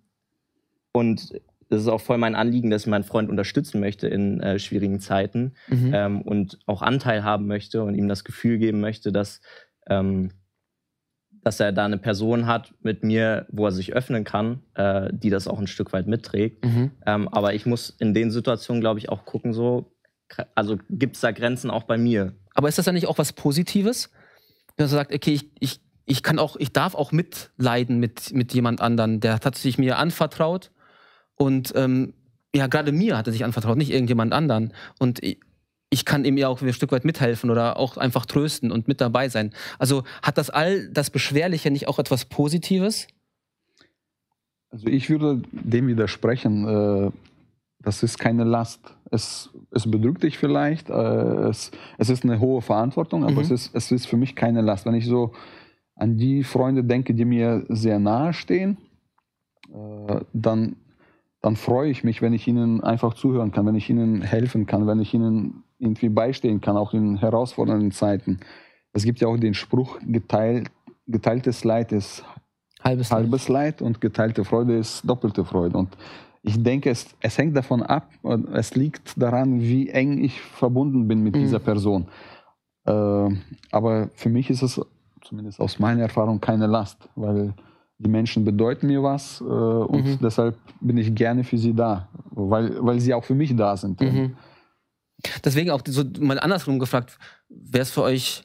und 0.93 1.33
das 1.69 1.81
ist 1.81 1.87
auch 1.87 2.01
voll 2.01 2.17
mein 2.17 2.35
Anliegen, 2.35 2.69
dass 2.69 2.83
ich 2.83 2.87
meinen 2.87 3.03
Freund 3.03 3.29
unterstützen 3.29 3.79
möchte 3.79 4.07
in 4.07 4.39
äh, 4.39 4.59
schwierigen 4.59 4.99
Zeiten 4.99 5.53
Mhm. 5.67 5.91
ähm, 5.93 6.21
und 6.21 6.59
auch 6.67 6.81
Anteil 6.81 7.23
haben 7.23 7.47
möchte 7.47 7.83
und 7.83 7.95
ihm 7.95 8.07
das 8.07 8.23
Gefühl 8.23 8.57
geben 8.59 8.79
möchte, 8.81 9.11
dass, 9.11 9.41
ähm, 9.87 10.31
dass 11.41 11.59
er 11.59 11.71
da 11.71 11.85
eine 11.85 11.97
Person 11.97 12.45
hat 12.47 12.73
mit 12.81 13.03
mir, 13.03 13.45
wo 13.49 13.65
er 13.65 13.71
sich 13.71 13.93
öffnen 13.93 14.23
kann, 14.23 14.61
äh, 14.75 15.09
die 15.11 15.29
das 15.29 15.47
auch 15.47 15.59
ein 15.59 15.67
Stück 15.67 15.91
weit 15.93 16.07
mitträgt. 16.07 16.63
Mhm. 16.65 16.91
Ähm, 17.05 17.27
aber 17.27 17.53
ich 17.53 17.65
muss 17.65 17.89
in 17.89 18.13
den 18.13 18.31
Situationen, 18.31 18.81
glaube 18.81 18.99
ich, 18.99 19.09
auch 19.09 19.25
gucken, 19.25 19.53
so, 19.53 19.91
also 20.55 20.77
gibt 20.89 21.15
es 21.15 21.21
da 21.21 21.31
Grenzen 21.31 21.69
auch 21.69 21.83
bei 21.83 21.97
mir? 21.97 22.33
Aber 22.53 22.69
ist 22.69 22.77
das 22.77 22.85
dann 22.85 22.95
nicht 22.95 23.07
auch 23.07 23.17
was 23.17 23.33
Positives? 23.33 24.09
Wenn 24.77 24.85
man 24.85 24.89
sagt, 24.89 25.13
okay, 25.13 25.33
ich, 25.33 25.49
ich, 25.59 25.81
ich 26.05 26.23
kann 26.23 26.39
auch, 26.39 26.55
ich 26.57 26.71
darf 26.71 26.95
auch 26.95 27.11
mitleiden 27.11 27.99
mit, 27.99 28.33
mit 28.33 28.53
jemand 28.53 28.81
anderen, 28.81 29.19
der 29.19 29.33
hat 29.33 29.55
sich 29.55 29.77
mir 29.77 29.97
anvertraut 29.97 30.71
und 31.35 31.73
ähm, 31.75 32.13
ja, 32.55 32.67
gerade 32.67 32.91
mir 32.91 33.17
hat 33.17 33.27
er 33.27 33.33
sich 33.33 33.43
anvertraut, 33.43 33.77
nicht 33.77 33.91
irgendjemand 33.91 34.31
anderen. 34.31 34.73
Und 34.97 35.21
ich, 35.21 35.39
ich 35.89 36.05
kann 36.05 36.25
ihm 36.25 36.37
ja 36.37 36.47
auch 36.47 36.61
ein 36.61 36.73
Stück 36.73 36.91
weit 36.91 37.05
mithelfen 37.05 37.49
oder 37.49 37.77
auch 37.77 37.97
einfach 37.97 38.25
trösten 38.25 38.71
und 38.71 38.87
mit 38.87 39.01
dabei 39.01 39.29
sein. 39.29 39.53
Also 39.77 40.03
hat 40.21 40.37
das 40.37 40.49
all 40.49 40.89
das 40.89 41.09
Beschwerliche 41.09 41.69
nicht 41.69 41.87
auch 41.87 41.99
etwas 41.99 42.25
Positives? 42.25 43.07
Also 44.69 44.87
ich 44.87 45.09
würde 45.09 45.41
dem 45.51 45.87
widersprechen. 45.87 47.13
Das 47.85 48.01
ist 48.03 48.17
keine 48.17 48.43
Last. 48.43 48.81
Es, 49.11 49.51
es 49.71 49.89
bedrückt 49.89 50.23
dich 50.23 50.37
vielleicht. 50.37 50.89
Äh, 50.89 50.93
es, 50.93 51.71
es 51.97 52.09
ist 52.09 52.23
eine 52.23 52.39
hohe 52.39 52.61
Verantwortung, 52.61 53.23
aber 53.23 53.33
Mhm. 53.33 53.39
es, 53.39 53.51
ist, 53.51 53.75
es 53.75 53.91
ist 53.91 54.07
für 54.07 54.17
mich 54.17 54.35
keine 54.35 54.61
Last. 54.61 54.85
Wenn 54.85 54.95
ich 54.95 55.05
so 55.05 55.31
an 55.95 56.17
die 56.17 56.43
Freunde 56.43 56.83
denke, 56.83 57.13
die 57.13 57.25
mir 57.25 57.65
sehr 57.69 57.99
nahe 57.99 58.33
stehen, 58.33 58.77
äh, 59.71 60.19
dann, 60.33 60.75
dann 61.41 61.55
freue 61.55 61.89
ich 61.91 62.03
mich, 62.03 62.21
wenn 62.21 62.33
ich 62.33 62.47
ihnen 62.47 62.83
einfach 62.83 63.13
zuhören 63.13 63.51
kann, 63.51 63.65
wenn 63.67 63.75
ich 63.75 63.89
ihnen 63.89 64.21
helfen 64.21 64.65
kann, 64.65 64.87
wenn 64.87 64.99
ich 64.99 65.13
ihnen 65.13 65.63
irgendwie 65.77 66.09
beistehen 66.09 66.61
kann, 66.61 66.77
auch 66.77 66.93
in 66.93 67.17
herausfordernden 67.17 67.91
Zeiten. 67.91 68.39
Es 68.93 69.03
gibt 69.03 69.19
ja 69.19 69.27
auch 69.27 69.37
den 69.37 69.53
Spruch, 69.53 69.99
geteilt, 70.07 70.71
geteiltes 71.05 71.63
Leid 71.63 71.91
ist 71.91 72.23
Halbes 72.83 73.11
halbes 73.11 73.47
Leid 73.47 73.81
und 73.81 73.99
geteilte 73.99 74.43
Freude 74.43 74.77
ist 74.77 75.01
doppelte 75.09 75.43
Freude. 75.43 75.75
Und 75.77 75.97
ich 76.47 76.61
denke, 76.61 76.89
es, 76.91 77.07
es 77.21 77.37
hängt 77.37 77.55
davon 77.57 77.81
ab, 77.81 78.09
es 78.53 78.75
liegt 78.75 79.19
daran, 79.21 79.59
wie 79.61 79.89
eng 79.89 80.23
ich 80.23 80.39
verbunden 80.41 81.07
bin 81.07 81.21
mit 81.23 81.35
Mhm. 81.35 81.39
dieser 81.39 81.59
Person. 81.59 82.07
Äh, 82.85 83.29
aber 83.71 84.09
für 84.15 84.29
mich 84.29 84.49
ist 84.49 84.61
es, 84.61 84.79
zumindest 85.21 85.59
aus 85.59 85.79
meiner 85.79 86.03
Erfahrung, 86.03 86.39
keine 86.39 86.67
Last, 86.67 87.09
weil 87.15 87.53
die 87.97 88.09
Menschen 88.09 88.45
bedeuten 88.45 88.87
mir 88.87 89.01
was 89.01 89.41
äh, 89.41 89.43
und 89.43 90.05
Mhm. 90.05 90.19
deshalb 90.21 90.55
bin 90.81 90.97
ich 90.97 91.15
gerne 91.15 91.43
für 91.43 91.57
sie 91.57 91.73
da, 91.73 92.09
weil, 92.31 92.77
weil 92.85 92.99
sie 92.99 93.13
auch 93.13 93.23
für 93.23 93.35
mich 93.35 93.55
da 93.55 93.75
sind. 93.75 93.99
Mhm. 94.01 94.35
Deswegen 95.43 95.71
auch 95.71 95.81
so 95.87 96.03
mal 96.19 96.39
andersrum 96.39 96.77
gefragt, 96.77 97.17
wäre 97.49 97.81
es 97.83 97.89
für 97.91 98.03
euch 98.03 98.43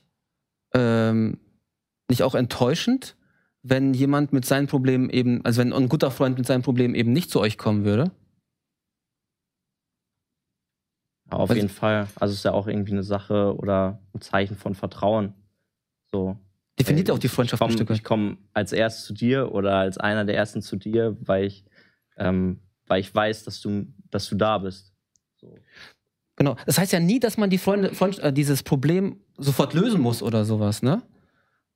ähm, 0.72 1.36
nicht 2.08 2.22
auch 2.22 2.34
enttäuschend, 2.34 3.16
wenn 3.62 3.94
jemand 3.94 4.32
mit 4.32 4.44
seinen 4.44 4.66
Problemen 4.66 5.10
eben, 5.10 5.44
also 5.44 5.60
wenn 5.60 5.72
ein 5.72 5.88
guter 5.88 6.10
Freund 6.10 6.38
mit 6.38 6.46
seinen 6.46 6.62
Problemen 6.62 6.94
eben 6.94 7.12
nicht 7.12 7.30
zu 7.30 7.40
euch 7.40 7.58
kommen 7.58 7.84
würde? 7.84 8.10
Ja, 11.30 11.38
auf 11.38 11.50
Was- 11.50 11.56
jeden 11.56 11.68
Fall. 11.68 12.08
Also 12.16 12.32
es 12.32 12.38
ist 12.38 12.44
ja 12.44 12.52
auch 12.52 12.66
irgendwie 12.66 12.92
eine 12.92 13.02
Sache 13.02 13.54
oder 13.56 14.00
ein 14.14 14.20
Zeichen 14.20 14.56
von 14.56 14.74
Vertrauen. 14.74 15.34
So. 16.12 16.36
Definiert 16.78 17.10
auch 17.10 17.18
die 17.18 17.28
Freundschaft 17.28 17.62
ich 17.66 17.72
Stück 17.74 17.88
komme 17.88 17.98
weit. 17.98 18.04
komm 18.04 18.38
als 18.54 18.72
erstes 18.72 19.04
zu 19.04 19.12
dir 19.12 19.52
oder 19.52 19.76
als 19.76 19.98
einer 19.98 20.24
der 20.24 20.36
ersten 20.36 20.62
zu 20.62 20.76
dir, 20.76 21.16
weil 21.20 21.44
ich, 21.44 21.64
ähm, 22.16 22.60
weil 22.86 23.00
ich 23.00 23.14
weiß, 23.14 23.44
dass 23.44 23.60
du, 23.60 23.86
dass 24.10 24.28
du 24.28 24.34
da 24.36 24.56
bist. 24.58 24.94
So. 25.36 25.54
Genau. 26.36 26.56
Das 26.64 26.78
heißt 26.78 26.92
ja 26.92 27.00
nie, 27.00 27.20
dass 27.20 27.36
man 27.36 27.50
die 27.50 27.58
Freunde, 27.58 27.94
Freund, 27.94 28.18
äh, 28.20 28.32
dieses 28.32 28.62
Problem 28.62 29.20
sofort 29.36 29.74
lösen 29.74 30.00
muss 30.00 30.22
oder 30.22 30.46
sowas, 30.46 30.82
ne? 30.82 31.02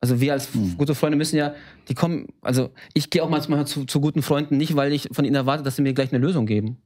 Also 0.05 0.21
wir 0.21 0.35
als 0.35 0.53
Hm. 0.53 0.77
gute 0.77 0.95
Freunde 0.95 1.17
müssen 1.17 1.39
ja, 1.39 1.55
die 1.89 1.95
kommen, 1.95 2.27
also 2.43 2.69
ich 2.93 3.09
gehe 3.09 3.23
auch 3.23 3.31
manchmal 3.31 3.67
zu, 3.67 3.87
zu 3.87 4.03
guten 4.03 4.21
Freunden 4.21 4.59
nicht, 4.59 4.77
weil 4.77 4.93
ich 4.93 5.09
von 5.13 5.25
ihnen 5.25 5.35
erwarte, 5.35 5.63
dass 5.63 5.77
sie 5.77 5.83
mir 5.83 5.95
gleich 5.95 6.13
eine 6.13 6.23
Lösung 6.23 6.45
geben. 6.45 6.77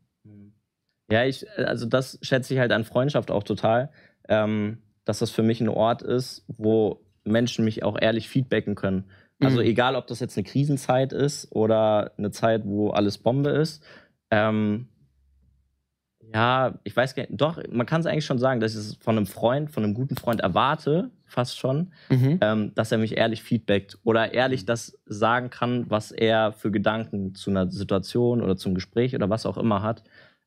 Ja, 1.11 1.25
ich, 1.25 1.45
also 1.57 1.87
das 1.87 2.21
schätze 2.23 2.55
ich 2.55 2.61
halt 2.61 2.71
an 2.71 2.85
Freundschaft 2.85 3.33
auch 3.33 3.43
total, 3.43 3.91
ähm, 4.29 4.79
dass 5.05 5.19
das 5.19 5.33
für 5.33 5.43
mich 5.43 5.61
ein 5.61 5.69
Ort 5.69 6.03
ist, 6.03 6.45
wo 6.47 7.01
Menschen 7.25 7.65
mich 7.65 7.83
auch 7.83 8.01
ehrlich 8.01 8.29
feedbacken 8.29 8.77
können. 8.77 9.07
Also 9.41 9.59
Mhm. 9.59 9.67
egal, 9.67 9.97
ob 9.97 10.07
das 10.07 10.21
jetzt 10.21 10.37
eine 10.37 10.45
Krisenzeit 10.45 11.13
ist 11.13 11.51
oder 11.51 12.13
eine 12.19 12.31
Zeit, 12.31 12.63
wo 12.67 12.91
alles 12.91 13.19
Bombe 13.19 13.51
ist. 13.51 13.83
Ähm, 14.31 14.87
ja, 16.33 16.79
ich 16.85 16.95
weiß 16.95 17.17
gar 17.17 17.25
nicht, 17.25 17.33
doch, 17.41 17.61
man 17.69 17.85
kann 17.85 18.01
es 18.01 18.07
eigentlich 18.07 18.27
schon 18.27 18.39
sagen, 18.39 18.61
dass 18.61 18.75
ich 18.75 18.79
es 18.79 18.95
von 19.01 19.17
einem 19.17 19.27
Freund, 19.27 19.73
von 19.73 19.83
einem 19.83 19.95
guten 19.95 20.15
Freund 20.15 20.41
erwarte, 20.41 21.11
fast 21.29 21.59
schon, 21.59 21.93
Mhm. 22.11 22.39
ähm, 22.41 22.73
dass 22.75 22.91
er 22.93 22.99
mich 22.99 23.17
ehrlich 23.17 23.43
feedbackt 23.43 23.99
oder 24.05 24.33
ehrlich 24.35 24.65
das 24.65 24.99
sagen 25.07 25.51
kann, 25.51 25.87
was 25.89 26.11
er 26.13 26.53
für 26.53 26.71
Gedanken 26.71 27.35
zu 27.35 27.51
einer 27.51 27.71
Situation 27.71 28.43
oder 28.43 28.57
zum 28.57 28.75
Gespräch 28.75 29.15
oder 29.15 29.31
was 29.31 29.47
auch 29.47 29.57
immer 29.59 29.83
hat. 29.83 30.03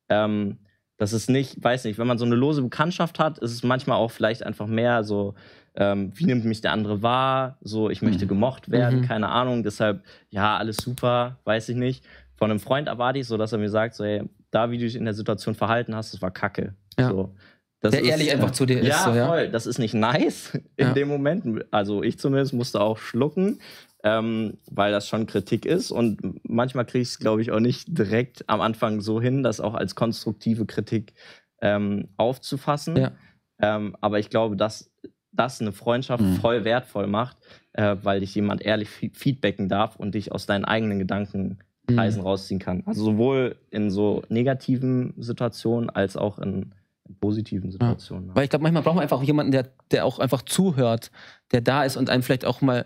Ähm, 0.09 0.57
das 0.97 1.13
ist 1.13 1.29
nicht, 1.29 1.63
weiß 1.63 1.85
nicht, 1.85 1.97
wenn 1.97 2.05
man 2.07 2.17
so 2.19 2.25
eine 2.25 2.35
lose 2.35 2.61
Bekanntschaft 2.61 3.17
hat, 3.17 3.39
ist 3.39 3.51
es 3.53 3.63
manchmal 3.63 3.97
auch 3.97 4.11
vielleicht 4.11 4.43
einfach 4.43 4.67
mehr 4.67 5.03
so, 5.03 5.33
ähm, 5.75 6.11
wie 6.13 6.25
nimmt 6.25 6.45
mich 6.45 6.61
der 6.61 6.73
andere 6.73 7.01
wahr? 7.01 7.57
So, 7.61 7.89
ich 7.89 8.01
möchte 8.03 8.25
Mhm. 8.25 8.29
gemocht 8.29 8.69
werden, 8.69 8.99
Mhm. 8.99 9.03
keine 9.05 9.29
Ahnung. 9.29 9.63
Deshalb, 9.63 10.03
ja, 10.29 10.57
alles 10.57 10.77
super, 10.77 11.39
weiß 11.45 11.69
ich 11.69 11.75
nicht. 11.77 12.03
Von 12.35 12.51
einem 12.51 12.59
Freund 12.59 12.87
erwarte 12.87 13.19
ich 13.19 13.27
so, 13.27 13.37
dass 13.37 13.51
er 13.51 13.57
mir 13.57 13.69
sagt, 13.69 13.95
so, 13.95 14.03
ey, 14.03 14.23
da, 14.51 14.69
wie 14.69 14.77
du 14.77 14.83
dich 14.85 14.95
in 14.95 15.05
der 15.05 15.13
Situation 15.13 15.55
verhalten 15.55 15.95
hast, 15.95 16.13
das 16.13 16.21
war 16.21 16.29
Kacke. 16.31 16.75
Ja. 16.99 17.09
So. 17.09 17.33
Das 17.81 17.91
Der 17.91 18.03
ehrlich 18.03 18.31
einfach 18.31 18.51
zu 18.51 18.65
dir 18.65 18.79
ist, 18.79 18.87
Ja, 18.87 19.03
so, 19.03 19.13
ja? 19.15 19.27
voll. 19.27 19.49
Das 19.49 19.65
ist 19.65 19.79
nicht 19.79 19.93
nice 19.95 20.53
in 20.77 20.87
Ja. 20.87 20.93
dem 20.93 21.07
Moment. 21.07 21.65
Also 21.71 22.03
ich 22.03 22.19
zumindest 22.19 22.53
musste 22.53 22.79
auch 22.79 22.99
schlucken, 22.99 23.59
ähm, 24.03 24.57
weil 24.69 24.91
das 24.91 25.07
schon 25.07 25.25
Kritik 25.25 25.65
ist. 25.65 25.91
Und 25.91 26.39
manchmal 26.47 26.85
kriege 26.85 27.01
ich 27.01 27.09
es, 27.09 27.19
glaube 27.19 27.41
ich, 27.41 27.51
auch 27.51 27.59
nicht 27.59 27.97
direkt 27.97 28.47
am 28.47 28.61
Anfang 28.61 29.01
so 29.01 29.19
hin, 29.19 29.41
das 29.43 29.59
auch 29.59 29.73
als 29.73 29.95
konstruktive 29.95 30.65
Kritik 30.67 31.13
ähm, 31.61 32.09
aufzufassen. 32.17 32.97
Ja. 32.97 33.11
Ähm, 33.59 33.95
aber 33.99 34.19
ich 34.19 34.29
glaube, 34.29 34.55
dass 34.55 34.91
das 35.31 35.59
eine 35.61 35.71
Freundschaft 35.71 36.23
Mhm. 36.23 36.35
voll 36.35 36.63
wertvoll 36.65 37.07
macht, 37.07 37.37
äh, 37.73 37.95
weil 38.03 38.19
dich 38.19 38.35
jemand 38.35 38.61
ehrlich 38.61 38.89
fe- 38.89 39.11
feedbacken 39.13 39.69
darf 39.69 39.95
und 39.95 40.13
dich 40.13 40.31
aus 40.31 40.45
deinen 40.45 40.65
eigenen 40.65 40.99
Gedankenkreisen 40.99 42.21
Mhm. 42.21 42.27
rausziehen 42.27 42.59
kann. 42.59 42.83
Also 42.85 43.03
sowohl 43.05 43.55
in 43.71 43.89
so 43.91 44.23
negativen 44.29 45.13
Situationen 45.17 45.89
als 45.89 46.15
auch 46.17 46.37
in 46.37 46.73
positiven 47.19 47.71
Situationen. 47.71 48.27
ne? 48.27 48.35
Weil 48.35 48.45
ich 48.45 48.49
glaube, 48.49 48.63
manchmal 48.63 48.83
braucht 48.83 48.95
man 48.95 49.03
einfach 49.03 49.17
auch 49.17 49.23
jemanden, 49.23 49.51
der, 49.51 49.69
der 49.91 50.05
auch 50.05 50.19
einfach 50.19 50.41
zuhört, 50.41 51.11
der 51.51 51.61
da 51.61 51.83
ist 51.83 51.97
und 51.97 52.09
einem 52.09 52.23
vielleicht 52.23 52.45
auch 52.45 52.61
mal 52.61 52.85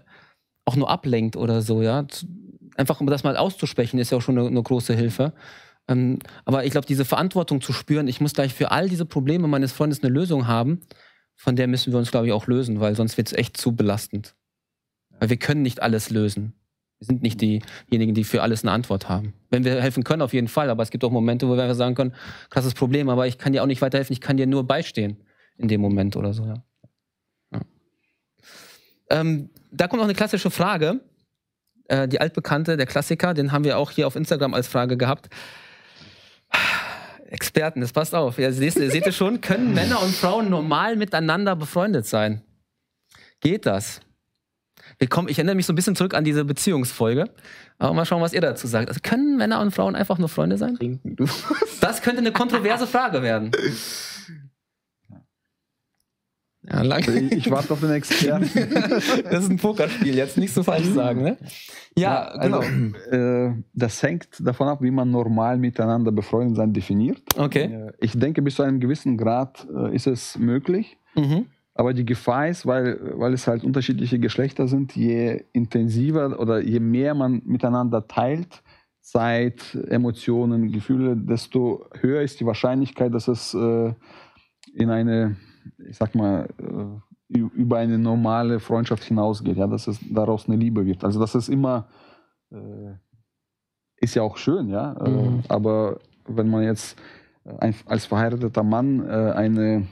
auch 0.66 0.76
nur 0.76 0.90
ablenkt 0.90 1.36
oder 1.38 1.62
so, 1.62 1.82
ja. 1.82 2.06
Einfach 2.76 3.00
um 3.00 3.08
das 3.08 3.24
mal 3.24 3.38
auszusprechen, 3.38 4.00
ist 4.00 4.12
ja 4.12 4.18
auch 4.18 4.22
schon 4.22 4.38
eine, 4.38 4.48
eine 4.48 4.62
große 4.62 4.94
Hilfe. 4.94 5.34
Ähm, 5.88 6.20
aber 6.44 6.66
ich 6.66 6.72
glaube, 6.72 6.88
diese 6.88 7.06
Verantwortung 7.06 7.62
zu 7.62 7.72
spüren, 7.72 8.08
ich 8.08 8.20
muss 8.20 8.34
gleich 8.34 8.54
für 8.54 8.72
all 8.72 8.90
diese 8.90 9.06
Probleme 9.06 9.48
meines 9.48 9.72
Freundes 9.72 10.04
eine 10.04 10.12
Lösung 10.12 10.48
haben, 10.48 10.82
von 11.36 11.56
der 11.56 11.68
müssen 11.68 11.94
wir 11.94 12.00
uns, 12.00 12.12
glaube 12.12 12.28
ich, 12.28 12.34
auch 12.34 12.48
lösen, 12.48 12.80
weil 12.80 12.96
sonst 12.96 13.18
wird 13.18 13.28
es 13.28 13.34
echt 13.34 13.58
zu 13.58 13.76
belastend. 13.76 14.36
Weil 15.20 15.30
wir 15.30 15.38
können 15.38 15.62
nicht 15.62 15.82
alles 15.82 16.10
lösen. 16.10 16.54
Wir 17.06 17.14
sind 17.14 17.22
nicht 17.22 17.40
diejenigen, 17.40 18.16
die 18.16 18.24
für 18.24 18.42
alles 18.42 18.64
eine 18.64 18.72
Antwort 18.72 19.08
haben. 19.08 19.34
Wenn 19.52 19.64
wir 19.64 19.80
helfen 19.80 20.04
können, 20.04 20.24
auf 20.24 20.34
jeden 20.34 20.48
Fall, 20.48 20.72
aber 20.72 20.82
es 20.82 20.90
gibt 20.90 21.04
auch 21.04 21.12
Momente, 21.12 21.48
wo 21.48 21.56
wir 21.56 21.76
sagen 21.76 21.94
können, 21.94 22.16
krasses 22.50 22.74
Problem, 22.74 23.10
aber 23.10 23.28
ich 23.28 23.38
kann 23.38 23.54
dir 23.54 23.62
auch 23.62 23.68
nicht 23.68 23.82
weiterhelfen, 23.82 24.14
ich 24.14 24.22
kann 24.22 24.38
dir 24.38 24.48
nur 24.48 24.66
beistehen 24.66 25.18
in 25.58 25.68
dem 25.68 25.82
Moment 25.82 26.16
oder 26.16 26.34
so, 26.34 26.46
ja. 26.46 26.64
ja. 27.54 27.62
Ähm, 29.12 29.52
da 29.72 29.88
kommt 29.88 30.00
noch 30.00 30.08
eine 30.08 30.16
klassische 30.16 30.50
Frage. 30.50 31.02
Äh, 31.88 32.08
die 32.08 32.20
altbekannte, 32.20 32.76
der 32.76 32.88
Klassiker, 32.88 33.36
den 33.36 33.52
haben 33.52 33.64
wir 33.64 33.78
auch 33.78 33.92
hier 33.92 34.08
auf 34.08 34.16
Instagram 34.16 34.56
als 34.56 34.68
Frage 34.68 34.98
gehabt. 34.98 35.30
Experten, 37.28 37.82
das 37.82 37.94
passt 37.94 38.16
auf. 38.16 38.40
Ja, 38.40 38.52
seht, 38.52 38.74
seht 38.74 39.06
ihr 39.06 39.12
schon, 39.12 39.42
können 39.42 39.74
Männer 39.74 40.02
und 40.02 40.14
Frauen 40.16 40.50
normal 40.50 40.96
miteinander 40.96 41.56
befreundet 41.56 42.08
sein? 42.08 42.42
Geht 43.42 43.66
das? 43.66 44.02
Wir 44.98 45.08
kommen, 45.08 45.28
ich 45.28 45.38
erinnere 45.38 45.56
mich 45.56 45.66
so 45.66 45.74
ein 45.74 45.76
bisschen 45.76 45.96
zurück 45.96 46.14
an 46.14 46.24
diese 46.24 46.46
Beziehungsfolge. 46.46 47.26
Aber 47.78 47.94
mal 47.94 48.06
schauen, 48.06 48.22
was 48.22 48.34
ihr 48.34 48.42
dazu 48.42 48.68
sagt. 48.68 48.88
Also 48.88 49.02
können 49.04 49.38
Männer 49.38 49.60
und 49.60 49.72
Frauen 49.72 49.96
einfach 49.96 50.18
nur 50.18 50.30
Freunde 50.30 50.58
sein? 50.58 50.76
Trinken, 50.76 51.16
du. 51.16 51.26
Das 51.82 52.02
könnte 52.02 52.20
eine 52.22 52.32
kontroverse 52.32 52.88
Frage 52.88 53.22
werden. 53.22 53.52
Ja, 56.68 56.82
lange. 56.82 57.20
Ich, 57.20 57.32
ich 57.32 57.52
warte 57.52 57.74
auf 57.74 57.80
den 57.80 57.92
Experten. 57.92 58.50
Das 59.30 59.44
ist 59.44 59.50
ein 59.52 59.58
Pokerspiel, 59.58 60.16
jetzt 60.16 60.38
nicht 60.38 60.54
so 60.54 60.64
falsch 60.64 60.88
sagen, 60.88 61.22
ne? 61.22 61.38
Ja, 61.98 62.36
genau. 62.42 62.60
Also, 62.60 63.16
äh, 63.16 63.54
das 63.74 64.02
hängt 64.02 64.28
davon 64.40 64.68
ab, 64.68 64.82
wie 64.82 64.90
man 64.92 65.12
normal 65.12 65.58
miteinander 65.58 66.12
befreundet 66.12 66.56
sein 66.58 66.74
definiert. 66.74 67.22
Okay. 67.38 67.66
Äh, 67.66 67.92
Ich 68.00 68.18
denke, 68.18 68.42
bis 68.42 68.56
zu 68.56 68.64
einem 68.64 68.80
gewissen 68.80 69.16
Grad 69.18 69.68
äh, 69.76 69.96
ist 69.96 70.08
es 70.08 70.38
möglich. 70.40 70.98
Mhm. 71.16 71.46
Aber 71.78 71.94
die 71.94 72.06
Gefahr 72.06 72.48
ist, 72.48 72.66
weil, 72.66 73.00
weil 73.20 73.34
es 73.34 73.48
halt 73.48 73.64
unterschiedliche 73.66 74.18
Geschlechter 74.18 74.68
sind, 74.68 74.96
je 74.96 75.44
intensiver 75.52 76.40
oder 76.40 76.62
je 76.62 76.80
mehr 76.80 77.14
man 77.14 77.42
miteinander 77.46 78.08
teilt, 78.08 78.64
Zeit, 79.02 79.76
Emotionen, 79.90 80.72
Gefühle, 80.72 81.16
desto 81.18 81.86
höher 82.00 82.22
ist 82.22 82.40
die 82.40 82.46
Wahrscheinlichkeit, 82.46 83.14
dass 83.14 83.28
es 83.28 83.54
äh, 83.54 83.94
in 84.74 84.90
eine, 84.90 85.36
ich 85.88 85.98
sag 85.98 86.16
mal, 86.16 86.48
äh, 86.58 87.38
über 87.38 87.78
eine 87.78 87.98
normale 88.00 88.60
Freundschaft 88.60 89.04
hinausgeht, 89.04 89.58
ja, 89.58 89.68
dass 89.68 89.88
es 89.88 90.00
daraus 90.10 90.48
eine 90.48 90.58
Liebe 90.58 90.86
wird. 90.86 91.04
Also 91.04 91.20
das 91.20 91.36
ist 91.36 91.50
immer, 91.50 91.88
äh, 92.52 92.94
ist 93.98 94.16
ja 94.16 94.24
auch 94.24 94.38
schön, 94.38 94.70
ja, 94.70 94.94
äh, 94.94 95.10
Mhm. 95.10 95.44
aber 95.50 96.00
wenn 96.28 96.50
man 96.50 96.64
jetzt 96.64 96.98
ein, 97.60 97.76
als 97.86 98.06
verheirateter 98.06 98.64
Mann 98.64 99.06
äh, 99.06 99.34
eine 99.36 99.88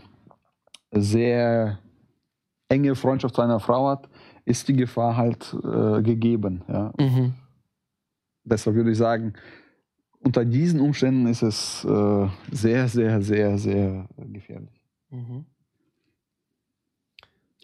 sehr 0.93 1.79
enge 2.69 2.95
Freundschaft 2.95 3.35
zu 3.35 3.41
einer 3.41 3.59
Frau 3.59 3.89
hat, 3.89 4.09
ist 4.45 4.67
die 4.67 4.75
Gefahr 4.75 5.15
halt 5.15 5.55
äh, 5.63 6.01
gegeben. 6.01 6.63
Ja. 6.67 6.93
Mhm. 6.99 7.33
Deshalb 8.43 8.75
würde 8.75 8.91
ich 8.91 8.97
sagen, 8.97 9.33
unter 10.19 10.45
diesen 10.45 10.79
Umständen 10.79 11.27
ist 11.27 11.41
es 11.41 11.85
äh, 11.85 12.27
sehr, 12.51 12.87
sehr, 12.87 13.21
sehr, 13.21 13.57
sehr 13.57 14.07
gefährlich. 14.17 14.81
Mhm. 15.09 15.45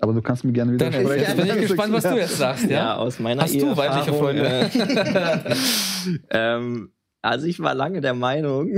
Aber 0.02 0.14
du 0.14 0.22
kannst 0.22 0.46
mir 0.46 0.54
gerne 0.54 0.74
wieder 0.74 0.90
Dennis, 0.90 1.10
jetzt 1.16 1.36
bin 1.36 1.46
ich 1.46 1.62
gespannt, 1.68 1.94
was 1.94 2.04
du 2.04 2.16
jetzt 2.16 2.38
sagst. 2.38 2.64
Ja, 2.66 2.70
Ja, 2.70 2.96
aus 2.96 3.20
meiner 3.20 3.44
Hast 3.44 3.56
du 3.56 3.76
weibliche 3.76 4.12
Eheerfahrung, 4.12 4.20
Freunde? 4.20 5.50
äh, 5.50 5.56
ähm, 6.30 6.92
also 7.22 7.48
ich 7.48 7.60
war 7.60 7.74
lange 7.76 8.00
der 8.00 8.14
Meinung, 8.14 8.78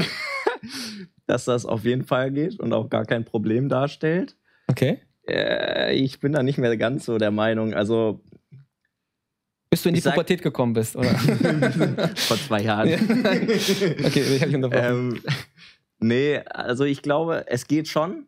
dass 1.28 1.46
das 1.46 1.66
auf 1.66 1.86
jeden 1.86 2.04
Fall 2.04 2.32
geht 2.32 2.60
und 2.60 2.74
auch 2.74 2.90
gar 2.90 3.06
kein 3.06 3.24
Problem 3.24 3.70
darstellt. 3.70 4.36
Okay. 4.72 5.00
Äh, 5.28 5.94
ich 5.96 6.20
bin 6.20 6.32
da 6.32 6.42
nicht 6.44 6.58
mehr 6.58 6.76
ganz 6.78 7.06
so 7.06 7.18
der 7.18 7.32
Meinung. 7.32 7.74
Also 7.74 8.22
Bis 9.70 9.84
du 9.84 9.90
in 9.90 9.96
die 9.96 10.02
sag- 10.02 10.14
Pubertät 10.16 10.42
gekommen 10.42 10.74
bist, 10.74 10.96
oder? 10.96 11.10
vor 12.16 12.38
zwei 12.38 12.62
Jahren. 12.62 12.90
okay, 12.94 14.22
ich 14.22 14.42
hab 14.42 14.48
dich 14.48 14.56
unterbrochen. 14.56 15.16
ähm, 15.16 15.24
nee, 16.00 16.40
also 16.50 16.84
ich 16.86 17.02
glaube, 17.02 17.46
es 17.48 17.68
geht 17.68 17.88
schon, 17.88 18.26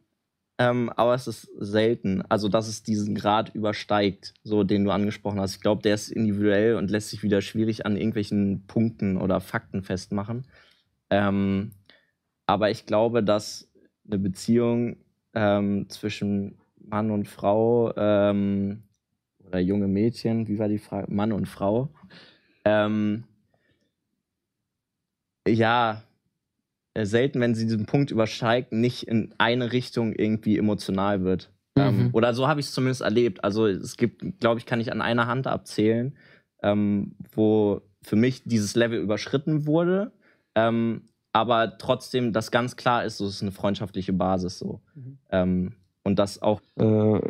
ähm, 0.60 0.90
aber 0.92 1.16
es 1.16 1.28
ist 1.28 1.50
selten. 1.58 2.22
Also, 2.30 2.48
dass 2.48 2.68
es 2.68 2.84
diesen 2.84 3.16
Grad 3.16 3.56
übersteigt, 3.56 4.34
so 4.44 4.64
den 4.64 4.84
du 4.86 4.92
angesprochen 4.92 5.40
hast. 5.40 5.56
Ich 5.56 5.62
glaube, 5.62 5.82
der 5.82 5.96
ist 5.96 6.10
individuell 6.12 6.76
und 6.76 6.92
lässt 6.92 7.10
sich 7.10 7.24
wieder 7.24 7.42
schwierig 7.42 7.86
an 7.86 7.98
irgendwelchen 7.98 8.66
Punkten 8.68 9.18
oder 9.18 9.42
Fakten 9.42 9.82
festmachen. 9.82 10.46
Ähm, 11.10 11.72
aber 12.46 12.70
ich 12.70 12.86
glaube, 12.86 13.24
dass 13.24 13.70
eine 14.06 14.20
Beziehung 14.20 14.98
ähm, 15.34 15.90
zwischen 15.90 16.58
Mann 16.78 17.12
und 17.12 17.28
Frau 17.28 17.94
ähm, 17.96 18.84
oder 19.46 19.60
junge 19.60 19.88
Mädchen, 19.88 20.48
wie 20.48 20.60
war 20.60 20.68
die 20.68 20.80
Frage? 20.80 21.12
Mann 21.14 21.32
und 21.32 21.48
Frau. 21.48 21.90
Ähm, 22.66 23.24
ja, 25.48 26.04
äh, 26.94 27.06
selten, 27.06 27.40
wenn 27.42 27.56
sie 27.56 27.66
diesen 27.66 27.86
Punkt 27.86 28.12
übersteigt, 28.12 28.72
nicht 28.72 29.08
in 29.08 29.34
eine 29.38 29.72
Richtung 29.72 30.14
irgendwie 30.14 30.58
emotional 30.58 31.24
wird. 31.24 31.52
Ähm, 31.76 31.98
Mhm. 31.98 32.10
oder 32.14 32.34
so 32.34 32.48
habe 32.48 32.60
ich 32.60 32.68
es 32.68 32.74
zumindest 32.74 33.02
erlebt. 33.02 33.44
Also 33.44 33.66
es 33.68 33.98
gibt, 33.98 34.40
glaube 34.40 34.60
ich, 34.60 34.66
kann 34.66 34.80
ich 34.80 34.92
an 34.92 35.02
einer 35.02 35.26
Hand 35.28 35.48
abzählen, 35.48 36.16
ähm, 36.62 37.16
wo 37.32 37.82
für 38.04 38.16
mich 38.16 38.44
dieses 38.44 38.76
Level 38.76 39.00
überschritten 39.00 39.66
wurde. 39.66 40.12
Ähm, 40.56 41.10
aber 41.34 41.78
trotzdem, 41.78 42.32
das 42.32 42.50
ganz 42.52 42.76
klar 42.78 43.04
ist, 43.04 43.18
so 43.18 43.26
es 43.26 43.36
ist 43.36 43.42
eine 43.42 43.52
freundschaftliche 43.52 44.14
Basis 44.14 44.58
so. 44.60 44.80
Mhm. 44.96 45.18
Ähm, 45.32 45.72
und 46.06 46.20
das 46.20 46.42
auch 46.42 46.60
äh, 46.78 46.84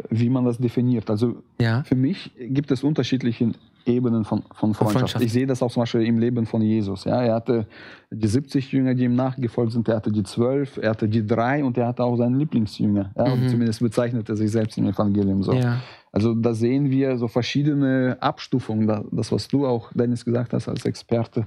wie 0.09 0.29
man 0.29 0.45
das 0.45 0.57
definiert. 0.57 1.09
Also 1.09 1.43
Ja. 1.61 1.83
für 1.83 1.95
mich 1.95 2.31
gibt 2.39 2.71
es 2.71 2.83
unterschiedliche 2.83 3.51
Ebenen 3.85 4.23
von, 4.25 4.41
von 4.53 4.73
Freundschaft. 4.73 4.93
Freundschaft. 4.93 5.23
Ich 5.25 5.31
sehe 5.31 5.45
das 5.45 5.61
auch 5.61 5.71
zum 5.71 5.83
Beispiel 5.83 6.01
im 6.01 6.17
Leben 6.17 6.45
von 6.47 6.61
Jesus. 6.63 7.03
Ja? 7.05 7.21
Er 7.21 7.35
hatte 7.35 7.67
die 8.09 8.27
70 8.27 8.71
Jünger, 8.71 8.95
die 8.95 9.03
ihm 9.03 9.13
nachgefolgt 9.15 9.73
sind, 9.73 9.87
er 9.89 9.97
hatte 9.97 10.11
die 10.11 10.23
12, 10.23 10.77
er 10.77 10.89
hatte 10.91 11.07
die 11.07 11.23
drei 11.25 11.63
und 11.63 11.77
er 11.77 11.87
hatte 11.87 12.03
auch 12.03 12.15
seinen 12.15 12.39
Lieblingsjünger. 12.39 13.11
Ja? 13.15 13.35
Mhm. 13.35 13.47
Zumindest 13.49 13.79
bezeichnet 13.81 14.27
er 14.29 14.37
sich 14.37 14.49
selbst 14.51 14.77
im 14.79 14.87
Evangelium 14.87 15.43
so. 15.43 15.53
Ja. 15.53 15.79
Also 16.11 16.33
da 16.33 16.53
sehen 16.55 16.89
wir 16.89 17.17
so 17.17 17.27
verschiedene 17.27 18.17
Abstufungen. 18.21 18.87
Da- 18.87 19.03
Das, 19.11 19.31
was 19.31 19.47
du 19.47 19.67
auch, 19.67 19.91
Dennis, 19.93 20.25
gesagt 20.25 20.51
hast 20.53 20.67
als 20.67 20.83
Experte. 20.85 21.45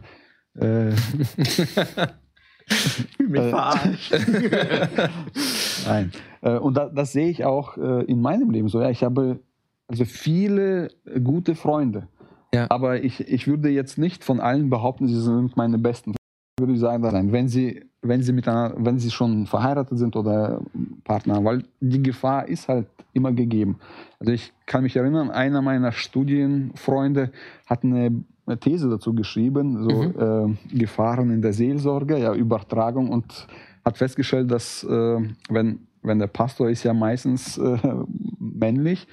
Äh, 0.55 0.93
mich 3.19 3.41
Äh, 3.41 3.51
verarscht. 3.51 4.15
Nein. 5.87 6.13
Äh, 6.43 6.59
Und 6.59 6.77
da, 6.77 6.89
das 6.89 7.13
sehe 7.13 7.29
ich 7.29 7.45
auch 7.45 7.77
äh, 7.77 8.05
in 8.05 8.21
meinem 8.21 8.51
Leben 8.51 8.69
so. 8.69 8.81
Ja, 8.81 8.91
ich 8.91 9.03
habe 9.03 9.41
also 9.89 10.05
viele 10.05 10.89
gute 11.23 11.55
Freunde. 11.55 12.09
Ja. 12.55 12.67
Aber 12.71 13.03
ich, 13.03 13.21
ich 13.29 13.47
würde 13.47 13.69
jetzt 13.69 13.99
nicht 13.99 14.25
von 14.25 14.41
allen 14.41 14.71
behaupten, 14.71 15.07
sie 15.09 15.21
sind 15.21 15.57
meine 15.57 15.79
besten. 15.79 16.13
Ich 16.13 16.63
würde 16.67 16.77
sagen, 16.79 17.03
nein, 17.03 17.33
wenn 17.33 17.49
sie, 17.49 17.85
wenn 18.03 18.23
sie 18.23 18.33
miteinander, 18.33 18.77
wenn 18.79 18.99
sie 18.99 19.11
schon 19.11 19.47
verheiratet 19.47 19.99
sind 19.99 20.17
oder 20.17 20.63
Partner, 21.05 21.45
weil 21.45 21.65
die 21.81 22.03
Gefahr 22.03 22.49
ist 22.49 22.69
halt 22.69 22.87
immer 23.13 23.33
gegeben. 23.33 23.79
Also 24.19 24.33
ich 24.33 24.53
kann 24.65 24.83
mich 24.83 24.97
erinnern, 24.97 25.31
einer 25.31 25.61
meiner 25.61 25.93
Studienfreunde 25.93 27.31
hat 27.67 27.85
eine 27.85 28.25
These 28.61 28.89
dazu 28.89 29.13
geschrieben, 29.15 29.83
so 29.83 29.91
Mhm. 30.03 30.57
äh, 30.73 30.79
Gefahren 30.79 31.31
in 31.31 31.43
der 31.43 31.53
Seelsorge, 31.53 32.19
ja, 32.19 32.33
Übertragung 32.35 33.11
und 33.11 33.47
hat 33.85 33.99
festgestellt, 33.99 34.51
dass 34.51 34.85
äh, 34.85 35.19
wenn, 35.49 35.81
wenn 36.03 36.19
der 36.19 36.29
Pastor 36.29 36.69
ist 36.71 36.85
ja 36.85 36.95
meistens 36.95 37.59
äh, 37.59 37.77
männlich, 38.39 39.09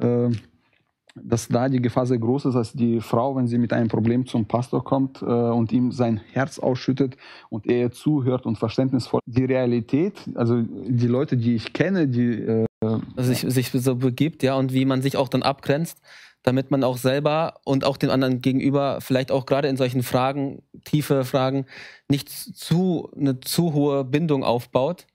äh, 0.00 0.28
dass 1.20 1.48
da 1.48 1.68
die 1.68 1.82
Gefahr 1.82 2.06
sehr 2.06 2.18
groß 2.18 2.44
ist, 2.44 2.54
dass 2.54 2.72
die 2.72 3.00
Frau, 3.00 3.34
wenn 3.34 3.48
sie 3.48 3.58
mit 3.58 3.72
einem 3.72 3.88
Problem 3.88 4.24
zum 4.26 4.44
Pastor 4.46 4.84
kommt 4.84 5.20
äh, 5.20 5.24
und 5.24 5.72
ihm 5.72 5.90
sein 5.90 6.20
Herz 6.32 6.60
ausschüttet 6.60 7.16
und 7.50 7.66
er 7.66 7.90
zuhört 7.90 8.46
und 8.46 8.56
verständnisvoll 8.56 9.20
die 9.26 9.44
Realität, 9.44 10.14
also 10.36 10.62
die 10.62 11.08
Leute, 11.08 11.36
die 11.36 11.56
ich 11.56 11.72
kenne, 11.72 12.06
die 12.06 12.34
äh, 12.34 12.66
Also 13.16 13.32
sich, 13.32 13.40
sich 13.40 13.70
so 13.72 13.96
begibt, 13.96 14.44
ja, 14.44 14.54
und 14.54 14.72
wie 14.72 14.84
man 14.84 15.02
sich 15.02 15.16
auch 15.16 15.28
dann 15.28 15.42
abgrenzt, 15.42 16.00
damit 16.42 16.70
man 16.70 16.84
auch 16.84 16.96
selber 16.96 17.60
und 17.64 17.84
auch 17.84 17.96
den 17.96 18.10
anderen 18.10 18.40
gegenüber 18.40 19.00
vielleicht 19.00 19.30
auch 19.30 19.44
gerade 19.46 19.68
in 19.68 19.76
solchen 19.76 20.02
Fragen, 20.02 20.62
tiefe 20.84 21.24
Fragen, 21.24 21.66
nicht 22.08 22.28
zu 22.30 23.10
eine 23.16 23.40
zu 23.40 23.72
hohe 23.74 24.04
Bindung 24.04 24.44
aufbaut 24.44 25.06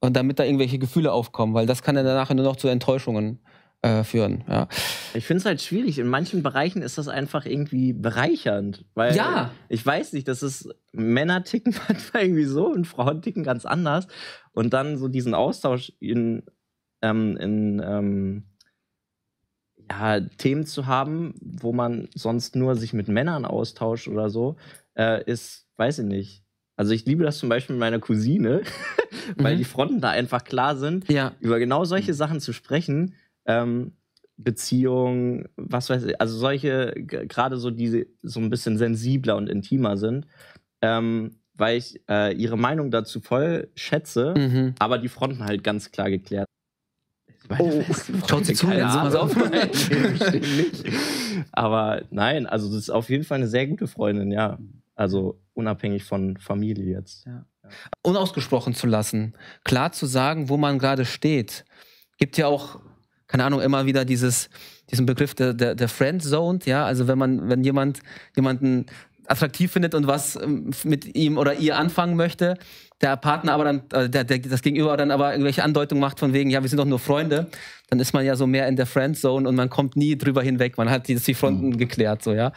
und 0.00 0.16
damit 0.16 0.38
da 0.38 0.44
irgendwelche 0.44 0.78
Gefühle 0.78 1.12
aufkommen, 1.12 1.54
weil 1.54 1.66
das 1.66 1.82
kann 1.82 1.96
ja 1.96 2.02
danach 2.02 2.32
nur 2.32 2.44
noch 2.44 2.56
zu 2.56 2.68
Enttäuschungen 2.68 3.40
äh, 3.82 4.04
führen. 4.04 4.44
Ja. 4.48 4.68
Ich 5.14 5.26
finde 5.26 5.38
es 5.40 5.46
halt 5.46 5.62
schwierig. 5.62 5.98
In 5.98 6.06
manchen 6.08 6.42
Bereichen 6.42 6.82
ist 6.82 6.98
das 6.98 7.08
einfach 7.08 7.46
irgendwie 7.46 7.92
bereichernd. 7.92 8.84
Weil 8.94 9.16
Ja. 9.16 9.50
ich 9.68 9.84
weiß 9.84 10.12
nicht, 10.12 10.28
das 10.28 10.42
ist 10.42 10.68
Männer 10.92 11.44
ticken 11.44 11.74
manchmal 11.88 12.24
irgendwie 12.24 12.44
so 12.44 12.66
und 12.66 12.86
Frauen 12.86 13.22
ticken 13.22 13.42
ganz 13.42 13.64
anders. 13.64 14.06
Und 14.52 14.74
dann 14.74 14.98
so 14.98 15.08
diesen 15.08 15.34
Austausch 15.34 15.92
in, 16.00 16.42
ähm, 17.00 17.36
in 17.38 17.82
ähm, 17.84 18.44
ja, 19.90 20.20
Themen 20.20 20.66
zu 20.66 20.86
haben, 20.86 21.34
wo 21.40 21.72
man 21.72 22.08
sonst 22.14 22.54
nur 22.56 22.76
sich 22.76 22.92
mit 22.92 23.08
Männern 23.08 23.44
austauscht 23.44 24.08
oder 24.08 24.30
so, 24.30 24.56
äh, 24.96 25.22
ist, 25.24 25.66
weiß 25.76 25.98
ich 26.00 26.06
nicht. 26.06 26.44
Also 26.76 26.92
ich 26.92 27.04
liebe 27.04 27.24
das 27.24 27.38
zum 27.38 27.48
Beispiel 27.48 27.74
mit 27.74 27.80
meiner 27.80 27.98
Cousine, 27.98 28.62
weil 29.36 29.54
Mhm. 29.54 29.58
die 29.58 29.64
Fronten 29.64 30.00
da 30.00 30.10
einfach 30.10 30.44
klar 30.44 30.76
sind 30.76 31.08
ja. 31.10 31.32
über 31.40 31.58
genau 31.58 31.84
solche 31.84 32.14
Sachen 32.14 32.40
zu 32.40 32.52
sprechen, 32.52 33.14
ähm, 33.46 33.92
Beziehungen, 34.36 35.48
was 35.56 35.90
weiß 35.90 36.04
ich, 36.04 36.20
also 36.20 36.36
solche, 36.38 36.92
gerade 36.96 37.58
so 37.58 37.70
die 37.70 38.06
so 38.22 38.40
ein 38.40 38.48
bisschen 38.48 38.78
sensibler 38.78 39.36
und 39.36 39.48
intimer 39.50 39.98
sind, 39.98 40.26
ähm, 40.80 41.36
weil 41.54 41.76
ich 41.76 42.00
äh, 42.08 42.32
ihre 42.34 42.56
Meinung 42.56 42.90
dazu 42.90 43.20
voll 43.20 43.68
schätze, 43.74 44.34
Mhm. 44.36 44.74
aber 44.78 44.96
die 44.96 45.08
Fronten 45.08 45.44
halt 45.44 45.62
ganz 45.62 45.90
klar 45.92 46.08
geklärt. 46.08 46.46
Oh, 47.58 47.82
schaut 48.28 48.46
sie 48.46 48.54
zu, 48.54 48.68
jetzt, 48.68 48.94
pass 48.94 49.14
auf. 49.14 49.34
Nein, 49.36 49.70
nicht. 50.56 50.84
Aber 51.52 52.02
nein, 52.10 52.46
also 52.46 52.68
das 52.68 52.76
ist 52.76 52.90
auf 52.90 53.08
jeden 53.10 53.24
Fall 53.24 53.38
eine 53.38 53.48
sehr 53.48 53.66
gute 53.66 53.86
Freundin, 53.86 54.30
ja. 54.30 54.58
Also 54.94 55.40
unabhängig 55.54 56.04
von 56.04 56.36
Familie 56.36 56.84
jetzt. 56.84 57.26
unausgesprochen 58.02 58.74
zu 58.74 58.86
lassen, 58.86 59.34
klar 59.64 59.92
zu 59.92 60.06
sagen, 60.06 60.48
wo 60.48 60.56
man 60.56 60.78
gerade 60.78 61.04
steht. 61.04 61.64
Gibt 62.18 62.36
ja 62.36 62.46
auch, 62.46 62.80
keine 63.26 63.44
Ahnung, 63.44 63.60
immer 63.60 63.86
wieder 63.86 64.04
dieses, 64.04 64.50
diesen 64.90 65.06
Begriff 65.06 65.34
der, 65.34 65.54
der, 65.54 65.74
der 65.74 65.88
Friendzone, 65.88 66.60
ja, 66.64 66.84
also 66.84 67.08
wenn 67.08 67.18
man, 67.18 67.48
wenn 67.48 67.64
jemand 67.64 68.00
jemanden 68.36 68.86
attraktiv 69.30 69.72
findet 69.72 69.94
und 69.94 70.06
was 70.06 70.36
ähm, 70.36 70.70
mit 70.84 71.14
ihm 71.14 71.38
oder 71.38 71.54
ihr 71.54 71.76
anfangen 71.76 72.16
möchte, 72.16 72.56
der 73.00 73.16
Partner 73.16 73.52
aber 73.52 73.64
dann, 73.64 73.82
äh, 73.92 74.08
der, 74.10 74.24
der, 74.24 74.38
das 74.38 74.62
Gegenüber 74.62 74.96
dann 74.96 75.10
aber 75.10 75.32
irgendwelche 75.32 75.62
Andeutungen 75.62 76.00
macht 76.00 76.18
von 76.18 76.32
wegen, 76.32 76.50
ja, 76.50 76.62
wir 76.62 76.68
sind 76.68 76.78
doch 76.78 76.84
nur 76.84 76.98
Freunde, 76.98 77.48
dann 77.88 77.98
ist 77.98 78.12
man 78.12 78.24
ja 78.24 78.36
so 78.36 78.46
mehr 78.46 78.68
in 78.68 78.76
der 78.76 78.86
Friendzone 78.86 79.48
und 79.48 79.54
man 79.54 79.70
kommt 79.70 79.96
nie 79.96 80.16
drüber 80.16 80.42
hinweg. 80.42 80.76
Man 80.76 80.90
hat 80.90 81.08
die, 81.08 81.16
die 81.16 81.34
Fronten 81.34 81.76
geklärt, 81.76 82.22
so, 82.22 82.32
ja. 82.32 82.52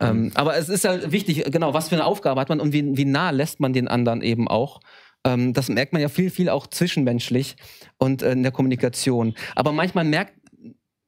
Ähm, 0.00 0.32
aber 0.34 0.56
es 0.56 0.68
ist 0.68 0.84
halt 0.84 1.12
wichtig, 1.12 1.44
genau, 1.50 1.74
was 1.74 1.88
für 1.88 1.94
eine 1.94 2.04
Aufgabe 2.04 2.40
hat 2.40 2.48
man 2.48 2.60
und 2.60 2.72
wie, 2.72 2.96
wie 2.96 3.04
nah 3.04 3.30
lässt 3.30 3.60
man 3.60 3.72
den 3.72 3.88
anderen 3.88 4.22
eben 4.22 4.48
auch. 4.48 4.80
Ähm, 5.24 5.52
das 5.52 5.68
merkt 5.68 5.92
man 5.92 6.02
ja 6.02 6.08
viel, 6.08 6.30
viel 6.30 6.48
auch 6.48 6.66
zwischenmenschlich 6.66 7.56
und 7.98 8.22
äh, 8.22 8.32
in 8.32 8.42
der 8.42 8.52
Kommunikation. 8.52 9.34
Aber 9.54 9.72
manchmal 9.72 10.04
merkt, 10.04 10.34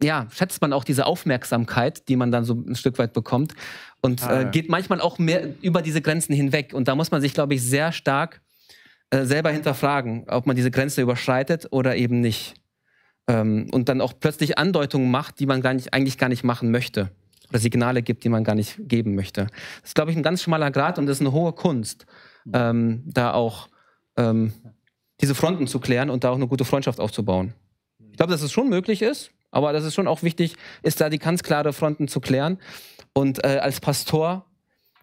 ja, 0.03 0.26
schätzt 0.32 0.61
man 0.62 0.72
auch 0.72 0.84
diese 0.84 1.07
Aufmerksamkeit, 1.07 2.09
die 2.09 2.16
man 2.16 2.30
dann 2.30 2.44
so 2.44 2.55
ein 2.55 2.76
Stück 2.76 2.99
weit 2.99 3.12
bekommt 3.12 3.55
und 4.01 4.22
Ah, 4.22 4.32
äh, 4.32 4.42
ja. 4.42 4.51
geht 4.51 4.68
manchmal 4.68 5.01
auch 5.01 5.18
mehr 5.18 5.49
über 5.61 5.82
diese 5.82 6.01
Grenzen 6.01 6.34
hinweg. 6.34 6.72
Und 6.72 6.88
da 6.88 6.94
muss 6.94 7.11
man 7.11 7.20
sich, 7.20 7.34
glaube 7.34 7.55
ich, 7.55 7.62
sehr 7.62 7.92
stark 7.92 8.40
äh, 9.11 9.24
selber 9.24 9.51
hinterfragen, 9.51 10.24
ob 10.28 10.46
man 10.46 10.55
diese 10.55 10.70
Grenze 10.70 11.03
überschreitet 11.03 11.68
oder 11.70 11.96
eben 11.96 12.20
nicht. 12.20 12.55
Ähm, 13.26 13.68
und 13.72 13.88
dann 13.88 14.01
auch 14.01 14.12
plötzlich 14.18 14.57
Andeutungen 14.57 15.11
macht, 15.11 15.40
die 15.40 15.46
man 15.46 15.62
gar 15.62 15.74
nicht, 15.74 15.92
eigentlich 15.94 16.16
gar 16.16 16.28
nicht 16.28 16.44
machen 16.44 16.70
möchte. 16.70 17.11
Oder 17.51 17.59
Signale 17.59 18.03
gibt, 18.03 18.24
die 18.24 18.28
man 18.28 18.44
gar 18.44 18.55
nicht 18.55 18.76
geben 18.78 19.14
möchte. 19.14 19.46
Das 19.80 19.90
ist, 19.90 19.94
glaube 19.94 20.11
ich, 20.11 20.16
ein 20.16 20.22
ganz 20.22 20.42
schmaler 20.42 20.70
Grad 20.70 20.99
und 20.99 21.07
das 21.07 21.16
ist 21.16 21.22
eine 21.22 21.32
hohe 21.32 21.53
Kunst, 21.53 22.07
ähm, 22.53 23.03
da 23.07 23.32
auch 23.32 23.68
ähm, 24.16 24.53
diese 25.20 25.34
Fronten 25.34 25.66
zu 25.66 25.80
klären 25.80 26.11
und 26.11 26.24
da 26.24 26.30
auch 26.30 26.36
eine 26.36 26.46
gute 26.46 26.64
Freundschaft 26.64 27.01
aufzubauen. 27.01 27.55
Ich 28.11 28.16
glaube, 28.16 28.32
dass 28.32 28.42
es 28.42 28.53
schon 28.53 28.68
möglich 28.68 29.03
ist, 29.03 29.30
aber 29.51 29.72
das 29.72 29.84
ist 29.84 29.94
schon 29.94 30.09
auch 30.09 30.22
wichtig, 30.22 30.55
ist 30.82 31.01
da 31.01 31.09
die 31.09 31.18
ganz 31.18 31.42
klare 31.42 31.72
Fronten 31.72 32.09
zu 32.09 32.20
klären. 32.20 32.59
Und 33.12 33.44
äh, 33.44 33.59
als 33.59 33.80
Pastor, 33.80 34.44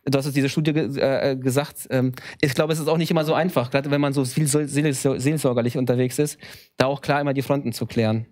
du 0.05 0.17
hast 0.17 0.25
es 0.25 0.33
diese 0.33 0.49
Studie 0.49 0.73
ge 0.73 0.99
äh, 0.99 1.35
gesagt, 1.35 1.87
ähm, 1.89 2.13
ich 2.41 2.53
glaube, 2.53 2.73
es 2.73 2.79
ist 2.79 2.87
auch 2.87 2.97
nicht 2.97 3.11
immer 3.11 3.25
so 3.25 3.33
einfach, 3.33 3.71
gerade 3.71 3.91
wenn 3.91 4.01
man 4.01 4.13
so 4.13 4.23
viel 4.25 4.47
seel- 4.47 4.67
seelsor- 4.67 5.19
seelsorgerlich 5.19 5.77
unterwegs 5.77 6.19
ist, 6.19 6.37
da 6.77 6.85
auch 6.85 7.01
klar 7.01 7.21
immer 7.21 7.33
die 7.33 7.41
Fronten 7.41 7.73
zu 7.73 7.85
klären. 7.85 8.25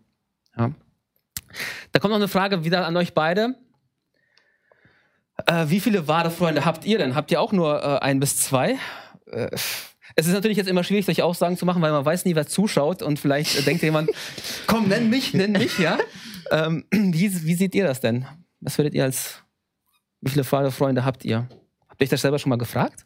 Ja. 0.58 0.72
kommt 2.00 2.12
noch 2.12 2.16
eine 2.16 2.28
Frage 2.28 2.64
wieder 2.64 2.86
an 2.86 2.96
euch 2.96 3.14
beide. 3.14 3.56
Äh, 5.48 5.66
wie 5.70 5.80
viele 5.80 6.08
wahre 6.08 6.30
Freunde 6.30 6.64
habt 6.64 6.86
ihr 6.86 7.00
denn? 7.00 7.16
Habt 7.16 7.32
ihr 7.32 7.42
auch 7.42 7.52
nur 7.52 7.84
äh, 7.84 8.00
ein 8.00 8.20
bis 8.20 8.38
zwei? 8.38 8.78
Es 10.16 10.28
ist 10.28 10.34
natürlich 10.34 10.58
jetzt 10.58 10.68
immer 10.70 10.84
schwierig, 10.84 11.06
solche 11.06 11.26
Aussagen 11.26 11.58
zu 11.58 11.66
machen, 11.66 11.82
weil 11.82 11.92
man 11.92 12.06
weiß 12.06 12.26
nie, 12.26 12.36
wer 12.36 12.46
zuschaut 12.48 13.02
und 13.02 13.20
vielleicht 13.20 13.58
äh, 13.58 13.62
denkt 13.64 13.82
jemand, 13.84 14.10
komm, 14.68 14.88
nenn 14.88 15.10
mich, 15.10 15.34
nenn 15.34 15.52
mich, 15.54 15.78
ja. 15.80 15.98
Ähm, 16.52 16.84
wie, 16.92 17.46
wie 17.46 17.54
seht 17.56 17.74
ihr 17.74 17.86
das 17.86 18.02
denn? 18.02 18.26
Was 18.60 18.78
würdet 18.78 18.94
ihr 18.94 19.04
als, 19.06 19.42
wie 20.22 20.30
viele 20.30 20.44
Freunde 20.44 21.06
habt 21.06 21.24
ihr? 21.24 21.48
Habt 21.88 22.02
ihr 22.02 22.06
euch 22.06 22.10
das 22.10 22.22
selber 22.22 22.38
schon 22.38 22.50
mal 22.50 22.58
gefragt? 22.58 23.06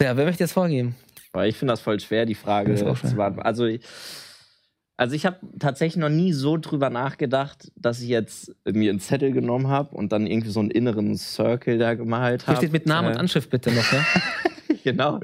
Ja, 0.00 0.16
wer 0.16 0.24
möchte 0.24 0.42
jetzt 0.42 0.52
vorgeben? 0.52 0.96
Weil 1.32 1.50
ich 1.50 1.56
finde 1.56 1.72
das 1.72 1.80
voll 1.80 2.00
schwer, 2.00 2.24
die 2.26 2.34
Frage 2.34 2.74
zu 2.74 2.84
beantworten. 2.84 3.40
Also, 3.40 3.66
ich- 3.66 3.82
also 4.96 5.14
ich 5.14 5.26
habe 5.26 5.36
tatsächlich 5.58 6.00
noch 6.00 6.08
nie 6.08 6.32
so 6.32 6.56
drüber 6.56 6.90
nachgedacht, 6.90 7.70
dass 7.76 8.00
ich 8.00 8.08
jetzt 8.08 8.54
mir 8.64 8.90
einen 8.90 9.00
Zettel 9.00 9.32
genommen 9.32 9.68
habe 9.68 9.94
und 9.96 10.12
dann 10.12 10.26
irgendwie 10.26 10.50
so 10.50 10.60
einen 10.60 10.70
inneren 10.70 11.16
Circle 11.16 11.78
da 11.78 11.94
gemalt 11.94 12.42
Hier 12.42 12.48
habe. 12.54 12.58
steht 12.58 12.72
mit 12.72 12.86
Namen 12.86 13.08
und 13.08 13.16
Anschrift 13.16 13.50
bitte 13.50 13.70
noch, 13.72 13.90
ja? 13.92 14.04
genau. 14.84 15.20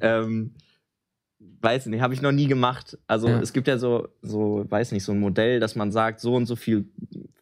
Ähm, 0.00 0.52
weiß 1.60 1.86
nicht, 1.86 2.00
habe 2.00 2.14
ich 2.14 2.22
noch 2.22 2.32
nie 2.32 2.46
gemacht. 2.46 2.98
Also 3.06 3.28
Ja. 3.28 3.40
es 3.40 3.52
gibt 3.52 3.68
ja 3.68 3.78
so, 3.78 4.08
so, 4.22 4.64
weiß 4.68 4.92
nicht, 4.92 5.04
so 5.04 5.12
ein 5.12 5.20
Modell, 5.20 5.60
dass 5.60 5.76
man 5.76 5.92
sagt, 5.92 6.20
so 6.20 6.34
und 6.34 6.46
so 6.46 6.56
viel 6.56 6.86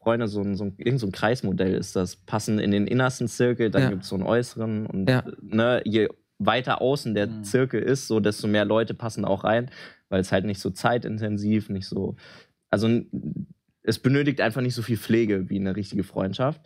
Freunde, 0.01 0.27
so 0.29 0.41
ein, 0.41 0.57
so 0.57 0.65
ein, 0.65 0.75
irgend 0.79 1.01
so 1.01 1.07
ein 1.07 1.13
Kreismodell 1.13 1.75
ist 1.75 1.95
das, 1.95 2.17
passen 2.17 2.59
in 2.59 2.71
den 2.73 2.87
innersten 2.87 3.29
Zirkel, 3.29 3.71
dann 3.71 3.83
Ja. 3.83 3.91
gibt 3.91 4.03
es 4.03 4.09
so 4.09 4.17
einen 4.17 4.25
äußeren 4.25 4.87
und 4.87 5.09
Ja. 5.09 5.23
ne, 5.41 5.81
je 5.85 6.09
weiter 6.39 6.81
außen 6.83 7.15
der 7.15 7.29
Mhm. 7.29 7.45
Zirkel 7.45 7.81
ist, 7.83 8.09
so 8.09 8.19
desto 8.19 8.49
mehr 8.49 8.65
Leute 8.65 8.95
passen 8.95 9.25
auch 9.25 9.45
rein, 9.45 9.71
weil 10.13 10.21
es 10.21 10.31
halt 10.31 10.45
nicht 10.45 10.61
so 10.61 10.69
zeitintensiv, 10.69 11.71
nicht 11.71 11.89
so, 11.89 12.17
also 12.69 13.01
es 13.83 13.99
benötigt 13.99 14.43
einfach 14.43 14.61
nicht 14.61 14.75
so 14.75 14.83
viel 14.83 14.99
Pflege 14.99 15.49
wie 15.49 15.59
eine 15.59 15.75
richtige 15.75 16.05
Freundschaft. 16.05 16.61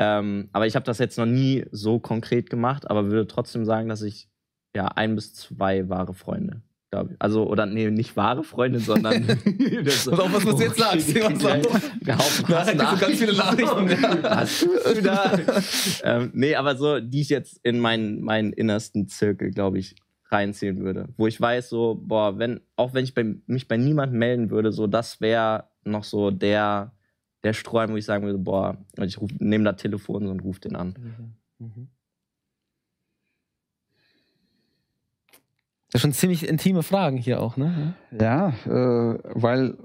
Ähm, 0.00 0.48
aber 0.52 0.66
ich 0.66 0.74
habe 0.74 0.84
das 0.84 0.98
jetzt 0.98 1.16
noch 1.16 1.26
nie 1.26 1.64
so 1.70 2.00
konkret 2.00 2.50
gemacht, 2.50 2.90
aber 2.90 3.06
würde 3.06 3.28
trotzdem 3.28 3.64
sagen, 3.64 3.88
dass 3.88 4.02
ich 4.02 4.28
ja 4.74 4.86
ein 4.86 5.14
bis 5.14 5.32
zwei 5.32 5.88
wahre 5.88 6.12
Freunde, 6.12 6.62
glaube 6.90 7.12
ich. 7.12 7.16
Also, 7.20 7.48
oder 7.48 7.66
nee, 7.66 7.88
nicht 7.88 8.16
wahre 8.16 8.42
Freunde, 8.42 8.80
sondern. 8.80 9.26
das 9.84 10.04
Pass 10.10 10.18
auf, 10.18 10.34
was 10.34 10.56
du 10.56 10.62
jetzt 10.62 10.78
sagst. 10.78 11.14
Nachher 11.14 12.74
kriegst 12.74 12.92
du 12.92 13.06
ganz 13.06 13.18
viele 13.18 13.36
Nachrichten. 13.36 13.90
Was 14.24 14.60
tust 14.60 14.96
du 14.96 15.02
da? 15.02 15.38
ähm, 16.02 16.30
nee, 16.34 16.56
aber 16.56 16.76
so, 16.76 16.98
die 16.98 17.20
ich 17.20 17.28
jetzt 17.28 17.60
in 17.62 17.78
meinen, 17.78 18.20
meinen 18.22 18.52
innersten 18.52 19.06
Zirkel, 19.06 19.52
glaube 19.52 19.78
ich, 19.78 19.94
reinziehen 20.30 20.78
würde. 20.78 21.08
Wo 21.16 21.26
ich 21.26 21.40
weiß, 21.40 21.68
so, 21.68 22.00
boah, 22.00 22.38
wenn, 22.38 22.60
auch 22.76 22.94
wenn 22.94 23.04
ich 23.04 23.14
bei, 23.14 23.36
mich 23.46 23.68
bei 23.68 23.76
niemandem 23.76 24.18
melden 24.18 24.50
würde, 24.50 24.72
so, 24.72 24.86
das 24.86 25.20
wäre 25.20 25.64
noch 25.84 26.04
so 26.04 26.30
der, 26.30 26.92
der 27.42 27.52
Sträum, 27.52 27.92
wo 27.92 27.96
ich 27.96 28.04
sagen 28.04 28.24
würde, 28.24 28.38
boah, 28.38 28.76
ich 29.00 29.18
nehme 29.38 29.64
das 29.64 29.80
Telefon 29.80 30.26
und 30.26 30.40
ruf 30.40 30.58
den 30.58 30.76
an. 30.76 31.34
Mhm. 31.58 31.88
Das 35.90 36.02
sind 36.02 36.12
schon 36.12 36.20
ziemlich 36.20 36.46
intime 36.46 36.82
Fragen 36.82 37.16
hier 37.16 37.40
auch, 37.40 37.56
ne? 37.56 37.94
Ja, 38.10 38.50
äh, 38.66 39.18
weil, 39.24 39.78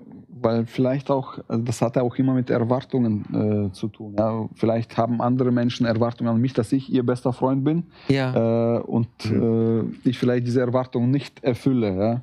weil 0.44 0.66
vielleicht 0.66 1.10
auch, 1.10 1.40
also 1.48 1.64
das 1.64 1.82
hat 1.82 1.96
ja 1.96 2.02
auch 2.02 2.16
immer 2.18 2.34
mit 2.34 2.50
Erwartungen 2.50 3.70
äh, 3.70 3.72
zu 3.74 3.88
tun. 3.88 4.16
Ja? 4.18 4.48
Vielleicht 4.56 4.98
haben 4.98 5.22
andere 5.22 5.52
Menschen 5.52 5.86
Erwartungen 5.86 6.30
an 6.30 6.42
mich, 6.42 6.54
dass 6.54 6.72
ich 6.72 6.92
ihr 6.92 7.04
bester 7.04 7.34
Freund 7.34 7.64
bin 7.64 7.84
Ja. 8.10 8.78
äh, 8.78 8.80
und 8.82 9.08
äh, 9.26 9.84
ich 10.08 10.18
vielleicht 10.20 10.46
diese 10.48 10.62
Erwartungen 10.62 11.12
nicht 11.12 11.44
erfülle. 11.44 11.96
Ja? 11.96 12.22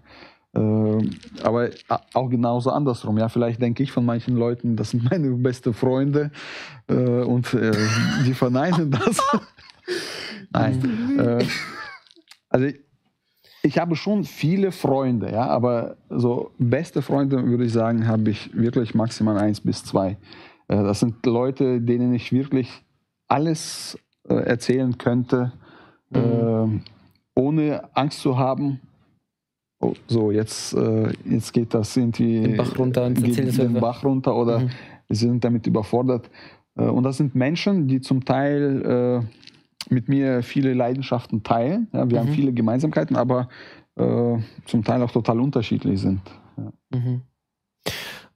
Äh, 0.52 1.10
aber 1.42 1.70
a- 1.88 2.00
auch 2.14 2.28
genauso 2.28 2.70
andersrum. 2.70 3.18
Ja? 3.18 3.28
Vielleicht 3.28 3.60
denke 3.62 3.82
ich 3.82 3.92
von 3.92 4.04
manchen 4.04 4.36
Leuten, 4.36 4.76
das 4.76 4.90
sind 4.90 5.08
meine 5.10 5.30
besten 5.30 5.72
Freunde 5.74 6.30
äh, 6.88 6.94
und 6.94 7.54
äh, 7.54 7.72
die 8.26 8.34
verneinen 8.34 8.90
das. 8.90 9.20
Nein. 10.52 11.18
äh, 11.18 11.44
also 12.48 12.66
ich, 13.62 13.78
habe 13.78 13.96
schon 13.96 14.24
viele 14.24 14.72
Freunde, 14.72 15.30
ja, 15.32 15.46
aber 15.46 15.96
so 16.08 16.50
beste 16.58 17.02
Freunde 17.02 17.44
würde 17.44 17.64
ich 17.64 17.72
sagen, 17.72 18.06
habe 18.06 18.30
ich 18.30 18.54
wirklich 18.54 18.94
maximal 18.94 19.38
eins 19.38 19.60
bis 19.60 19.84
zwei. 19.84 20.16
Äh, 20.68 20.76
Das 20.82 21.00
sind 21.00 21.24
Leute, 21.26 21.80
denen 21.80 22.14
ich 22.14 22.32
wirklich 22.32 22.82
alles 23.28 23.98
äh, 24.28 24.34
erzählen 24.34 24.96
könnte, 24.98 25.52
äh, 26.12 26.66
ohne 27.34 27.82
Angst 27.94 28.20
zu 28.20 28.36
haben. 28.38 28.80
Oh, 29.82 29.94
so, 30.08 30.30
jetzt, 30.30 30.74
äh, 30.74 31.12
jetzt 31.24 31.52
geht 31.52 31.72
das 31.72 31.96
irgendwie 31.96 32.40
Den 32.42 32.56
Bach 32.56 32.78
runter 32.78 33.06
und 33.06 33.22
geht 33.22 33.58
den. 33.58 33.74
Bach 33.74 34.04
runter 34.04 34.36
oder 34.36 34.60
Mhm. 34.60 34.70
sie 35.08 35.26
sind 35.28 35.44
damit 35.44 35.66
überfordert. 35.66 36.28
Und 36.74 37.02
das 37.02 37.16
sind 37.16 37.34
Menschen, 37.34 37.88
die 37.88 38.00
zum 38.00 38.24
Teil 38.24 39.26
mit 39.88 40.08
mir 40.08 40.42
viele 40.42 40.74
Leidenschaften 40.74 41.42
teilen. 41.42 41.88
Ja, 41.92 42.08
wir 42.10 42.20
haben 42.20 42.30
Mhm. 42.30 42.34
viele 42.34 42.52
Gemeinsamkeiten, 42.52 43.16
aber 43.16 43.48
äh, 43.96 44.38
zum 44.66 44.84
Teil 44.84 45.02
auch 45.02 45.10
total 45.10 45.40
unterschiedlich 45.40 46.00
sind. 46.00 46.20
Ja. 46.56 46.72
Mhm. 46.98 47.22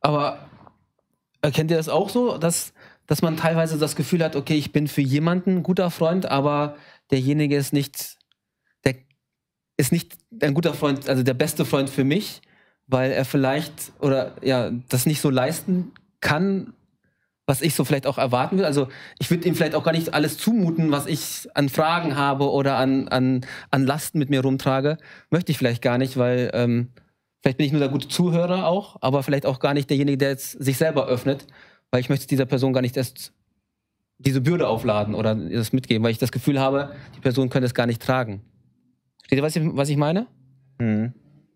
Aber 0.00 0.38
erkennt 1.42 1.70
ihr 1.70 1.76
das 1.76 1.88
auch 1.88 2.08
so, 2.08 2.38
dass, 2.38 2.72
dass 3.06 3.22
man 3.22 3.36
teilweise 3.36 3.78
das 3.78 3.96
Gefühl 3.96 4.22
hat, 4.24 4.36
okay, 4.36 4.54
ich 4.54 4.72
bin 4.72 4.88
für 4.88 5.00
jemanden 5.02 5.56
ein 5.58 5.62
guter 5.62 5.90
Freund, 5.90 6.26
aber 6.26 6.76
derjenige 7.10 7.56
ist 7.56 7.72
nicht, 7.72 8.16
der 8.84 8.94
ist 9.76 9.92
nicht 9.92 10.16
ein 10.42 10.54
guter 10.54 10.74
Freund, 10.74 11.08
also 11.08 11.22
der 11.22 11.34
beste 11.34 11.64
Freund 11.64 11.90
für 11.90 12.04
mich, 12.04 12.42
weil 12.86 13.12
er 13.12 13.24
vielleicht 13.24 13.92
oder 14.00 14.32
ja, 14.42 14.70
das 14.88 15.06
nicht 15.06 15.20
so 15.20 15.30
leisten 15.30 15.92
kann, 16.20 16.74
was 17.46 17.60
ich 17.60 17.74
so 17.74 17.84
vielleicht 17.84 18.06
auch 18.06 18.18
erwarten 18.18 18.58
will. 18.58 18.64
Also 18.64 18.88
ich 19.18 19.30
würde 19.30 19.46
ihm 19.46 19.54
vielleicht 19.54 19.74
auch 19.74 19.84
gar 19.84 19.92
nicht 19.92 20.14
alles 20.14 20.38
zumuten, 20.38 20.90
was 20.90 21.06
ich 21.06 21.48
an 21.54 21.68
Fragen 21.68 22.16
habe 22.16 22.50
oder 22.50 22.76
an, 22.76 23.08
an, 23.08 23.44
an 23.70 23.84
Lasten 23.84 24.18
mit 24.18 24.30
mir 24.30 24.40
rumtrage. 24.40 24.96
Möchte 25.30 25.52
ich 25.52 25.58
vielleicht 25.58 25.82
gar 25.82 25.98
nicht, 25.98 26.16
weil 26.16 26.50
ähm, 26.54 26.90
vielleicht 27.42 27.58
bin 27.58 27.66
ich 27.66 27.72
nur 27.72 27.80
der 27.80 27.90
gute 27.90 28.08
Zuhörer 28.08 28.66
auch, 28.66 28.96
aber 29.02 29.22
vielleicht 29.22 29.46
auch 29.46 29.58
gar 29.58 29.74
nicht 29.74 29.90
derjenige, 29.90 30.18
der 30.18 30.30
jetzt 30.30 30.52
sich 30.52 30.78
selber 30.78 31.06
öffnet, 31.06 31.46
weil 31.90 32.00
ich 32.00 32.08
möchte 32.08 32.26
dieser 32.26 32.46
Person 32.46 32.72
gar 32.72 32.80
nicht 32.80 32.96
erst 32.96 33.32
diese 34.18 34.40
Bürde 34.40 34.68
aufladen 34.68 35.14
oder 35.14 35.34
das 35.34 35.72
mitgeben, 35.72 36.02
weil 36.04 36.12
ich 36.12 36.18
das 36.18 36.32
Gefühl 36.32 36.60
habe, 36.60 36.94
die 37.16 37.20
Person 37.20 37.50
könnte 37.50 37.66
es 37.66 37.74
gar 37.74 37.86
nicht 37.86 38.00
tragen. 38.00 38.42
Versteht 39.18 39.38
ihr, 39.38 39.42
was 39.42 39.56
ich, 39.56 39.62
was 39.76 39.88
ich 39.88 39.96
meine? 39.96 40.26
Mhm. 40.78 41.12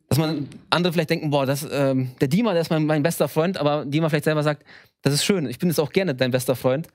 Dass 0.09 0.19
man 0.19 0.49
andere 0.71 0.93
vielleicht 0.93 1.11
denken, 1.11 1.31
boah, 1.31 1.45
das, 1.45 1.67
ähm, 1.71 2.11
der 2.21 2.29
Dima, 2.29 2.53
der 2.53 2.63
ist 2.63 2.71
mein, 2.71 2.87
mein 2.87 3.03
bester 3.03 3.29
Freund, 3.29 3.59
aber 3.59 3.85
Dima 3.85 4.09
vielleicht 4.09 4.25
selber 4.25 4.43
sagt, 4.43 4.65
das 5.03 5.13
ist 5.13 5.25
schön, 5.25 5.47
ich 5.47 5.59
bin 5.59 5.69
jetzt 5.69 5.79
auch 5.79 5.93
gerne 5.93 6.15
dein 6.15 6.31
bester 6.31 6.57
Freund, 6.57 6.89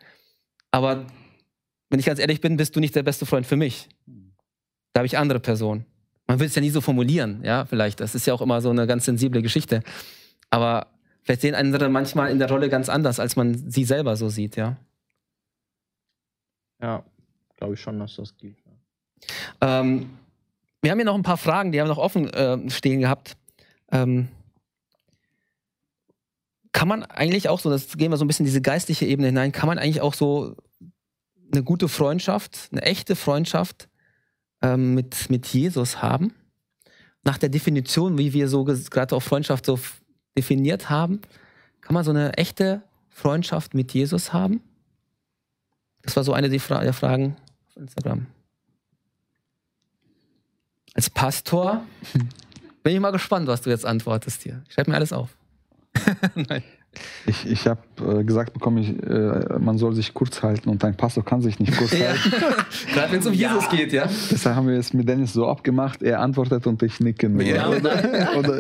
aber 0.71 1.05
wenn 1.89 1.99
ich 1.99 2.07
ganz 2.07 2.19
ehrlich 2.19 2.41
bin, 2.41 2.57
bist 2.57 2.75
du 2.75 2.79
nicht 2.79 2.95
der 2.95 3.03
beste 3.03 3.27
Freund 3.27 3.45
für 3.45 3.55
mich. 3.55 3.87
Da 4.93 4.99
habe 4.99 5.05
ich 5.05 5.17
andere 5.17 5.39
Personen. 5.39 5.85
Man 6.25 6.39
will 6.39 6.47
es 6.47 6.55
ja 6.55 6.61
nie 6.61 6.71
so 6.71 6.81
formulieren, 6.81 7.41
ja, 7.43 7.65
vielleicht. 7.65 7.99
Das 7.99 8.15
ist 8.15 8.25
ja 8.25 8.33
auch 8.33 8.41
immer 8.41 8.61
so 8.61 8.71
eine 8.71 8.87
ganz 8.87 9.05
sensible 9.05 9.43
Geschichte. 9.43 9.83
Aber 10.49 10.87
vielleicht 11.21 11.41
sehen 11.41 11.53
andere 11.53 11.89
manchmal 11.89 12.31
in 12.31 12.39
der 12.39 12.49
Rolle 12.49 12.69
ganz 12.69 12.89
anders, 12.89 13.19
als 13.19 13.35
man 13.35 13.69
sie 13.69 13.83
selber 13.83 14.15
so 14.15 14.29
sieht, 14.29 14.55
ja. 14.55 14.77
Ja, 16.81 17.03
glaube 17.57 17.75
ich 17.75 17.79
schon, 17.79 17.99
dass 17.99 18.15
das 18.15 18.35
gilt. 18.37 18.57
Ähm, 19.61 20.09
wir 20.83 20.91
haben 20.91 20.97
hier 20.97 21.05
noch 21.05 21.15
ein 21.15 21.23
paar 21.23 21.37
Fragen, 21.37 21.71
die 21.71 21.79
haben 21.79 21.87
noch 21.87 21.97
offen 21.97 22.29
äh, 22.33 22.69
stehen 22.69 22.99
gehabt. 22.99 23.37
Ähm, 23.89 24.27
kann 26.73 26.89
man 26.89 27.03
eigentlich 27.03 27.47
auch 27.47 27.59
so, 27.59 27.69
das 27.69 27.95
gehen 27.97 28.11
wir 28.11 28.17
so 28.17 28.25
ein 28.25 28.27
bisschen 28.27 28.45
in 28.45 28.49
diese 28.49 28.61
geistliche 28.61 29.05
Ebene 29.05 29.27
hinein, 29.29 29.53
kann 29.53 29.67
man 29.67 29.79
eigentlich 29.79 30.01
auch 30.01 30.13
so 30.13 30.57
eine 31.51 31.63
gute 31.63 31.87
Freundschaft, 31.87 32.67
eine 32.71 32.81
echte 32.81 33.15
Freundschaft 33.15 33.87
ähm, 34.61 34.93
mit, 34.93 35.29
mit 35.29 35.47
Jesus 35.47 36.01
haben? 36.01 36.33
Nach 37.23 37.37
der 37.37 37.49
Definition, 37.49 38.17
wie 38.17 38.33
wir 38.33 38.49
so 38.49 38.65
gerade 38.65 39.15
auch 39.15 39.23
Freundschaft 39.23 39.65
so 39.65 39.79
definiert 40.37 40.89
haben, 40.89 41.21
kann 41.79 41.93
man 41.93 42.03
so 42.03 42.11
eine 42.11 42.33
echte 42.33 42.83
Freundschaft 43.09 43.73
mit 43.73 43.93
Jesus 43.93 44.33
haben? 44.33 44.61
Das 46.01 46.17
war 46.17 46.25
so 46.25 46.33
eine 46.33 46.49
der 46.49 46.59
Fragen 46.59 47.37
auf 47.69 47.77
Instagram. 47.77 48.25
Als 50.93 51.09
Pastor 51.09 51.83
bin 52.83 52.93
ich 52.93 52.99
mal 52.99 53.11
gespannt, 53.11 53.47
was 53.47 53.61
du 53.61 53.69
jetzt 53.69 53.85
antwortest 53.85 54.43
hier. 54.43 54.61
Ich 54.67 54.73
schreib 54.73 54.87
mir 54.87 54.95
alles 54.95 55.13
auf. 55.13 55.29
Nein. 56.35 56.63
Ich, 57.25 57.47
ich 57.47 57.65
habe 57.67 57.81
äh, 58.19 58.23
gesagt 58.23 58.53
bekommen, 58.53 58.77
ich, 58.77 58.89
äh, 59.09 59.57
man 59.57 59.79
soll 59.79 59.95
sich 59.95 60.13
kurz 60.13 60.43
halten 60.43 60.69
und 60.69 60.83
ein 60.85 60.95
Pastor 60.95 61.25
kann 61.25 61.41
sich 61.41 61.59
nicht 61.59 61.75
kurz 61.75 61.91
Ja. 61.97 62.09
halten. 62.09 62.31
Gerade 62.93 63.11
wenn 63.11 63.19
es 63.19 63.25
um 63.25 63.33
Jesus 63.33 63.67
geht, 63.69 63.91
ja. 63.93 64.07
Deshalb 64.29 64.55
haben 64.55 64.67
wir 64.67 64.77
es 64.77 64.93
mit 64.93 65.09
Dennis 65.09 65.33
so 65.33 65.47
abgemacht, 65.47 66.03
er 66.03 66.19
antwortet 66.19 66.67
und 66.67 66.83
ich 66.83 66.99
nicke 66.99 67.29
nur. 67.29 67.41
Ja. 67.41 67.69
Oder, 67.69 68.35
oder, 68.37 68.59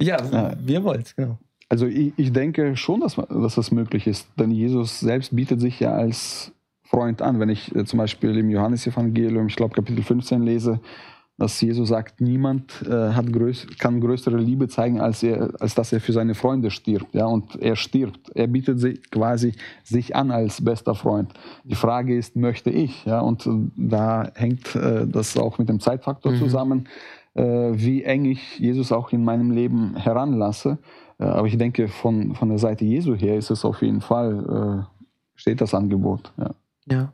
Ja, 0.00 0.24
Ja. 0.24 0.54
wie 0.58 0.72
ihr 0.72 0.82
wollt, 0.82 1.14
genau. 1.16 1.38
Also 1.68 1.86
ich, 1.86 2.12
ich 2.16 2.32
denke 2.32 2.76
schon, 2.76 3.00
dass, 3.00 3.16
man- 3.16 3.28
dass 3.42 3.54
das 3.54 3.70
möglich 3.70 4.06
ist, 4.08 4.26
denn 4.36 4.50
Jesus 4.50 4.98
selbst 5.00 5.34
bietet 5.34 5.60
sich 5.60 5.78
ja 5.78 5.92
als 5.92 6.50
Freund 6.92 7.22
an. 7.22 7.40
Wenn 7.40 7.48
ich 7.48 7.74
äh, 7.74 7.84
zum 7.84 7.98
Beispiel 7.98 8.36
im 8.36 8.50
Johannesevangelium, 8.50 9.46
ich 9.46 9.56
glaube 9.56 9.74
Kapitel 9.74 10.02
15 10.02 10.42
lese, 10.42 10.80
dass 11.38 11.58
Jesus 11.60 11.88
sagt, 11.88 12.20
niemand 12.20 12.82
äh, 12.86 13.12
hat 13.12 13.32
größ 13.32 13.66
kann 13.78 14.00
größere 14.00 14.36
Liebe 14.36 14.68
zeigen, 14.68 15.00
als, 15.00 15.22
er, 15.22 15.50
als 15.58 15.74
dass 15.74 15.92
er 15.92 16.00
für 16.00 16.12
seine 16.12 16.34
Freunde 16.34 16.70
stirbt. 16.70 17.14
Ja? 17.14 17.26
Und 17.26 17.56
er 17.60 17.76
stirbt. 17.76 18.30
Er 18.34 18.46
bietet 18.46 18.78
sich 18.78 19.10
quasi 19.10 19.54
sich 19.82 20.14
an 20.14 20.30
als 20.30 20.62
bester 20.62 20.94
Freund. 20.94 21.32
Die 21.64 21.74
Frage 21.74 22.16
ist, 22.16 22.36
möchte 22.36 22.70
ich? 22.70 23.04
Ja? 23.06 23.20
Und 23.20 23.48
da 23.76 24.30
hängt 24.34 24.76
äh, 24.76 25.06
das 25.06 25.36
auch 25.38 25.58
mit 25.58 25.70
dem 25.70 25.80
Zeitfaktor 25.80 26.32
mhm. 26.32 26.36
zusammen, 26.36 26.88
äh, 27.34 27.42
wie 27.42 28.02
eng 28.04 28.26
ich 28.26 28.58
Jesus 28.58 28.92
auch 28.92 29.12
in 29.12 29.24
meinem 29.24 29.50
Leben 29.50 29.96
heranlasse. 29.96 30.78
Äh, 31.18 31.24
aber 31.24 31.46
ich 31.46 31.56
denke, 31.56 31.88
von, 31.88 32.34
von 32.34 32.50
der 32.50 32.58
Seite 32.58 32.84
Jesu 32.84 33.14
her 33.14 33.38
ist 33.38 33.50
es 33.50 33.64
auf 33.64 33.80
jeden 33.80 34.02
Fall, 34.02 34.84
äh, 34.84 35.08
steht 35.34 35.62
das 35.62 35.72
Angebot. 35.72 36.32
Ja. 36.36 36.50
Ja. 36.86 37.12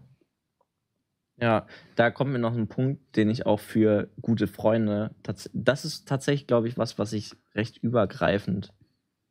Ja, 1.41 1.67
da 1.95 2.11
kommt 2.11 2.33
mir 2.33 2.41
noch 2.41 2.57
ein 2.57 2.67
Punkt, 2.67 3.15
den 3.17 3.31
ich 3.31 3.47
auch 3.47 3.61
für 3.61 4.09
gute 4.21 4.49
Freunde, 4.49 5.15
das 5.53 5.85
ist 5.85 6.09
tatsächlich, 6.09 6.49
glaube 6.49 6.67
ich, 6.67 6.77
was, 6.77 6.99
was 6.99 7.13
ich 7.13 7.37
recht 7.55 7.79
übergreifend 7.79 8.73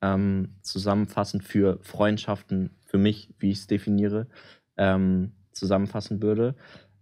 ähm, 0.01 0.55
zusammenfassend 0.61 1.43
für 1.43 1.79
Freundschaften, 1.81 2.71
für 2.85 2.97
mich, 2.97 3.33
wie 3.39 3.51
ich 3.51 3.59
es 3.59 3.67
definiere, 3.67 4.27
ähm, 4.77 5.31
zusammenfassen 5.51 6.21
würde. 6.21 6.55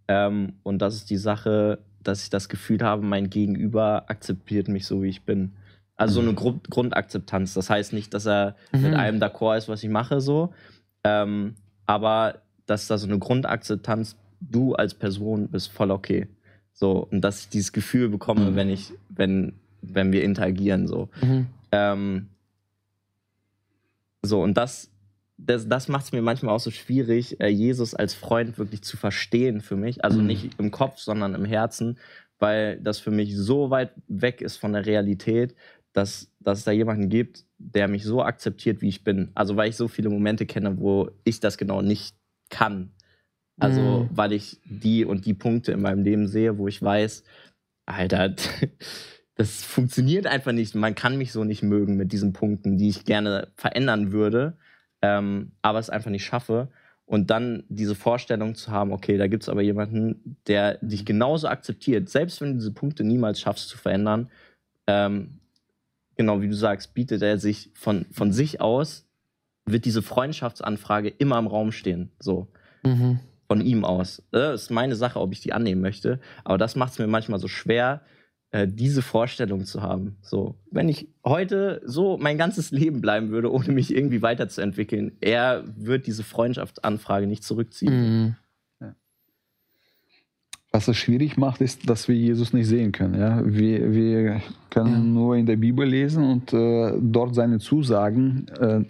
Ähm, 0.07 0.53
und 0.63 0.79
das 0.79 0.95
ist 0.95 1.09
die 1.09 1.17
Sache, 1.17 1.79
dass 2.01 2.23
ich 2.23 2.29
das 2.29 2.49
Gefühl 2.49 2.81
habe, 2.81 3.01
mein 3.01 3.29
Gegenüber 3.29 4.09
akzeptiert 4.09 4.67
mich 4.67 4.86
so, 4.86 5.03
wie 5.03 5.09
ich 5.09 5.25
bin. 5.25 5.55
Also 5.97 6.15
so 6.15 6.21
eine 6.21 6.31
mhm. 6.31 6.36
Grund 6.36 6.69
Grundakzeptanz. 6.69 7.53
Das 7.53 7.69
heißt 7.69 7.93
nicht, 7.93 8.13
dass 8.13 8.25
er 8.27 8.55
mhm. 8.71 8.81
mit 8.81 8.93
allem 8.95 9.19
d'accord 9.19 9.57
ist, 9.57 9.69
was 9.69 9.83
ich 9.83 9.89
mache, 9.89 10.21
so. 10.21 10.53
Ähm, 11.03 11.55
aber 11.86 12.41
dass 12.66 12.88
da 12.88 12.97
so 12.97 13.07
eine 13.07 13.20
Grundakzeptanz 13.20 14.16
du 14.39 14.76
als 14.76 14.93
Person 14.93 15.49
bist 15.49 15.72
voll 15.72 15.91
okay. 15.91 16.28
So, 16.74 17.07
und 17.09 17.22
dass 17.22 17.41
ich 17.41 17.49
dieses 17.49 17.72
Gefühl 17.72 18.09
bekomme, 18.09 18.51
mhm. 18.51 18.55
wenn 18.55 18.70
ich, 18.70 18.91
wenn, 19.09 19.53
wenn 19.82 20.11
wir 20.11 20.24
interagieren, 20.24 20.88
so. 20.88 21.09
Mhm. 21.22 21.47
Ähm, 21.72 22.28
so, 24.22 24.41
und 24.41 24.55
das, 24.55 24.91
das, 25.38 25.68
das 25.68 25.88
macht 25.88 26.05
es 26.05 26.11
mir 26.11 26.22
manchmal 26.22 26.53
auch 26.53 26.59
so 26.59 26.72
schwierig, 26.72 27.39
äh, 27.39 27.47
Jesus 27.47 27.93
als 27.93 28.13
Freund 28.13 28.57
wirklich 28.57 28.82
zu 28.82 28.97
verstehen 28.97 29.61
für 29.61 29.76
mich. 29.76 30.03
Also 30.03 30.20
mhm. 30.20 30.28
nicht 30.28 30.59
im 30.59 30.72
Kopf, 30.72 30.99
sondern 30.99 31.34
im 31.34 31.45
Herzen, 31.45 31.97
weil 32.39 32.80
das 32.82 32.99
für 32.99 33.11
mich 33.11 33.36
so 33.36 33.70
weit 33.70 33.91
weg 34.07 34.41
ist 34.41 34.57
von 34.57 34.74
der 34.74 34.86
Realität, 34.86 35.55
dass, 35.93 36.30
dass 36.41 36.59
es 36.59 36.66
da 36.66 36.72
jemanden 36.72 37.07
gibt, 37.07 37.45
der 37.57 37.88
mich 37.88 38.03
so 38.03 38.22
akzeptiert, 38.22 38.82
wie 38.82 38.89
ich 38.89 39.03
bin. 39.03 39.32
Also 39.34 39.55
weil 39.55 39.70
ich 39.70 39.78
so 39.78 39.88
viele 39.88 40.09
Momente 40.09 40.45
kenne, 40.45 40.78
wo 40.78 41.09
ich 41.24 41.39
das 41.39 41.57
genau 41.57 41.82
nicht 41.82 42.16
kann. 42.50 42.91
Also, 43.58 43.82
mhm. 43.82 44.10
weil 44.12 44.34
ich 44.34 44.60
die 44.66 45.06
und 45.06 45.26
die 45.26 45.34
Punkte 45.34 45.72
in 45.72 45.82
meinem 45.82 46.04
Leben 46.04 46.28
sehe, 46.28 46.58
wo 46.58 46.68
ich 46.68 46.82
weiß, 46.82 47.24
Alter, 47.86 48.36
das 49.36 49.64
funktioniert 49.64 50.28
einfach 50.28 50.52
nicht. 50.52 50.76
Man 50.76 50.96
kann 50.96 51.18
mich 51.18 51.32
so 51.32 51.43
nicht 51.43 51.64
mögen 51.64 51.96
mit 51.96 52.12
diesen 52.12 52.34
Punkten, 52.34 52.78
die 52.78 52.89
ich 52.89 53.06
gerne 53.06 53.50
verändern 53.56 54.12
würde, 54.12 54.58
ähm, 55.02 55.52
aber 55.62 55.80
es 55.80 55.89
einfach 55.89 56.12
nicht 56.12 56.26
schaffe. 56.26 56.70
Und 57.06 57.30
dann 57.30 57.64
diese 57.70 57.93
Vorstellung 57.93 58.56
zu 58.56 58.72
haben, 58.72 58.91
okay, 58.91 59.18
da 59.18 59.28
gibt 59.28 59.43
es 59.43 59.50
aber 59.50 59.62
jemanden, 59.62 60.38
der 60.48 60.80
dich 60.82 61.06
genauso 61.06 61.48
akzeptiert, 61.48 62.10
selbst 62.10 62.41
wenn 62.41 62.54
du 62.54 62.56
diese 62.56 62.74
Punkte 62.74 63.04
niemals 63.04 63.39
schaffst 63.39 63.70
zu 63.70 63.78
verändern, 63.78 64.32
ähm, 64.88 65.39
genau 66.18 66.41
wie 66.41 66.48
du 66.48 66.56
sagst, 66.56 66.93
bietet 66.93 67.22
er 67.22 67.38
sich 67.38 67.70
von, 67.76 68.06
von 68.12 68.32
sich 68.32 68.60
aus, 68.60 69.05
wird 69.66 69.86
diese 69.86 70.01
Freundschaftsanfrage 70.01 71.09
immer 71.09 71.39
im 71.39 71.47
Raum 71.47 71.72
stehen. 71.72 72.11
So. 72.20 72.47
Mhm 72.84 73.20
von 73.47 73.61
ihm 73.61 73.86
aus. 73.86 74.24
Das 74.32 74.63
ist 74.63 74.72
meine 74.72 74.95
Sache, 74.95 75.20
ob 75.20 75.32
ich 75.32 75.39
die 75.39 75.53
annehmen 75.53 75.82
möchte. 75.82 76.20
Aber 76.43 76.57
das 76.57 76.76
macht 76.76 76.93
es 76.93 76.99
mir 76.99 77.07
manchmal 77.07 77.39
so 77.39 77.47
schwer, 77.47 78.01
äh, 78.51 78.68
diese 78.68 79.01
Vorstellung 79.01 79.66
zu 79.66 79.82
haben. 79.82 80.18
So, 80.22 80.55
wenn 80.72 80.89
ich 80.89 81.07
heute 81.24 81.82
so 81.86 82.18
mein 82.18 82.38
ganzes 82.38 82.72
Leben 82.72 83.01
bleiben 83.01 83.30
würde, 83.30 83.51
ohne 83.51 83.72
mich 83.72 83.95
irgendwie 83.95 84.22
weiterzuentwickeln, 84.22 85.13
er 85.22 85.63
wird 85.76 86.07
diese 86.07 86.24
Freundschaftsanfrage 86.24 87.28
nicht 87.28 87.43
zurückziehen. 87.43 87.93
Mhm. 87.93 88.36
Was 90.72 90.89
es 90.89 90.97
schwierig 90.97 91.38
macht, 91.38 91.61
ist, 91.61 91.89
dass 91.89 92.09
wir 92.09 92.16
Jesus 92.16 92.51
nicht 92.51 92.68
sehen 92.68 92.91
können. 92.91 93.18
Ja? 93.18 93.41
Wir, 93.45 93.93
wir 93.93 94.41
können 94.70 94.91
ja. 94.93 94.99
nur 94.99 95.38
in 95.38 95.45
der 95.45 95.55
Bibel 95.55 95.88
lesen 95.88 96.24
und 96.30 96.51
äh, 96.51 96.93
dort 96.99 97.34
seine 97.34 97.59
Zusagen 97.59 98.47
äh, 98.59 98.84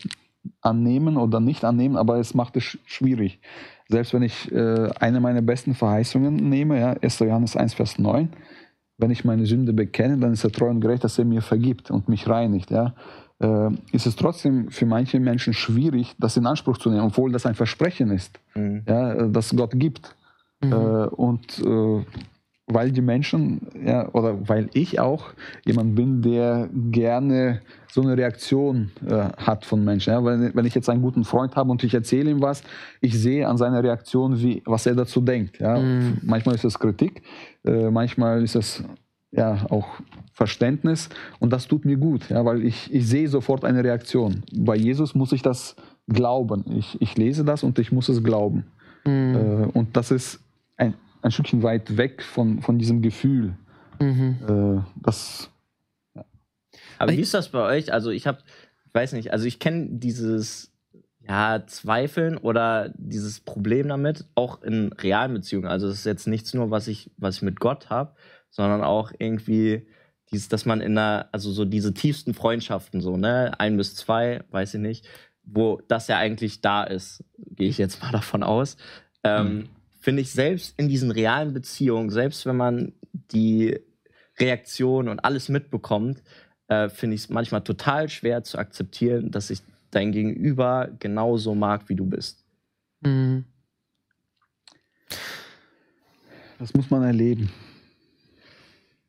annehmen 0.61 1.17
oder 1.17 1.39
nicht 1.39 1.63
annehmen, 1.63 1.97
aber 1.97 2.17
es 2.17 2.33
macht 2.33 2.55
es 2.57 2.77
schwierig. 2.85 3.39
Selbst 3.87 4.13
wenn 4.13 4.23
ich 4.23 4.51
äh, 4.51 4.89
eine 4.99 5.19
meiner 5.19 5.41
besten 5.41 5.75
Verheißungen 5.75 6.35
nehme, 6.35 6.79
ja, 6.79 6.91
1. 7.01 7.19
Johannes 7.19 7.55
1, 7.55 7.73
Vers 7.75 7.99
9, 7.99 8.29
wenn 8.97 9.11
ich 9.11 9.25
meine 9.25 9.45
Sünde 9.45 9.73
bekenne, 9.73 10.17
dann 10.17 10.33
ist 10.33 10.43
er 10.43 10.51
treu 10.51 10.69
und 10.69 10.81
gerecht, 10.81 11.03
dass 11.03 11.19
er 11.19 11.25
mir 11.25 11.41
vergibt 11.41 11.91
und 11.91 12.09
mich 12.09 12.27
reinigt. 12.27 12.71
Ja. 12.71 12.95
Äh, 13.39 13.71
ist 13.91 14.07
es 14.07 14.15
trotzdem 14.15 14.71
für 14.71 14.85
manche 14.85 15.19
Menschen 15.19 15.53
schwierig, 15.53 16.15
das 16.17 16.37
in 16.37 16.45
Anspruch 16.45 16.77
zu 16.77 16.89
nehmen, 16.89 17.03
obwohl 17.03 17.31
das 17.31 17.45
ein 17.45 17.55
Versprechen 17.55 18.09
ist, 18.11 18.39
mhm. 18.55 18.83
ja, 18.87 19.27
das 19.27 19.55
Gott 19.55 19.71
gibt. 19.75 20.15
Mhm. 20.63 20.71
Äh, 20.71 21.07
und 21.07 21.59
äh, 21.59 22.05
weil 22.67 22.91
die 22.91 23.01
Menschen, 23.01 23.67
ja, 23.85 24.09
oder 24.13 24.49
weil 24.49 24.69
ich 24.73 24.99
auch 24.99 25.33
jemand 25.65 25.95
bin, 25.95 26.21
der 26.21 26.67
gerne 26.73 27.61
so 27.91 28.01
eine 28.01 28.17
Reaktion 28.17 28.91
äh, 29.07 29.29
hat 29.37 29.65
von 29.65 29.83
Menschen. 29.85 30.11
Ja? 30.11 30.25
Wenn, 30.25 30.53
wenn 30.55 30.65
ich 30.65 30.73
jetzt 30.73 30.89
einen 30.89 31.01
guten 31.01 31.23
Freund 31.23 31.55
habe 31.55 31.71
und 31.71 31.83
ich 31.83 31.93
erzähle 31.93 32.31
ihm 32.31 32.41
was, 32.41 32.63
ich 33.01 33.17
sehe 33.17 33.47
an 33.47 33.57
seiner 33.57 33.83
Reaktion, 33.83 34.39
wie, 34.41 34.63
was 34.65 34.85
er 34.85 34.95
dazu 34.95 35.21
denkt. 35.21 35.59
Ja? 35.59 35.77
Mm. 35.77 36.19
Manchmal 36.23 36.55
ist 36.55 36.65
es 36.65 36.79
Kritik, 36.79 37.21
äh, 37.63 37.91
manchmal 37.91 38.43
ist 38.43 38.55
es 38.55 38.83
ja 39.31 39.65
auch 39.69 39.87
Verständnis 40.33 41.09
und 41.39 41.53
das 41.53 41.67
tut 41.67 41.85
mir 41.85 41.97
gut, 41.97 42.29
ja? 42.29 42.43
weil 42.45 42.63
ich, 42.63 42.91
ich 42.91 43.07
sehe 43.07 43.27
sofort 43.27 43.63
eine 43.63 43.83
Reaktion. 43.83 44.43
Bei 44.57 44.75
Jesus 44.75 45.13
muss 45.13 45.31
ich 45.31 45.43
das 45.43 45.75
glauben. 46.07 46.65
Ich, 46.75 46.99
ich 46.99 47.15
lese 47.15 47.45
das 47.45 47.63
und 47.63 47.77
ich 47.77 47.91
muss 47.91 48.09
es 48.09 48.23
glauben. 48.23 48.65
Mm. 49.05 49.35
Äh, 49.35 49.67
und 49.73 49.95
das 49.95 50.09
ist 50.09 50.39
ein 50.77 50.95
ein 51.25 51.31
Stückchen 51.31 51.63
weit 51.63 51.97
weg 51.97 52.21
von, 52.21 52.61
von 52.61 52.77
diesem 52.77 53.01
Gefühl. 53.01 53.57
Mhm. 53.99 54.37
Äh, 54.47 54.83
das, 55.01 55.49
ja. 56.13 56.23
Aber 56.99 57.11
wie 57.11 57.19
ist 57.19 57.33
das 57.33 57.49
bei 57.49 57.61
euch? 57.61 57.91
Also 57.91 58.11
ich 58.11 58.27
habe, 58.27 58.39
ich 58.85 58.93
weiß 58.93 59.13
nicht, 59.13 59.33
also 59.33 59.45
ich 59.45 59.59
kenne 59.59 59.87
dieses 59.89 60.71
ja, 61.27 61.65
Zweifeln 61.65 62.37
oder 62.37 62.93
dieses 62.95 63.39
Problem 63.39 63.87
damit 63.87 64.25
auch 64.35 64.61
in 64.61 64.93
realen 64.93 65.33
Beziehungen. 65.33 65.65
Also 65.65 65.87
es 65.87 65.99
ist 65.99 66.05
jetzt 66.05 66.27
nichts 66.27 66.53
nur, 66.53 66.69
was 66.69 66.87
ich, 66.87 67.09
was 67.17 67.37
ich 67.37 67.41
mit 67.41 67.59
Gott 67.59 67.89
habe, 67.89 68.13
sondern 68.51 68.83
auch 68.83 69.11
irgendwie 69.17 69.87
dieses, 70.31 70.47
dass 70.47 70.65
man 70.65 70.79
in 70.79 70.95
einer, 70.95 71.29
also 71.31 71.51
so 71.51 71.65
diese 71.65 71.95
tiefsten 71.95 72.35
Freundschaften, 72.35 73.01
so, 73.01 73.17
ne, 73.17 73.53
ein 73.57 73.77
bis 73.77 73.95
zwei, 73.95 74.43
weiß 74.51 74.75
ich 74.75 74.81
nicht, 74.81 75.07
wo 75.43 75.81
das 75.87 76.07
ja 76.07 76.17
eigentlich 76.17 76.61
da 76.61 76.83
ist, 76.83 77.23
gehe 77.37 77.69
ich 77.69 77.79
jetzt 77.79 78.03
mal 78.03 78.11
davon 78.11 78.43
aus. 78.43 78.77
Ähm, 79.23 79.55
mhm 79.55 79.69
finde 80.05 80.21
ich 80.21 80.31
selbst 80.31 80.79
in 80.79 80.87
diesen 80.87 81.09
realen 81.09 81.51
Beziehungen, 81.51 82.11
selbst 82.11 82.45
wenn 82.45 82.55
man 82.55 82.93
die 83.11 83.79
Reaktion 84.39 85.09
und 85.09 85.25
alles 85.25 85.49
mitbekommt, 85.49 86.21
äh, 86.67 86.89
finde 86.89 87.15
ich 87.15 87.21
es 87.21 87.29
manchmal 87.29 87.63
total 87.63 88.07
schwer 88.07 88.43
zu 88.43 88.59
akzeptieren, 88.59 89.31
dass 89.31 89.49
ich 89.49 89.63
dein 89.89 90.11
Gegenüber 90.11 90.91
genauso 90.99 91.55
mag, 91.55 91.89
wie 91.89 91.95
du 91.95 92.05
bist. 92.05 92.45
Mhm. 93.01 93.45
Das 96.59 96.75
muss 96.75 96.91
man 96.91 97.01
erleben. 97.01 97.51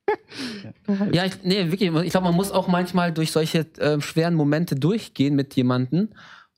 ja, 1.13 1.27
ich, 1.27 1.43
nee, 1.43 1.71
wirklich. 1.71 1.95
Ich 2.07 2.11
glaube, 2.11 2.29
man 2.29 2.35
muss 2.35 2.53
auch 2.53 2.69
manchmal 2.69 3.13
durch 3.13 3.33
solche 3.33 3.67
äh, 3.81 4.01
schweren 4.01 4.35
Momente 4.35 4.77
durchgehen 4.77 5.35
mit 5.35 5.57
jemandem 5.57 6.09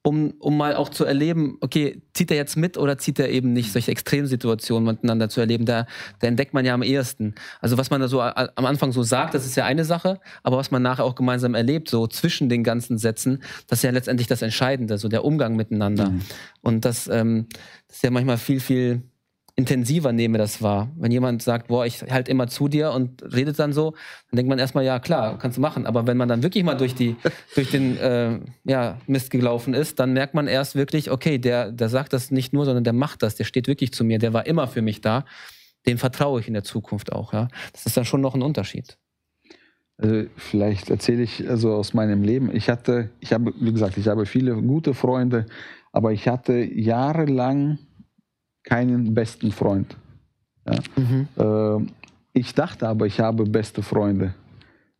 um, 0.08 0.32
um 0.38 0.56
mal 0.56 0.74
auch 0.74 0.88
zu 0.88 1.04
erleben, 1.04 1.58
okay, 1.60 2.00
zieht 2.14 2.30
er 2.30 2.38
jetzt 2.38 2.56
mit 2.56 2.78
oder 2.78 2.96
zieht 2.96 3.18
er 3.18 3.28
eben 3.28 3.52
nicht, 3.52 3.72
solche 3.72 3.90
Extremsituationen 3.90 4.86
miteinander 4.86 5.28
zu 5.28 5.40
erleben, 5.40 5.66
da, 5.66 5.86
da 6.20 6.26
entdeckt 6.26 6.54
man 6.54 6.64
ja 6.64 6.72
am 6.72 6.82
ehesten. 6.82 7.34
Also 7.60 7.76
was 7.76 7.90
man 7.90 8.00
da 8.00 8.08
so 8.08 8.22
am 8.22 8.64
Anfang 8.64 8.92
so 8.92 9.02
sagt, 9.02 9.34
das 9.34 9.44
ist 9.44 9.56
ja 9.56 9.66
eine 9.66 9.84
Sache, 9.84 10.18
aber 10.42 10.56
was 10.56 10.70
man 10.70 10.82
nachher 10.82 11.04
auch 11.04 11.14
gemeinsam 11.14 11.54
erlebt, 11.54 11.90
so 11.90 12.06
zwischen 12.06 12.48
den 12.48 12.64
ganzen 12.64 12.96
Sätzen, 12.96 13.42
das 13.66 13.80
ist 13.80 13.82
ja 13.82 13.90
letztendlich 13.90 14.26
das 14.26 14.40
Entscheidende, 14.40 14.96
so 14.96 15.08
der 15.08 15.24
Umgang 15.24 15.56
miteinander. 15.56 16.10
Mhm. 16.10 16.22
Und 16.62 16.84
das, 16.86 17.06
ähm, 17.08 17.46
das 17.86 17.96
ist 17.96 18.02
ja 18.02 18.10
manchmal 18.10 18.38
viel, 18.38 18.60
viel 18.60 19.02
intensiver 19.58 20.12
nehme 20.12 20.38
das 20.38 20.62
wahr. 20.62 20.88
Wenn 20.96 21.10
jemand 21.10 21.42
sagt, 21.42 21.66
boah, 21.66 21.84
ich 21.84 22.04
halte 22.04 22.30
immer 22.30 22.46
zu 22.46 22.68
dir 22.68 22.92
und 22.92 23.24
redet 23.34 23.58
dann 23.58 23.72
so, 23.72 23.90
dann 24.30 24.36
denkt 24.36 24.48
man 24.48 24.60
erstmal, 24.60 24.84
ja 24.84 25.00
klar, 25.00 25.36
kannst 25.36 25.58
du 25.58 25.60
machen. 25.60 25.84
Aber 25.84 26.06
wenn 26.06 26.16
man 26.16 26.28
dann 26.28 26.44
wirklich 26.44 26.62
mal 26.62 26.76
durch, 26.76 26.94
die, 26.94 27.16
durch 27.56 27.68
den 27.72 27.98
äh, 27.98 28.38
ja, 28.62 29.00
Mist 29.08 29.32
gelaufen 29.32 29.74
ist, 29.74 29.98
dann 29.98 30.12
merkt 30.12 30.32
man 30.32 30.46
erst 30.46 30.76
wirklich, 30.76 31.10
okay, 31.10 31.38
der, 31.38 31.72
der 31.72 31.88
sagt 31.88 32.12
das 32.12 32.30
nicht 32.30 32.52
nur, 32.52 32.66
sondern 32.66 32.84
der 32.84 32.92
macht 32.92 33.24
das, 33.24 33.34
der 33.34 33.42
steht 33.42 33.66
wirklich 33.66 33.92
zu 33.92 34.04
mir, 34.04 34.20
der 34.20 34.32
war 34.32 34.46
immer 34.46 34.68
für 34.68 34.80
mich 34.80 35.00
da. 35.00 35.24
Dem 35.88 35.98
vertraue 35.98 36.38
ich 36.38 36.46
in 36.46 36.54
der 36.54 36.62
Zukunft 36.62 37.10
auch. 37.10 37.32
Ja? 37.32 37.48
Das 37.72 37.84
ist 37.84 37.96
dann 37.96 38.04
schon 38.04 38.20
noch 38.20 38.36
ein 38.36 38.42
Unterschied. 38.42 38.96
Also 39.96 40.26
vielleicht 40.36 40.88
erzähle 40.88 41.24
ich 41.24 41.50
also 41.50 41.72
aus 41.72 41.94
meinem 41.94 42.22
Leben. 42.22 42.54
Ich 42.54 42.70
hatte, 42.70 43.10
ich 43.18 43.32
habe, 43.32 43.52
wie 43.58 43.72
gesagt, 43.72 43.98
ich 43.98 44.06
habe 44.06 44.24
viele 44.24 44.54
gute 44.62 44.94
Freunde, 44.94 45.46
aber 45.90 46.12
ich 46.12 46.28
hatte 46.28 46.58
jahrelang 46.58 47.80
keinen 48.68 49.14
besten 49.14 49.50
Freund. 49.50 49.96
Ja. 50.66 50.74
Mhm. 50.96 51.28
Äh, 51.36 51.86
ich 52.34 52.54
dachte 52.54 52.86
aber, 52.86 53.06
ich 53.06 53.18
habe 53.18 53.44
beste 53.44 53.82
Freunde, 53.82 54.34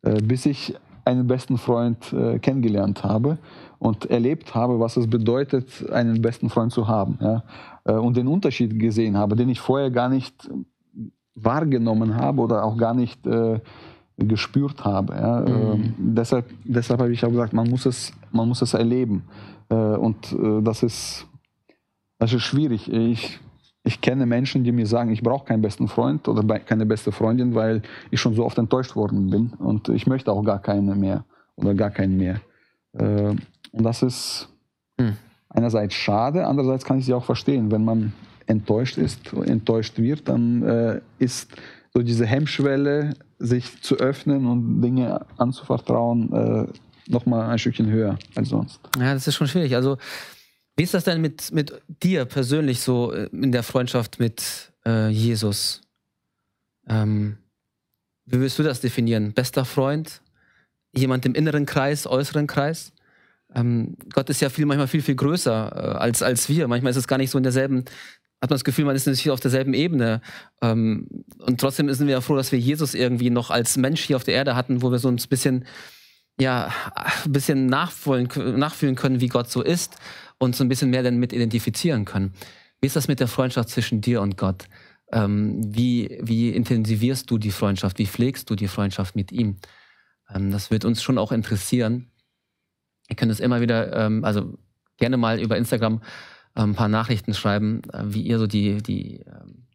äh, 0.01 0.19
bis 0.21 0.47
ich 0.47 0.73
einen 1.05 1.27
besten 1.27 1.57
Freund 1.57 2.11
äh, 2.11 2.39
kennengelernt 2.39 3.03
habe 3.03 3.37
und 3.77 4.09
erlebt 4.09 4.55
habe, 4.55 4.79
was 4.79 4.97
es 4.97 5.07
bedeutet, 5.07 5.89
einen 5.91 6.19
besten 6.21 6.49
Freund 6.49 6.71
zu 6.71 6.87
haben. 6.87 7.19
Ja? 7.21 7.43
Äh, 7.85 7.93
und 7.93 8.17
den 8.17 8.27
Unterschied 8.27 8.79
gesehen 8.79 9.15
habe, 9.15 9.35
den 9.35 9.49
ich 9.49 9.59
vorher 9.59 9.91
gar 9.91 10.09
nicht 10.09 10.49
wahrgenommen 11.35 12.15
habe 12.15 12.41
oder 12.41 12.63
auch 12.63 12.75
gar 12.75 12.95
nicht 12.95 13.25
äh, 13.27 13.59
gespürt 14.17 14.83
habe. 14.83 15.13
Ja? 15.13 15.41
Mhm. 15.41 15.47
Ähm, 15.47 15.93
deshalb, 15.97 16.45
deshalb 16.65 16.99
habe 17.01 17.11
ich 17.11 17.23
auch 17.23 17.29
gesagt, 17.29 17.53
man 17.53 17.69
muss 17.69 17.85
es, 17.85 18.11
man 18.31 18.47
muss 18.47 18.63
es 18.63 18.73
erleben. 18.73 19.23
Äh, 19.69 19.75
und 19.75 20.35
das, 20.61 20.81
ist, 20.81 21.27
das 22.17 22.33
ist 22.33 22.43
schwierig. 22.43 22.91
Ich, 22.91 23.39
ich 23.83 24.01
kenne 24.01 24.25
Menschen, 24.25 24.63
die 24.63 24.71
mir 24.71 24.85
sagen, 24.85 25.11
ich 25.11 25.21
brauche 25.21 25.45
keinen 25.45 25.61
besten 25.61 25.87
Freund 25.87 26.27
oder 26.27 26.59
keine 26.59 26.85
beste 26.85 27.11
Freundin, 27.11 27.55
weil 27.55 27.81
ich 28.11 28.19
schon 28.19 28.35
so 28.35 28.45
oft 28.45 28.57
enttäuscht 28.57 28.95
worden 28.95 29.29
bin 29.29 29.53
und 29.57 29.89
ich 29.89 30.05
möchte 30.05 30.31
auch 30.31 30.43
gar 30.43 30.61
keine 30.61 30.95
mehr 30.95 31.23
oder 31.55 31.73
gar 31.73 31.89
keinen 31.89 32.17
mehr. 32.17 32.41
Äh, 32.93 33.35
und 33.71 33.83
das 33.83 34.03
ist 34.03 34.49
hm. 34.99 35.15
einerseits 35.49 35.93
schade, 35.93 36.45
andererseits 36.45 36.83
kann 36.83 36.99
ich 36.99 37.05
sie 37.05 37.13
auch 37.13 37.23
verstehen. 37.23 37.71
Wenn 37.71 37.85
man 37.85 38.13
enttäuscht 38.47 38.97
ist, 38.97 39.31
enttäuscht 39.33 39.97
wird, 39.97 40.27
dann 40.27 40.63
äh, 40.63 41.01
ist 41.19 41.51
so 41.93 42.01
diese 42.01 42.25
Hemmschwelle, 42.25 43.13
sich 43.37 43.81
zu 43.81 43.95
öffnen 43.95 44.45
und 44.45 44.81
Dinge 44.81 45.25
anzuvertrauen, 45.37 46.33
äh, 46.33 46.67
nochmal 47.07 47.49
ein 47.49 47.57
Stückchen 47.57 47.89
höher 47.89 48.17
als 48.35 48.49
sonst. 48.49 48.81
Ja, 48.97 49.13
das 49.13 49.27
ist 49.27 49.35
schon 49.35 49.47
schwierig. 49.47 49.75
Also, 49.75 49.97
wie 50.79 50.83
ist 50.83 50.93
das 50.93 51.03
denn 51.03 51.19
mit, 51.19 51.51
mit 51.51 51.73
dir 52.01 52.23
persönlich 52.23 52.79
so 52.79 53.11
äh, 53.11 53.27
in 53.33 53.51
der 53.51 53.63
Freundschaft 53.63 54.17
mit 54.17 54.71
äh, 54.85 55.09
Jesus? 55.09 55.81
Ähm, 56.87 57.37
wie 58.25 58.37
würdest 58.37 58.59
du 58.59 58.63
das 58.63 58.79
definieren? 58.79 59.33
Bester 59.33 59.65
Freund? 59.65 60.21
Jemand 60.95 61.25
im 61.25 61.35
inneren 61.35 61.65
Kreis, 61.65 62.07
äußeren 62.07 62.47
Kreis? 62.47 62.93
Ähm, 63.53 63.97
Gott 64.13 64.29
ist 64.29 64.39
ja 64.39 64.49
viel, 64.49 64.65
manchmal 64.65 64.87
viel, 64.87 65.01
viel 65.01 65.15
größer 65.15 65.71
äh, 65.75 65.97
als, 65.97 66.23
als 66.23 66.47
wir. 66.47 66.69
Manchmal 66.69 66.91
ist 66.91 66.97
es 66.97 67.09
gar 67.09 67.17
nicht 67.17 67.31
so 67.31 67.37
in 67.37 67.43
derselben, 67.43 67.79
hat 68.41 68.49
man 68.49 68.55
das 68.55 68.63
Gefühl, 68.63 68.85
man 68.85 68.95
ist 68.95 69.05
nicht 69.05 69.29
auf 69.31 69.41
derselben 69.41 69.73
Ebene. 69.73 70.21
Ähm, 70.61 71.25
und 71.39 71.59
trotzdem 71.59 71.93
sind 71.93 72.07
wir 72.07 72.13
ja 72.13 72.21
froh, 72.21 72.37
dass 72.37 72.53
wir 72.53 72.59
Jesus 72.59 72.93
irgendwie 72.93 73.31
noch 73.31 73.49
als 73.49 73.75
Mensch 73.75 74.03
hier 74.03 74.15
auf 74.15 74.23
der 74.23 74.35
Erde 74.35 74.55
hatten, 74.55 74.81
wo 74.81 74.93
wir 74.93 74.99
so 74.99 75.09
ein 75.09 75.17
bisschen, 75.29 75.65
ja, 76.39 76.71
ein 77.25 77.33
bisschen 77.33 77.65
nachfühlen, 77.65 78.29
nachfühlen 78.57 78.95
können, 78.95 79.19
wie 79.19 79.27
Gott 79.27 79.51
so 79.51 79.61
ist 79.61 79.97
und 80.39 80.55
so 80.55 80.63
ein 80.63 80.69
bisschen 80.69 80.89
mehr 80.89 81.03
damit 81.03 81.33
identifizieren 81.33 82.05
können. 82.05 82.33
Wie 82.81 82.87
ist 82.87 82.95
das 82.95 83.07
mit 83.07 83.19
der 83.19 83.27
Freundschaft 83.27 83.69
zwischen 83.69 84.01
dir 84.01 84.21
und 84.21 84.37
Gott? 84.37 84.67
Ähm, 85.11 85.61
wie, 85.75 86.17
wie 86.21 86.49
intensivierst 86.49 87.29
du 87.29 87.37
die 87.37 87.51
Freundschaft? 87.51 87.99
Wie 87.99 88.07
pflegst 88.07 88.49
du 88.49 88.55
die 88.55 88.67
Freundschaft 88.67 89.15
mit 89.15 89.31
ihm? 89.31 89.57
Ähm, 90.33 90.51
das 90.51 90.71
wird 90.71 90.85
uns 90.85 91.03
schon 91.03 91.17
auch 91.17 91.31
interessieren. 91.31 92.09
Ihr 93.09 93.15
könnt 93.15 93.31
es 93.31 93.39
immer 93.39 93.61
wieder, 93.61 93.93
ähm, 93.95 94.23
also 94.23 94.57
gerne 94.97 95.17
mal 95.17 95.39
über 95.39 95.57
Instagram 95.57 96.01
äh, 96.55 96.61
ein 96.61 96.75
paar 96.75 96.89
Nachrichten 96.89 97.33
schreiben, 97.33 97.81
äh, 97.91 98.03
wie 98.05 98.21
ihr 98.21 98.39
so 98.39 98.47
die, 98.47 98.81
die 98.81 99.21
ähm, 99.21 99.67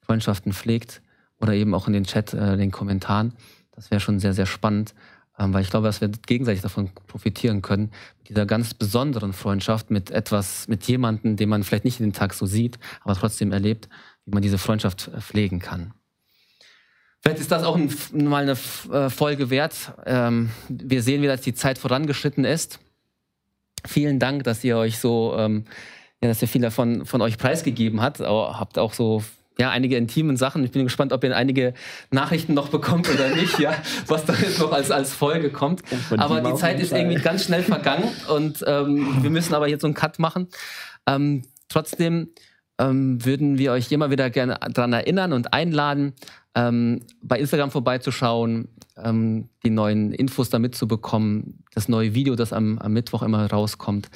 Freundschaften 0.00 0.52
pflegt 0.52 1.02
oder 1.40 1.54
eben 1.54 1.74
auch 1.74 1.86
in 1.86 1.94
den 1.94 2.04
Chat, 2.04 2.34
äh, 2.34 2.56
den 2.56 2.70
Kommentaren. 2.70 3.32
Das 3.72 3.90
wäre 3.90 4.00
schon 4.00 4.20
sehr, 4.20 4.34
sehr 4.34 4.46
spannend, 4.46 4.94
weil 5.38 5.62
ich 5.62 5.70
glaube, 5.70 5.86
dass 5.86 6.00
wir 6.00 6.08
gegenseitig 6.08 6.62
davon 6.62 6.90
profitieren 7.06 7.62
können, 7.62 7.90
mit 8.18 8.30
dieser 8.30 8.46
ganz 8.46 8.74
besonderen 8.74 9.32
Freundschaft 9.32 9.90
mit 9.90 10.10
etwas, 10.10 10.66
mit 10.68 10.84
jemandem, 10.84 11.36
den 11.36 11.48
man 11.48 11.62
vielleicht 11.62 11.84
nicht 11.84 12.00
in 12.00 12.06
den 12.06 12.12
Tag 12.12 12.34
so 12.34 12.46
sieht, 12.46 12.78
aber 13.02 13.14
trotzdem 13.14 13.52
erlebt, 13.52 13.88
wie 14.24 14.32
man 14.32 14.42
diese 14.42 14.58
Freundschaft 14.58 15.08
äh, 15.08 15.20
pflegen 15.20 15.60
kann. 15.60 15.92
Vielleicht 17.20 17.40
ist 17.40 17.50
das 17.50 17.64
auch 17.64 17.76
ein, 17.76 17.92
mal 18.12 18.42
eine 18.42 18.52
äh, 18.92 19.10
Folge 19.10 19.50
wert. 19.50 19.92
Ähm, 20.06 20.50
wir 20.68 21.02
sehen, 21.02 21.22
wie 21.22 21.26
das 21.26 21.40
die 21.40 21.54
Zeit 21.54 21.78
vorangeschritten 21.78 22.44
ist. 22.44 22.78
Vielen 23.84 24.18
Dank, 24.18 24.44
dass 24.44 24.64
ihr 24.64 24.76
euch 24.76 24.98
so, 24.98 25.34
ähm, 25.36 25.64
ja, 26.22 26.28
dass 26.28 26.40
ihr 26.40 26.48
viel 26.48 26.62
davon 26.62 27.04
von 27.04 27.20
euch 27.20 27.36
preisgegeben 27.36 28.00
habt. 28.00 28.20
Habt 28.20 28.78
auch 28.78 28.92
so 28.92 29.22
ja, 29.58 29.70
einige 29.70 29.96
intimen 29.96 30.36
Sachen. 30.36 30.64
Ich 30.64 30.70
bin 30.70 30.84
gespannt, 30.84 31.12
ob 31.12 31.24
ihr 31.24 31.36
einige 31.36 31.74
Nachrichten 32.10 32.54
noch 32.54 32.68
bekommt 32.68 33.08
oder 33.08 33.34
nicht, 33.34 33.58
ja, 33.58 33.74
was 34.06 34.24
da 34.24 34.34
jetzt 34.34 34.58
noch 34.58 34.72
als, 34.72 34.90
als 34.90 35.14
Folge 35.14 35.50
kommt. 35.50 35.82
Aber 36.16 36.40
die 36.40 36.54
Zeit 36.54 36.80
ist 36.80 36.92
irgendwie 36.92 37.20
ganz 37.20 37.44
schnell 37.44 37.62
vergangen 37.62 38.08
und 38.34 38.64
ähm, 38.66 39.22
wir 39.22 39.30
müssen 39.30 39.54
aber 39.54 39.68
jetzt 39.68 39.82
so 39.82 39.86
einen 39.86 39.94
Cut 39.94 40.18
machen. 40.18 40.48
Ähm, 41.06 41.44
trotzdem 41.68 42.28
ähm, 42.78 43.24
würden 43.24 43.58
wir 43.58 43.72
euch 43.72 43.90
immer 43.90 44.10
wieder 44.10 44.28
gerne 44.30 44.58
daran 44.72 44.92
erinnern 44.92 45.32
und 45.32 45.52
einladen, 45.52 46.12
ähm, 46.54 47.02
bei 47.22 47.38
Instagram 47.38 47.70
vorbeizuschauen, 47.70 48.68
ähm, 48.96 49.48
die 49.64 49.70
neuen 49.70 50.12
Infos 50.12 50.50
da 50.50 50.58
mitzubekommen, 50.58 51.64
das 51.74 51.88
neue 51.88 52.14
Video, 52.14 52.34
das 52.34 52.52
am, 52.52 52.78
am 52.78 52.92
Mittwoch 52.92 53.22
immer 53.22 53.50
rauskommt. 53.50 54.08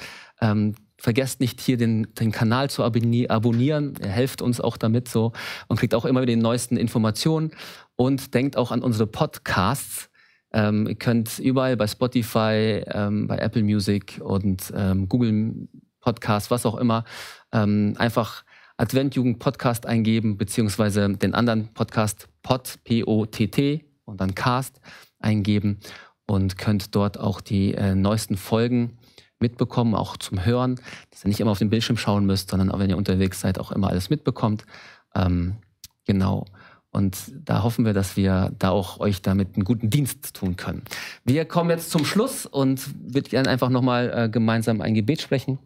Vergesst 1.01 1.39
nicht 1.39 1.59
hier 1.59 1.77
den, 1.77 2.13
den 2.13 2.31
Kanal 2.31 2.69
zu 2.69 2.83
abonnieren. 2.83 3.95
Er 3.99 4.09
helft 4.09 4.43
uns 4.43 4.61
auch 4.61 4.77
damit 4.77 5.07
so 5.07 5.31
und 5.67 5.79
kriegt 5.79 5.95
auch 5.95 6.05
immer 6.05 6.21
wieder 6.21 6.35
die 6.35 6.39
neuesten 6.39 6.77
Informationen. 6.77 7.49
Und 7.95 8.35
denkt 8.35 8.55
auch 8.55 8.69
an 8.71 8.83
unsere 8.83 9.07
Podcasts. 9.07 10.11
Ähm, 10.53 10.85
ihr 10.85 10.93
könnt 10.93 11.39
überall 11.39 11.75
bei 11.75 11.87
Spotify, 11.87 12.83
ähm, 12.85 13.25
bei 13.25 13.39
Apple 13.39 13.63
Music 13.63 14.21
und 14.23 14.71
ähm, 14.75 15.09
Google 15.09 15.67
Podcasts, 16.01 16.51
was 16.51 16.67
auch 16.67 16.75
immer, 16.75 17.03
ähm, 17.51 17.95
einfach 17.97 18.43
Adventjugend 18.77 19.39
Podcast 19.39 19.87
eingeben, 19.87 20.37
beziehungsweise 20.37 21.09
den 21.09 21.33
anderen 21.33 21.73
Podcast 21.73 22.27
Pod, 22.43 22.75
P-O-T-T 22.83 23.85
und 24.05 24.21
dann 24.21 24.35
Cast 24.35 24.79
eingeben 25.19 25.79
und 26.27 26.59
könnt 26.59 26.95
dort 26.95 27.19
auch 27.19 27.41
die 27.41 27.73
äh, 27.73 27.95
neuesten 27.95 28.37
Folgen 28.37 28.99
mitbekommen, 29.41 29.95
auch 29.95 30.17
zum 30.17 30.45
Hören, 30.45 30.79
dass 31.09 31.25
ihr 31.25 31.29
nicht 31.29 31.39
immer 31.39 31.51
auf 31.51 31.59
den 31.59 31.69
Bildschirm 31.69 31.97
schauen 31.97 32.25
müsst, 32.25 32.49
sondern 32.49 32.71
auch 32.71 32.79
wenn 32.79 32.89
ihr 32.89 32.97
unterwegs 32.97 33.39
seid, 33.41 33.59
auch 33.59 33.71
immer 33.71 33.89
alles 33.89 34.09
mitbekommt. 34.09 34.65
Ähm, 35.15 35.55
genau. 36.05 36.45
Und 36.91 37.31
da 37.45 37.63
hoffen 37.63 37.85
wir, 37.85 37.93
dass 37.93 38.17
wir 38.17 38.51
da 38.59 38.69
auch 38.71 38.99
euch 38.99 39.21
damit 39.21 39.55
einen 39.55 39.63
guten 39.63 39.89
Dienst 39.89 40.33
tun 40.35 40.57
können. 40.57 40.83
Wir 41.23 41.45
kommen 41.45 41.69
jetzt 41.69 41.89
zum 41.89 42.03
Schluss 42.03 42.45
und 42.45 42.81
würde 43.13 43.29
gerne 43.29 43.49
einfach 43.49 43.69
nochmal 43.69 44.11
äh, 44.13 44.29
gemeinsam 44.29 44.81
ein 44.81 44.93
Gebet 44.93 45.21
sprechen. 45.21 45.57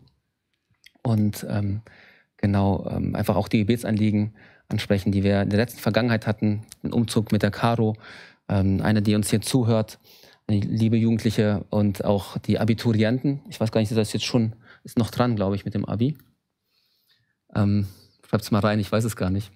Und 1.01 1.45
ähm, 1.49 1.81
genau 2.37 2.87
ähm, 2.91 3.15
einfach 3.15 3.35
auch 3.35 3.47
die 3.47 3.59
Gebetsanliegen 3.59 4.35
ansprechen, 4.67 5.11
die 5.11 5.23
wir 5.23 5.41
in 5.41 5.49
der 5.49 5.59
letzten 5.59 5.79
Vergangenheit 5.79 6.27
hatten. 6.27 6.63
Den 6.83 6.93
Umzug 6.93 7.31
mit 7.31 7.41
der 7.41 7.51
Caro, 7.51 7.95
ähm, 8.47 8.81
eine, 8.81 9.01
die 9.01 9.15
uns 9.15 9.29
hier 9.29 9.41
zuhört, 9.41 9.99
liebe 10.47 10.97
Jugendliche 10.97 11.65
und 11.69 12.05
auch 12.05 12.37
die 12.37 12.59
Abiturienten. 12.59 13.41
Ich 13.49 13.59
weiß 13.59 13.71
gar 13.71 13.81
nicht, 13.81 13.91
ist 13.91 13.97
das 13.97 14.13
jetzt 14.13 14.25
schon, 14.25 14.55
ist 14.83 14.97
noch 14.97 15.09
dran, 15.09 15.35
glaube 15.35 15.55
ich, 15.55 15.65
mit 15.65 15.73
dem 15.73 15.85
Abi. 15.85 16.17
Ähm, 17.55 17.87
es 18.31 18.51
mal 18.51 18.59
rein, 18.59 18.79
ich 18.79 18.91
weiß 18.91 19.05
es 19.05 19.15
gar 19.15 19.29
nicht. 19.29 19.49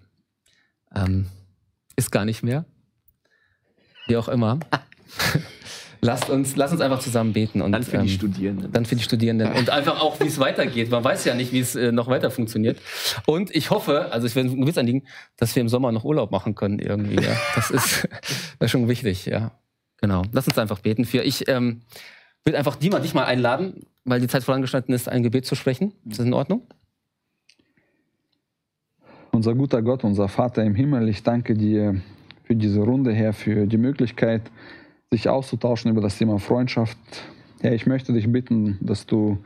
Ähm, 0.96 1.26
ist 1.98 2.12
gar 2.12 2.24
nicht 2.24 2.44
mehr. 2.44 2.66
Wie 4.08 4.16
auch 4.16 4.30
immer. 4.30 4.60
Lasst 6.02 6.30
uns, 6.30 6.56
lasst 6.56 6.72
uns 6.72 6.82
einfach 6.82 7.00
zusammen 7.00 7.34
beten. 7.34 7.62
Und, 7.62 7.74
dann 7.74 7.84
für 7.84 7.98
die 7.98 8.04
ähm, 8.04 8.08
Studierenden. 8.08 8.72
Dann 8.72 8.86
für 8.86 8.96
die 8.96 9.04
Studierenden. 9.04 9.52
Und 9.52 9.70
einfach 9.70 10.00
auch, 10.00 10.20
wie 10.22 10.28
es 10.28 10.40
weitergeht. 10.40 10.90
Man 10.92 11.04
weiß 11.04 11.26
ja 11.26 11.34
nicht, 11.34 11.52
wie 11.52 11.60
es 11.60 11.76
äh, 11.76 11.92
noch 11.92 12.08
weiter 12.08 12.32
funktioniert. 12.32 12.80
Und 13.26 13.54
ich 13.54 13.70
hoffe, 13.70 14.12
also 14.12 14.26
ich 14.26 14.34
werde 14.36 14.50
ein 14.50 14.66
Witz 14.66 14.78
anliegen, 14.78 15.04
dass 15.36 15.54
wir 15.56 15.62
im 15.62 15.68
Sommer 15.68 15.92
noch 15.92 16.06
Urlaub 16.06 16.32
machen 16.32 16.56
können 16.56 16.80
irgendwie. 16.80 17.22
Ja. 17.22 17.36
Das 17.54 17.70
ist, 17.70 18.08
das 18.60 18.68
ist 18.68 18.72
schon 18.72 18.88
wichtig, 18.88 19.26
ja. 19.26 19.52
Genau. 20.02 20.24
Lass 20.32 20.48
uns 20.48 20.58
einfach 20.58 20.80
beten 20.80 21.06
für. 21.06 21.24
Ich 21.24 21.48
ähm, 21.48 21.82
will 22.46 22.56
einfach 22.56 22.76
Dima 22.76 23.00
dich 23.00 23.14
mal 23.14 23.26
einladen, 23.26 23.86
weil 24.06 24.22
die 24.22 24.28
Zeit 24.28 24.44
vorangeschnitten 24.44 24.94
ist, 24.94 25.10
ein 25.10 25.24
Gebet 25.24 25.46
zu 25.46 25.56
sprechen. 25.56 25.94
Ist 26.10 26.20
das 26.20 26.26
in 26.26 26.34
Ordnung? 26.34 26.62
Unser 29.32 29.56
guter 29.56 29.82
Gott, 29.82 30.04
unser 30.04 30.28
Vater 30.28 30.64
im 30.64 30.76
Himmel, 30.76 31.08
ich 31.08 31.24
danke 31.24 31.54
dir 31.54 32.02
für 32.44 32.56
diese 32.56 32.80
Runde, 32.80 33.14
Herr, 33.14 33.34
für 33.34 33.68
die 33.68 33.78
Möglichkeit, 33.78 34.42
sich 35.12 35.30
auszutauschen 35.30 35.92
über 35.92 36.02
das 36.02 36.18
Thema 36.18 36.40
Freundschaft. 36.40 36.98
Ja, 37.62 37.72
ich 37.72 37.86
möchte 37.86 38.12
dich 38.14 38.32
bitten, 38.32 38.78
dass 38.82 39.06
du 39.06 39.38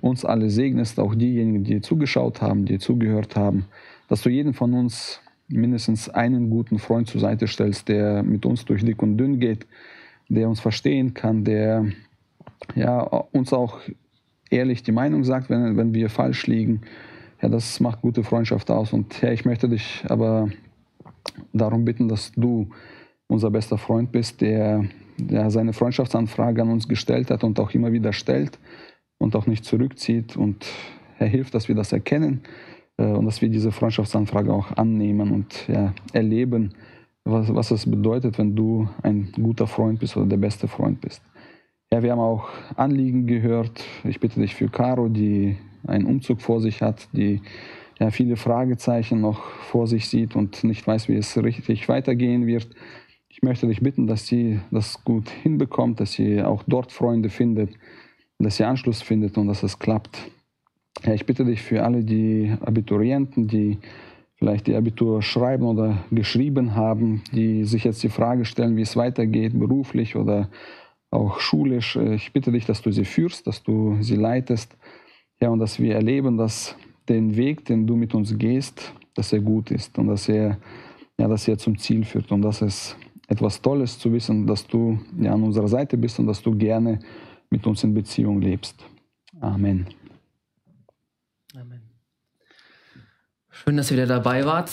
uns 0.00 0.24
alle 0.24 0.50
segnest, 0.50 1.00
auch 1.00 1.14
diejenigen, 1.14 1.64
die 1.64 1.80
zugeschaut 1.80 2.42
haben, 2.42 2.64
die 2.66 2.78
zugehört 2.78 3.36
haben, 3.36 3.66
dass 4.08 4.22
du 4.22 4.28
jeden 4.28 4.54
von 4.54 4.74
uns 4.74 5.20
mindestens 5.48 6.08
einen 6.08 6.50
guten 6.50 6.78
Freund 6.78 7.08
zur 7.08 7.20
Seite 7.20 7.46
stellst, 7.46 7.88
der 7.88 8.22
mit 8.22 8.46
uns 8.46 8.64
durch 8.64 8.84
dick 8.84 9.02
und 9.02 9.16
dünn 9.16 9.40
geht, 9.40 9.66
der 10.28 10.48
uns 10.48 10.60
verstehen 10.60 11.14
kann, 11.14 11.44
der 11.44 11.86
ja, 12.74 13.00
uns 13.00 13.52
auch 13.52 13.80
ehrlich 14.50 14.82
die 14.82 14.92
Meinung 14.92 15.24
sagt, 15.24 15.50
wenn, 15.50 15.76
wenn 15.76 15.94
wir 15.94 16.08
falsch 16.10 16.46
liegen. 16.46 16.82
Ja, 17.42 17.48
das 17.48 17.80
macht 17.80 18.02
gute 18.02 18.24
Freundschaft 18.24 18.70
aus. 18.70 18.92
Und 18.92 19.20
ja, 19.20 19.32
ich 19.32 19.44
möchte 19.44 19.68
dich 19.68 20.04
aber 20.08 20.48
darum 21.52 21.84
bitten, 21.84 22.08
dass 22.08 22.32
du 22.32 22.68
unser 23.26 23.50
bester 23.50 23.78
Freund 23.78 24.12
bist, 24.12 24.40
der 24.40 24.84
der 25.18 25.50
seine 25.50 25.72
Freundschaftsanfrage 25.72 26.62
an 26.62 26.70
uns 26.70 26.88
gestellt 26.88 27.30
hat 27.30 27.44
und 27.44 27.60
auch 27.60 27.72
immer 27.72 27.92
wieder 27.92 28.12
stellt 28.12 28.58
und 29.18 29.36
auch 29.36 29.46
nicht 29.46 29.64
zurückzieht. 29.64 30.36
Und 30.36 30.66
er 31.18 31.26
hilft, 31.26 31.54
dass 31.54 31.68
wir 31.68 31.74
das 31.74 31.92
erkennen 31.92 32.42
äh, 32.96 33.04
und 33.04 33.24
dass 33.26 33.40
wir 33.42 33.48
diese 33.48 33.72
Freundschaftsanfrage 33.72 34.52
auch 34.52 34.72
annehmen 34.76 35.30
und 35.30 35.68
ja, 35.68 35.94
erleben 36.12 36.74
was, 37.24 37.54
was 37.54 37.70
es 37.70 37.90
bedeutet, 37.90 38.38
wenn 38.38 38.54
du 38.54 38.88
ein 39.02 39.32
guter 39.32 39.66
Freund 39.66 39.98
bist 40.00 40.16
oder 40.16 40.26
der 40.26 40.36
beste 40.36 40.68
Freund 40.68 41.00
bist. 41.00 41.22
Ja, 41.90 42.02
wir 42.02 42.12
haben 42.12 42.20
auch 42.20 42.48
Anliegen 42.76 43.26
gehört. 43.26 43.84
Ich 44.04 44.20
bitte 44.20 44.40
dich 44.40 44.54
für 44.54 44.68
Caro, 44.68 45.08
die 45.08 45.56
einen 45.86 46.06
Umzug 46.06 46.40
vor 46.40 46.60
sich 46.60 46.82
hat, 46.82 47.08
die 47.12 47.40
ja, 47.98 48.10
viele 48.10 48.36
Fragezeichen 48.36 49.20
noch 49.20 49.44
vor 49.44 49.86
sich 49.86 50.08
sieht 50.08 50.34
und 50.34 50.64
nicht 50.64 50.86
weiß, 50.86 51.08
wie 51.08 51.16
es 51.16 51.36
richtig 51.42 51.88
weitergehen 51.88 52.46
wird. 52.46 52.68
Ich 53.28 53.42
möchte 53.42 53.66
dich 53.66 53.80
bitten, 53.80 54.06
dass 54.06 54.26
sie 54.26 54.60
das 54.70 55.04
gut 55.04 55.28
hinbekommt, 55.28 56.00
dass 56.00 56.12
sie 56.12 56.42
auch 56.42 56.62
dort 56.66 56.92
Freunde 56.92 57.30
findet, 57.30 57.70
dass 58.38 58.56
sie 58.56 58.64
Anschluss 58.64 59.02
findet 59.02 59.38
und 59.38 59.46
dass 59.46 59.62
es 59.62 59.78
klappt. 59.78 60.18
Ja, 61.04 61.12
ich 61.12 61.26
bitte 61.26 61.44
dich 61.44 61.62
für 61.62 61.84
alle 61.84 62.04
die 62.04 62.54
Abiturienten, 62.60 63.46
die 63.48 63.78
vielleicht 64.36 64.66
die 64.66 64.74
Abitur 64.74 65.22
schreiben 65.22 65.64
oder 65.64 66.04
geschrieben 66.10 66.74
haben, 66.74 67.22
die 67.32 67.64
sich 67.64 67.84
jetzt 67.84 68.02
die 68.02 68.08
Frage 68.08 68.44
stellen, 68.44 68.76
wie 68.76 68.82
es 68.82 68.96
weitergeht, 68.96 69.58
beruflich 69.58 70.16
oder 70.16 70.50
auch 71.10 71.38
schulisch. 71.40 71.96
Ich 71.96 72.32
bitte 72.32 72.50
dich, 72.50 72.66
dass 72.66 72.82
du 72.82 72.90
sie 72.90 73.04
führst, 73.04 73.46
dass 73.46 73.62
du 73.62 73.96
sie 74.00 74.16
leitest. 74.16 74.76
Ja, 75.40 75.50
und 75.50 75.58
dass 75.60 75.78
wir 75.78 75.94
erleben, 75.94 76.36
dass 76.36 76.76
den 77.08 77.36
Weg, 77.36 77.64
den 77.66 77.86
du 77.86 77.96
mit 77.96 78.14
uns 78.14 78.36
gehst, 78.38 78.92
dass 79.14 79.32
er 79.32 79.40
gut 79.40 79.70
ist 79.70 79.98
und 79.98 80.08
dass 80.08 80.28
er, 80.28 80.58
ja, 81.18 81.28
dass 81.28 81.46
er 81.46 81.58
zum 81.58 81.78
Ziel 81.78 82.04
führt 82.04 82.32
und 82.32 82.42
dass 82.42 82.62
es 82.62 82.96
etwas 83.28 83.60
Tolles 83.62 83.98
zu 83.98 84.12
wissen, 84.12 84.46
dass 84.46 84.66
du 84.66 84.98
ja, 85.18 85.32
an 85.32 85.42
unserer 85.42 85.68
Seite 85.68 85.96
bist 85.96 86.18
und 86.18 86.26
dass 86.26 86.42
du 86.42 86.56
gerne 86.56 86.98
mit 87.50 87.66
uns 87.66 87.84
in 87.84 87.94
Beziehung 87.94 88.40
lebst. 88.40 88.84
Amen. 89.40 89.86
Schön, 93.62 93.76
dass 93.76 93.90
ihr 93.90 93.96
wieder 93.96 94.06
dabei 94.06 94.44
wart. 94.44 94.70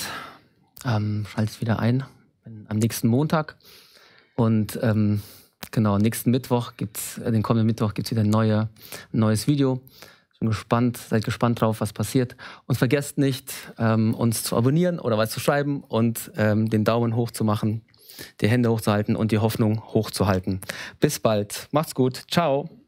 Ähm, 0.83 1.25
schaltet 1.29 1.61
wieder 1.61 1.79
ein 1.79 2.03
am 2.67 2.77
nächsten 2.77 3.07
Montag. 3.07 3.55
Und 4.35 4.77
ähm, 4.81 5.21
genau, 5.69 5.97
nächsten 5.97 6.31
Mittwoch 6.31 6.73
gibt's, 6.77 7.19
äh, 7.19 7.31
den 7.31 7.43
kommenden 7.43 7.67
Mittwoch 7.67 7.93
gibt 7.93 8.07
es 8.07 8.11
wieder 8.11 8.23
ein, 8.23 8.29
neue, 8.29 8.69
neues 9.11 9.47
Video. 9.47 9.81
Bin 10.39 10.49
gespannt, 10.49 10.97
seid 10.97 11.23
gespannt 11.23 11.61
drauf, 11.61 11.79
was 11.79 11.93
passiert. 11.93 12.35
Und 12.65 12.75
vergesst 12.75 13.19
nicht, 13.19 13.53
ähm, 13.77 14.15
uns 14.15 14.43
zu 14.43 14.57
abonnieren 14.57 14.99
oder 14.99 15.17
was 15.17 15.29
zu 15.29 15.39
schreiben 15.39 15.83
und 15.83 16.31
ähm, 16.35 16.69
den 16.69 16.83
Daumen 16.83 17.15
hoch 17.15 17.29
zu 17.29 17.43
machen, 17.43 17.83
die 18.41 18.49
Hände 18.49 18.71
hochzuhalten 18.71 19.15
und 19.15 19.31
die 19.31 19.37
Hoffnung 19.37 19.93
hochzuhalten. 19.93 20.59
Bis 20.99 21.19
bald. 21.19 21.67
Macht's 21.71 21.93
gut. 21.93 22.23
Ciao. 22.31 22.80